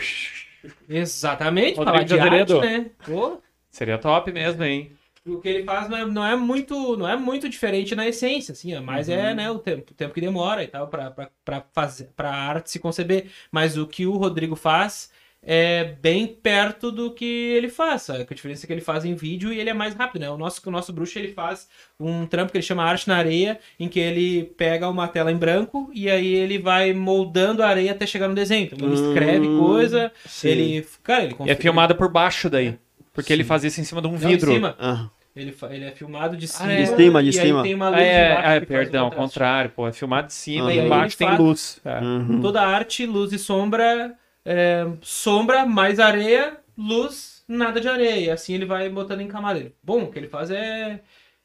[0.88, 2.60] Exatamente, Rodrigo falar de Azeredo.
[2.60, 2.90] arte, né?
[3.04, 3.40] Pô,
[3.70, 4.92] Seria top mesmo, hein?
[5.26, 8.52] o que ele faz não é, não é muito não é muito diferente na essência,
[8.52, 9.14] assim, ó, mas Uhum.
[9.14, 13.30] é né, o tempo, o tempo que demora e tal para arte se conceber.
[13.52, 15.10] Mas o que o Rodrigo faz
[15.42, 18.02] é bem perto do que ele faz.
[18.02, 18.26] sabe?
[18.28, 20.30] A diferença é que ele faz em vídeo e ele é mais rápido, né?
[20.30, 23.58] O nosso o nosso bruxo ele faz um trampo que ele chama arte na areia,
[23.78, 27.92] em que ele pega uma tela em branco e aí ele vai moldando a areia
[27.92, 28.68] até chegar no desenho.
[28.72, 30.48] Então ele escreve Hum, coisa, sim.
[30.48, 32.76] ele, cara, ele é filmada por baixo daí.
[33.12, 33.48] Porque ele Sim.
[33.48, 34.50] faz isso em cima de um Não, vidro.
[34.52, 34.76] em cima.
[34.78, 36.72] Ah, Ele, ele é filmado de cima.
[36.72, 36.76] é.
[36.82, 37.62] De cima, de e aí cima.
[37.62, 39.32] tem uma Ah, luz é, embaixo é, que faz o perdão, ao contraste.
[39.32, 39.88] contrário, pô.
[39.88, 41.80] É filmado de cima Ah, e embaixo ele tem faz- luz.
[41.84, 41.98] É.
[42.00, 42.40] uhum.
[42.40, 44.14] Toda arte, luz e sombra,
[44.50, 48.18] é, sombra mais areia, luz, nada de areia.
[48.18, 49.70] E assim ele vai botando em camada.
[49.82, 51.00] Bom, o que ele faz é,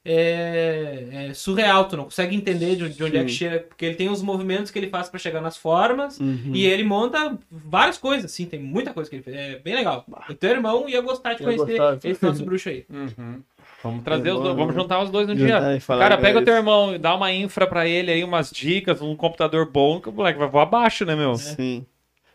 [0.05, 3.37] é, é surreal, tu não consegue entender de, de onde é que Sim.
[3.37, 6.17] chega, porque ele tem os movimentos que ele faz pra chegar nas formas.
[6.17, 6.51] Uhum.
[6.53, 9.35] E ele monta várias coisas, assim, tem muita coisa que ele fez.
[9.35, 10.05] É bem legal.
[10.29, 12.09] O teu irmão ia gostar de Ia conhecer gostar.
[12.09, 12.85] esse nosso bruxo aí.
[12.89, 13.43] Uhum.
[13.83, 15.59] Vamos trazer É os dois, vamos juntar os dois no dia.
[15.85, 19.69] Cara, pega o teu irmão, dá uma infra pra ele aí, umas dicas, um computador
[19.69, 21.35] bom, que o moleque vai voar abaixo, né, meu?
[21.35, 21.85] Sim.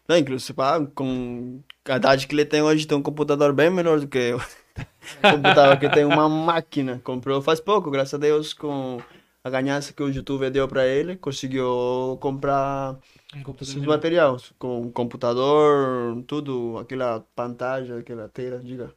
[0.09, 4.01] Não, inclusive, ah, com a idade que ele tem hoje, tem um computador bem melhor
[4.01, 4.40] do que eu.
[5.20, 7.01] computador que tem uma máquina.
[7.05, 8.98] Comprou faz pouco, graças a Deus, com
[9.44, 12.97] a ganhança que o YouTube deu pra ele, conseguiu comprar
[13.35, 13.89] Um esses melhor.
[13.97, 14.52] materiais.
[14.59, 18.93] Com computador, tudo, aquela pantalla, aquela tela, diga.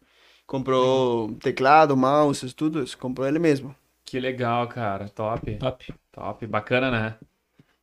[0.48, 2.98] Comprou teclado, mouse, tudo isso.
[2.98, 3.76] Comprou ele mesmo.
[4.06, 5.08] Que legal, cara.
[5.10, 5.56] Top.
[5.58, 5.94] Top.
[6.12, 6.48] Top.
[6.48, 7.16] Bacana, né?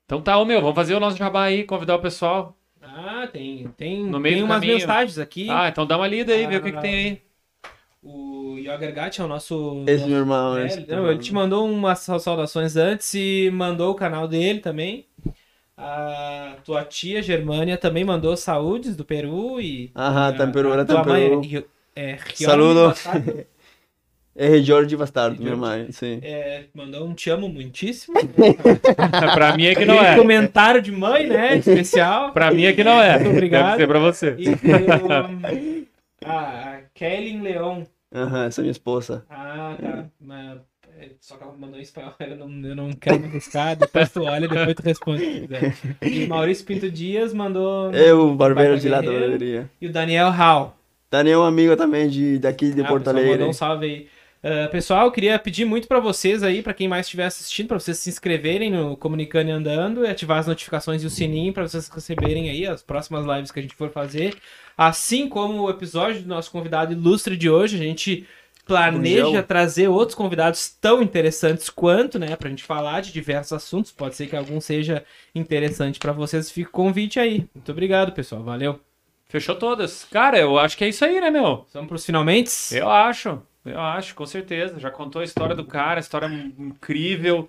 [0.05, 2.57] Então tá, ô meu, vamos fazer o nosso jabá aí, convidar o pessoal.
[2.83, 4.75] Ah, tem, tem, No meio tem umas caminho.
[4.79, 5.49] mensagens aqui.
[5.51, 6.81] Ah, então dá uma lida aí, vê o que, que Ah.
[6.81, 7.23] tem aí.
[8.03, 9.83] O Yoger Gat é o nosso.
[9.87, 13.91] Esse nosso- meu irmão, é, esse não, ele te mandou umas saudações antes e mandou
[13.91, 15.05] o canal dele também.
[15.77, 19.91] A tua tia Germânia também mandou saúdes do Peru e.
[19.95, 21.41] Aham, tá em Peru, ela a tá em mãe Peru.
[21.41, 22.95] Rio- é, Rione Saludo.
[24.41, 26.21] É Jorge Bastardo, minha mãe, sim.
[26.23, 28.17] é, mandou um te amo muitíssimo.
[29.35, 30.17] pra mim é que não Aquele é.
[30.17, 31.57] comentário de mãe, né?
[31.57, 32.31] Especial.
[32.33, 33.19] Pra mim é que não é.
[33.19, 33.77] Muito obrigado.
[33.77, 34.37] Deve ser pra você.
[34.39, 34.55] E o,
[36.25, 37.83] a, a Kellen Leon.
[38.15, 39.25] Aham, essa é minha esposa.
[39.29, 40.05] Ah, tá.
[40.21, 40.59] Mas,
[40.99, 43.75] é, só que ela mandou em espanhol, eu não, eu não quero me arriscar.
[43.77, 45.49] Depois tu olha, depois tu responde.
[46.01, 47.93] E Maurício Pinto Dias mandou.
[47.93, 49.69] Eu, barbeiro Vai de lá da barbearia.
[49.81, 50.77] E o Daniel Hall.
[51.11, 53.33] Daniel é um amigo também de, daqui de Ah, Porto Alegre.
[53.33, 54.07] Mandou um salve aí.
[54.43, 57.81] Ah, pessoal, eu queria pedir muito pra vocês aí, pra quem mais estiver assistindo, pra
[57.81, 61.67] vocês se inscreverem no Comunicando e Andando e ativar as notificações e o sininho pra
[61.67, 64.37] vocês receberem aí as próximas lives que a gente for fazer.
[64.77, 68.27] Assim como o episódio do nosso convidado ilustre de hoje, a gente
[68.65, 73.91] planeja trazer outros convidados tão interessantes quanto, né, pra gente falar de diversos assuntos.
[73.91, 75.05] Pode ser que algum seja
[75.35, 76.51] interessante pra vocês.
[76.51, 77.49] Fica o convite aí.
[77.55, 78.43] Muito obrigado, pessoal.
[78.43, 78.79] Valeu.
[79.27, 80.07] Fechou todas.
[80.11, 81.67] Cara, eu acho que é isso aí, né, meu?
[81.73, 82.51] Vamos pros finalmente?
[82.73, 84.79] Eu acho, eu acho, com certeza.
[84.79, 86.27] Já contou a história do cara, a história
[86.59, 87.47] incrível.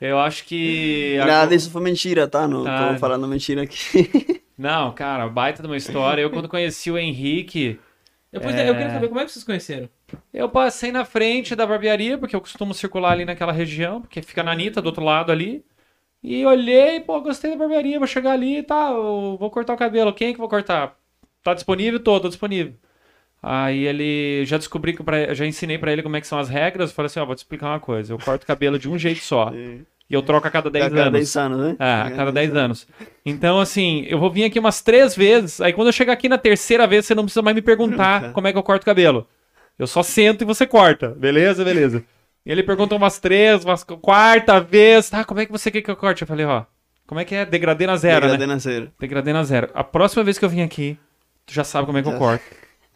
[0.00, 1.16] Eu acho que.
[1.26, 2.46] Nada disso foi mentira, tá?
[2.46, 2.92] Não Tá.
[2.94, 4.42] tô falando mentira aqui.
[4.58, 6.22] Não, cara, baita de uma história.
[6.22, 7.78] Eu, quando conheci o Henrique,
[8.32, 8.68] Depois É.
[8.68, 9.88] eu quero saber como é que vocês conheceram.
[10.32, 14.42] eu passei na frente da barbearia, porque eu costumo circular ali naquela região, porque fica
[14.42, 15.64] na Anitta do outro lado ali.
[16.22, 20.12] E olhei, pô, gostei da barbearia, vou chegar ali e tá, vou cortar o cabelo.
[20.12, 20.96] Quem que eu vou cortar?
[21.42, 22.00] Tá disponível?
[22.00, 22.74] Tô, tô disponível.
[23.48, 26.48] Aí ele já descobri que pra, já ensinei pra ele como é que são as
[26.48, 26.90] regras.
[26.90, 28.12] Falei assim, ó, vou te explicar uma coisa.
[28.12, 29.52] Eu corto o cabelo de um jeito só.
[30.08, 31.12] E eu troco a cada 10 A cada anos.
[31.14, 31.76] 10 anos, né?
[31.80, 32.86] É, a cada 10 anos.
[33.24, 35.60] Então, assim, eu vou vir aqui umas três vezes.
[35.60, 38.46] Aí quando eu chegar aqui na terceira vez, você não precisa mais me perguntar como
[38.46, 39.26] é que eu corto o cabelo.
[39.76, 41.08] Eu só sento e você corta.
[41.08, 42.04] Beleza, beleza.
[42.44, 45.10] E ele perguntou umas três, umas quarta vez.
[45.10, 46.22] Tá, como é que você quer que eu corte?
[46.22, 46.62] Eu falei, ó,
[47.04, 47.44] como é que é?
[47.44, 48.30] Degradê na zero, né?
[48.30, 48.92] Degradê na zero.
[49.00, 49.70] Degradê na zero.
[49.74, 50.96] A próxima vez que eu vim aqui,
[51.44, 52.44] tu já sabe como é que eu corto.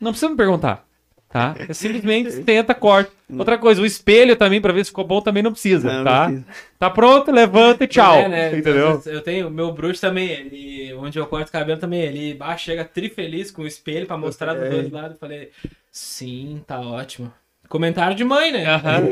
[0.00, 0.84] Não precisa me perguntar,
[1.28, 1.54] tá?
[1.68, 3.10] É simplesmente tenta, corta.
[3.38, 6.28] Outra coisa, o espelho também, pra ver se ficou bom, também não precisa, Não, tá?
[6.28, 6.46] não precisa.
[6.78, 8.16] Tá pronto, levanta e tchau.
[8.16, 8.58] É, né?
[8.58, 9.00] Entendeu?
[9.06, 12.56] Eu tenho, o meu bruxo também, ele, onde eu corto o cabelo também, ele ah,
[12.56, 14.68] chega trifeliz com o espelho pra mostrar dos É.
[14.70, 15.12] dois lados.
[15.12, 15.50] Eu falei,
[15.92, 17.32] sim, tá ótimo.
[17.68, 18.66] Comentário de mãe, né?
[18.66, 19.02] Aham.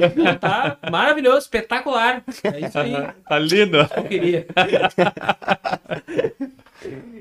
[0.40, 2.24] Tá maravilhoso, espetacular.
[2.42, 2.92] É isso aí
[3.28, 3.76] Tá lindo.
[3.96, 4.46] eu queria.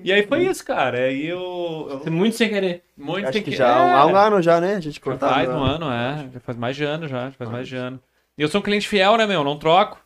[0.03, 0.97] E aí foi isso, cara.
[0.99, 2.01] Aí eu.
[2.05, 2.83] eu Muito sem querer.
[2.97, 4.75] muito Acho sem que que- já há um- é, há um ano já, né?
[4.75, 5.33] A gente cortava.
[5.33, 6.27] faz um ano, é.
[6.33, 7.25] Já faz mais de ano já.
[7.25, 7.99] já faz mais de ano.
[8.37, 9.43] E eu sou um cliente fiel, né, meu?
[9.43, 9.99] Não troco.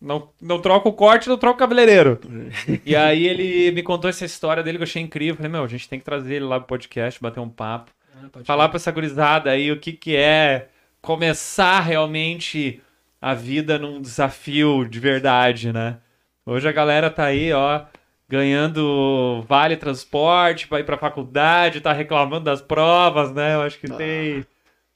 [0.00, 2.20] Não, não troco o corte, não troco o cabeleireiro.
[2.84, 5.36] e aí ele me contou essa história dele que eu achei incrível.
[5.36, 7.90] Falei, meu, a gente tem que trazer ele lá pro podcast, bater um papo.
[8.14, 10.68] Ah, falar pra essa gurizada aí o que que é
[11.00, 12.82] começar realmente
[13.20, 15.96] a vida num desafio de verdade, né?
[16.44, 17.80] Hoje a galera tá aí, ó,
[18.28, 23.54] ganhando vale transporte pra ir pra faculdade, tá reclamando das provas, né?
[23.54, 23.96] Eu acho que Ah.
[23.96, 24.46] tem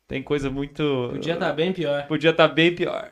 [0.06, 2.06] tem coisa muito Podia estar bem pior.
[2.06, 3.10] podia tá bem pior.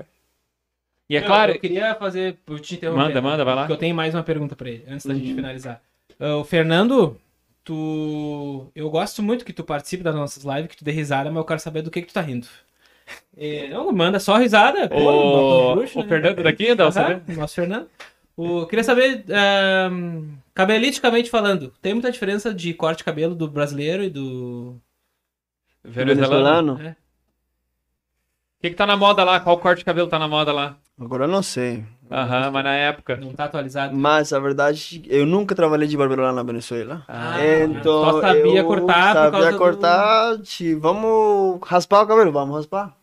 [1.09, 2.38] E é claro, Eu queria fazer.
[2.47, 3.01] Vou te interromper.
[3.02, 3.60] Manda, manda, vai lá.
[3.62, 5.36] Porque eu tenho mais uma pergunta pra ele, antes da gente Uhum.
[5.36, 5.80] finalizar.
[6.18, 7.16] Ah, o Fernando,
[7.62, 8.70] tu.
[8.74, 11.44] Eu gosto muito que tu participe das nossas lives, que tu dê risada, mas eu
[11.44, 12.47] quero saber do que, que tu tá rindo.
[13.38, 14.88] É, não, manda só risada.
[14.88, 16.09] pô, o, nosso bruxo, o né?
[16.09, 17.34] Fernando daqui, não, Aham, sabe?
[17.36, 17.88] Nosso Fernando.
[18.36, 23.48] O, eu queria saber, ahn, cabeliticamente falando, tem muita diferença de corte de cabelo do
[23.48, 24.76] brasileiro e do.
[25.82, 26.74] Venezuelano.
[26.74, 26.96] O né?
[28.60, 29.38] que que tá na moda lá?
[29.40, 30.76] Qual corte de cabelo tá na moda lá?
[30.98, 31.84] Agora eu não sei.
[32.10, 33.16] Aham, mas na época.
[33.16, 33.94] Não tá atualizado.
[33.94, 37.04] Mas a verdade, eu nunca trabalhei de barbeiro lá na Venezuela.
[37.06, 42.06] Ah, então, só sabia eu cortar por sabia causa do- cortar, te- vamos raspar o
[42.06, 42.95] cabelo, vamos raspar.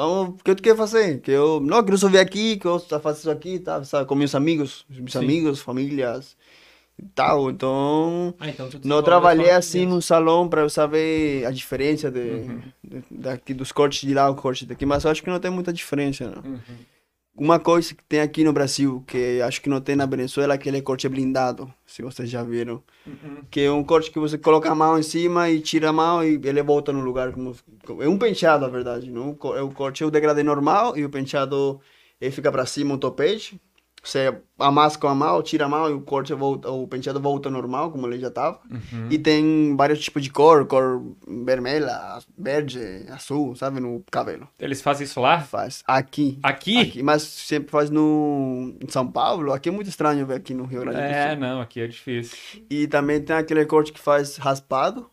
[0.00, 1.20] Vamos, o que tu quer fazer?
[1.20, 4.14] Que eu, não, quero só vir aqui, que eu faço isso aqui, tá, sabe, com
[4.14, 5.18] meus amigos, meus Sim.
[5.18, 6.36] amigos, famílias
[6.98, 7.50] e tal.
[7.50, 12.18] Então, Ah, então não trabalhei só assim num salão para eu saber a diferença de,
[12.18, 12.60] Uhum.
[12.82, 15.50] de- daqui dos cortes de lá, o corte daqui, mas eu acho que não tem
[15.50, 16.50] muita diferença, não.
[16.50, 16.58] Uhum.
[17.40, 20.56] Uma coisa que tem aqui no Brasil, que acho que não tem na Venezuela, é
[20.56, 22.82] aquele corte blindado, se vocês já viram.
[23.50, 26.22] Que é um corte que você coloca a mão em cima e tira a mão
[26.22, 27.32] e ele volta no lugar.
[27.32, 27.56] Como,
[27.98, 29.10] é um penteado, na verdade.
[29.10, 29.30] Não?
[29.56, 31.80] É o corte é o degradê normal e o penteado
[32.20, 33.58] ele fica para cima, um topete.
[34.02, 37.50] Você amassa com a mão, tira a mão e o corte volta, o penteado volta
[37.50, 38.58] normal, como ele já estava.
[39.10, 41.02] E tem vários tipos de cor, cor
[41.44, 44.48] vermelha, verde, azul, sabe, no cabelo.
[44.58, 45.40] Eles fazem isso lá?
[45.40, 46.38] Faz aqui.
[46.42, 46.78] Aqui?
[46.78, 49.52] Aqui, mas sempre faz no em São Paulo.
[49.52, 51.40] Aqui é muito estranho ver aqui no Rio Grande do É, Sul.
[51.40, 52.38] não, aqui é difícil.
[52.70, 55.10] E também tem aquele corte que faz raspado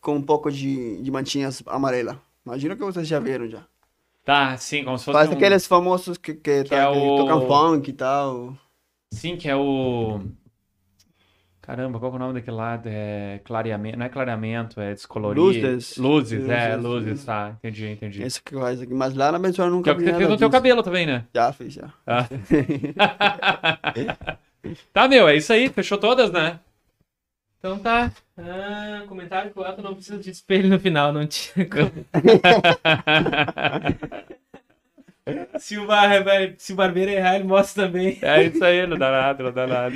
[0.00, 2.18] com um pouco de, de mantinhas amarela.
[2.46, 3.64] Imagina que vocês já viram já.
[4.24, 5.32] Tá, sim, como se fosse Faz um...
[5.34, 8.56] aqueles famosos que, que, tá, é que o- tocam funk e tal.
[9.12, 10.20] Sim, que é o...
[11.60, 12.86] Caramba, qual que é o nome daquele lado?
[12.86, 15.42] É clareamento, não é clareamento, é descolorir.
[15.42, 15.96] Luzes.
[15.96, 18.22] Luzes, é, Luzes, luzes, tá, entendi, entendi.
[18.22, 18.92] Esse que faz aqui.
[18.92, 20.82] Mas lá na Venezuela eu Que nunca é o que vi fez no teu cabelo
[20.82, 21.24] também, né?
[21.34, 21.90] Já fiz, já.
[22.06, 22.26] Ah.
[24.92, 26.60] tá, meu, é isso aí, fechou todas, né?
[27.64, 28.12] Então tá.
[28.36, 31.90] Ah, comentário que o Elton não precisa de espelho no final, não tinha como.
[35.58, 36.10] se, o bar...
[36.58, 38.18] se o barbeiro errar, ele mostra também.
[38.20, 39.94] É isso aí, não dá nada, não dá nada.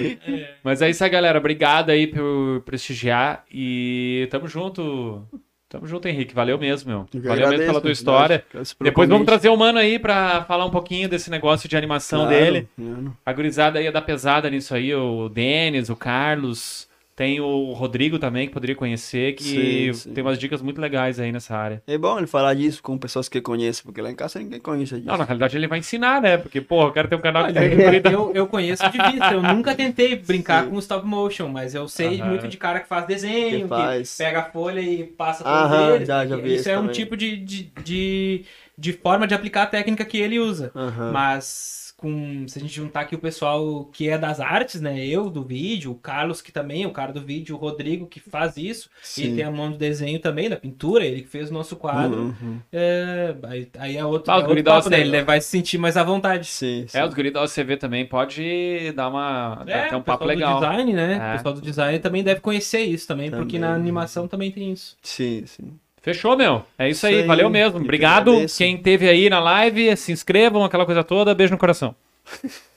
[0.64, 1.38] Mas é isso aí, galera.
[1.38, 5.28] Obrigado aí por prestigiar e tamo junto.
[5.68, 6.34] Tamo junto, Henrique.
[6.34, 7.06] Valeu mesmo, meu.
[7.12, 8.42] Eu Valeu mesmo agradeço, pela tua história.
[8.80, 12.34] Depois vamos trazer o mano aí pra falar um pouquinho desse negócio de animação Claro,
[12.34, 12.66] dele.
[12.74, 13.14] claro.
[13.26, 16.87] A gurizada aí é da pesada nisso aí, o Denis, o Carlos,
[17.18, 20.14] tem o Rodrigo também, que poderia conhecer, que Sim, sim.
[20.14, 21.82] tem umas dicas muito legais aí nessa área.
[21.84, 24.94] É bom ele falar disso com pessoas que conhecem, porque lá em casa ninguém conhece
[24.94, 25.08] disso.
[25.08, 26.36] Não, na realidade ele vai ensinar, né?
[26.36, 29.42] Porque, porra, eu quero ter um canal que tem eu, eu conheço de vista, eu
[29.42, 30.70] nunca tentei brincar Sim.
[30.70, 32.28] com stop motion, mas eu sei Aham.
[32.28, 34.16] muito de cara que faz desenho, Que que, faz.
[34.16, 36.06] pega a folha e passa Aham, eles.
[36.06, 36.94] já- já vi Isso isso é um também.
[36.94, 38.44] tipo de, de, de,
[38.78, 40.70] de forma de aplicar a técnica que ele usa.
[40.74, 41.12] Aham.
[41.12, 45.04] Mas com, se a gente juntar aqui o pessoal que é das artes, né?
[45.04, 48.20] Eu do vídeo, o Carlos que também é o cara do vídeo, o Rodrigo que
[48.20, 48.88] faz isso.
[49.02, 49.24] Sim.
[49.24, 52.36] Ele tem a mão do desenho também, da pintura, ele que fez o nosso quadro.
[52.40, 52.60] Uhum.
[52.72, 55.00] É, aí, aí é outro, Ah, é outro papo, né?
[55.00, 56.46] Ele vai se sentir mais à vontade.
[56.46, 56.96] Sim, sim.
[56.96, 59.64] É, os guris da OCV também pode dar uma.
[59.64, 60.60] dar até um o papo pessoal legal.
[60.60, 61.12] do design, né?
[61.14, 61.34] É.
[61.34, 63.60] O pessoal do design também deve conhecer isso também, porque Também.
[63.60, 64.96] na animação também tem isso.
[65.02, 65.72] Sim, sim.
[66.08, 66.62] Fechou, meu.
[66.78, 67.20] É isso, Isso aí.
[67.20, 67.26] aí.
[67.26, 67.78] Valeu mesmo.
[67.78, 68.46] Obrigado.
[68.56, 71.34] Quem teve aí na live, se inscrevam, aquela coisa toda.
[71.34, 71.94] Beijo no coração.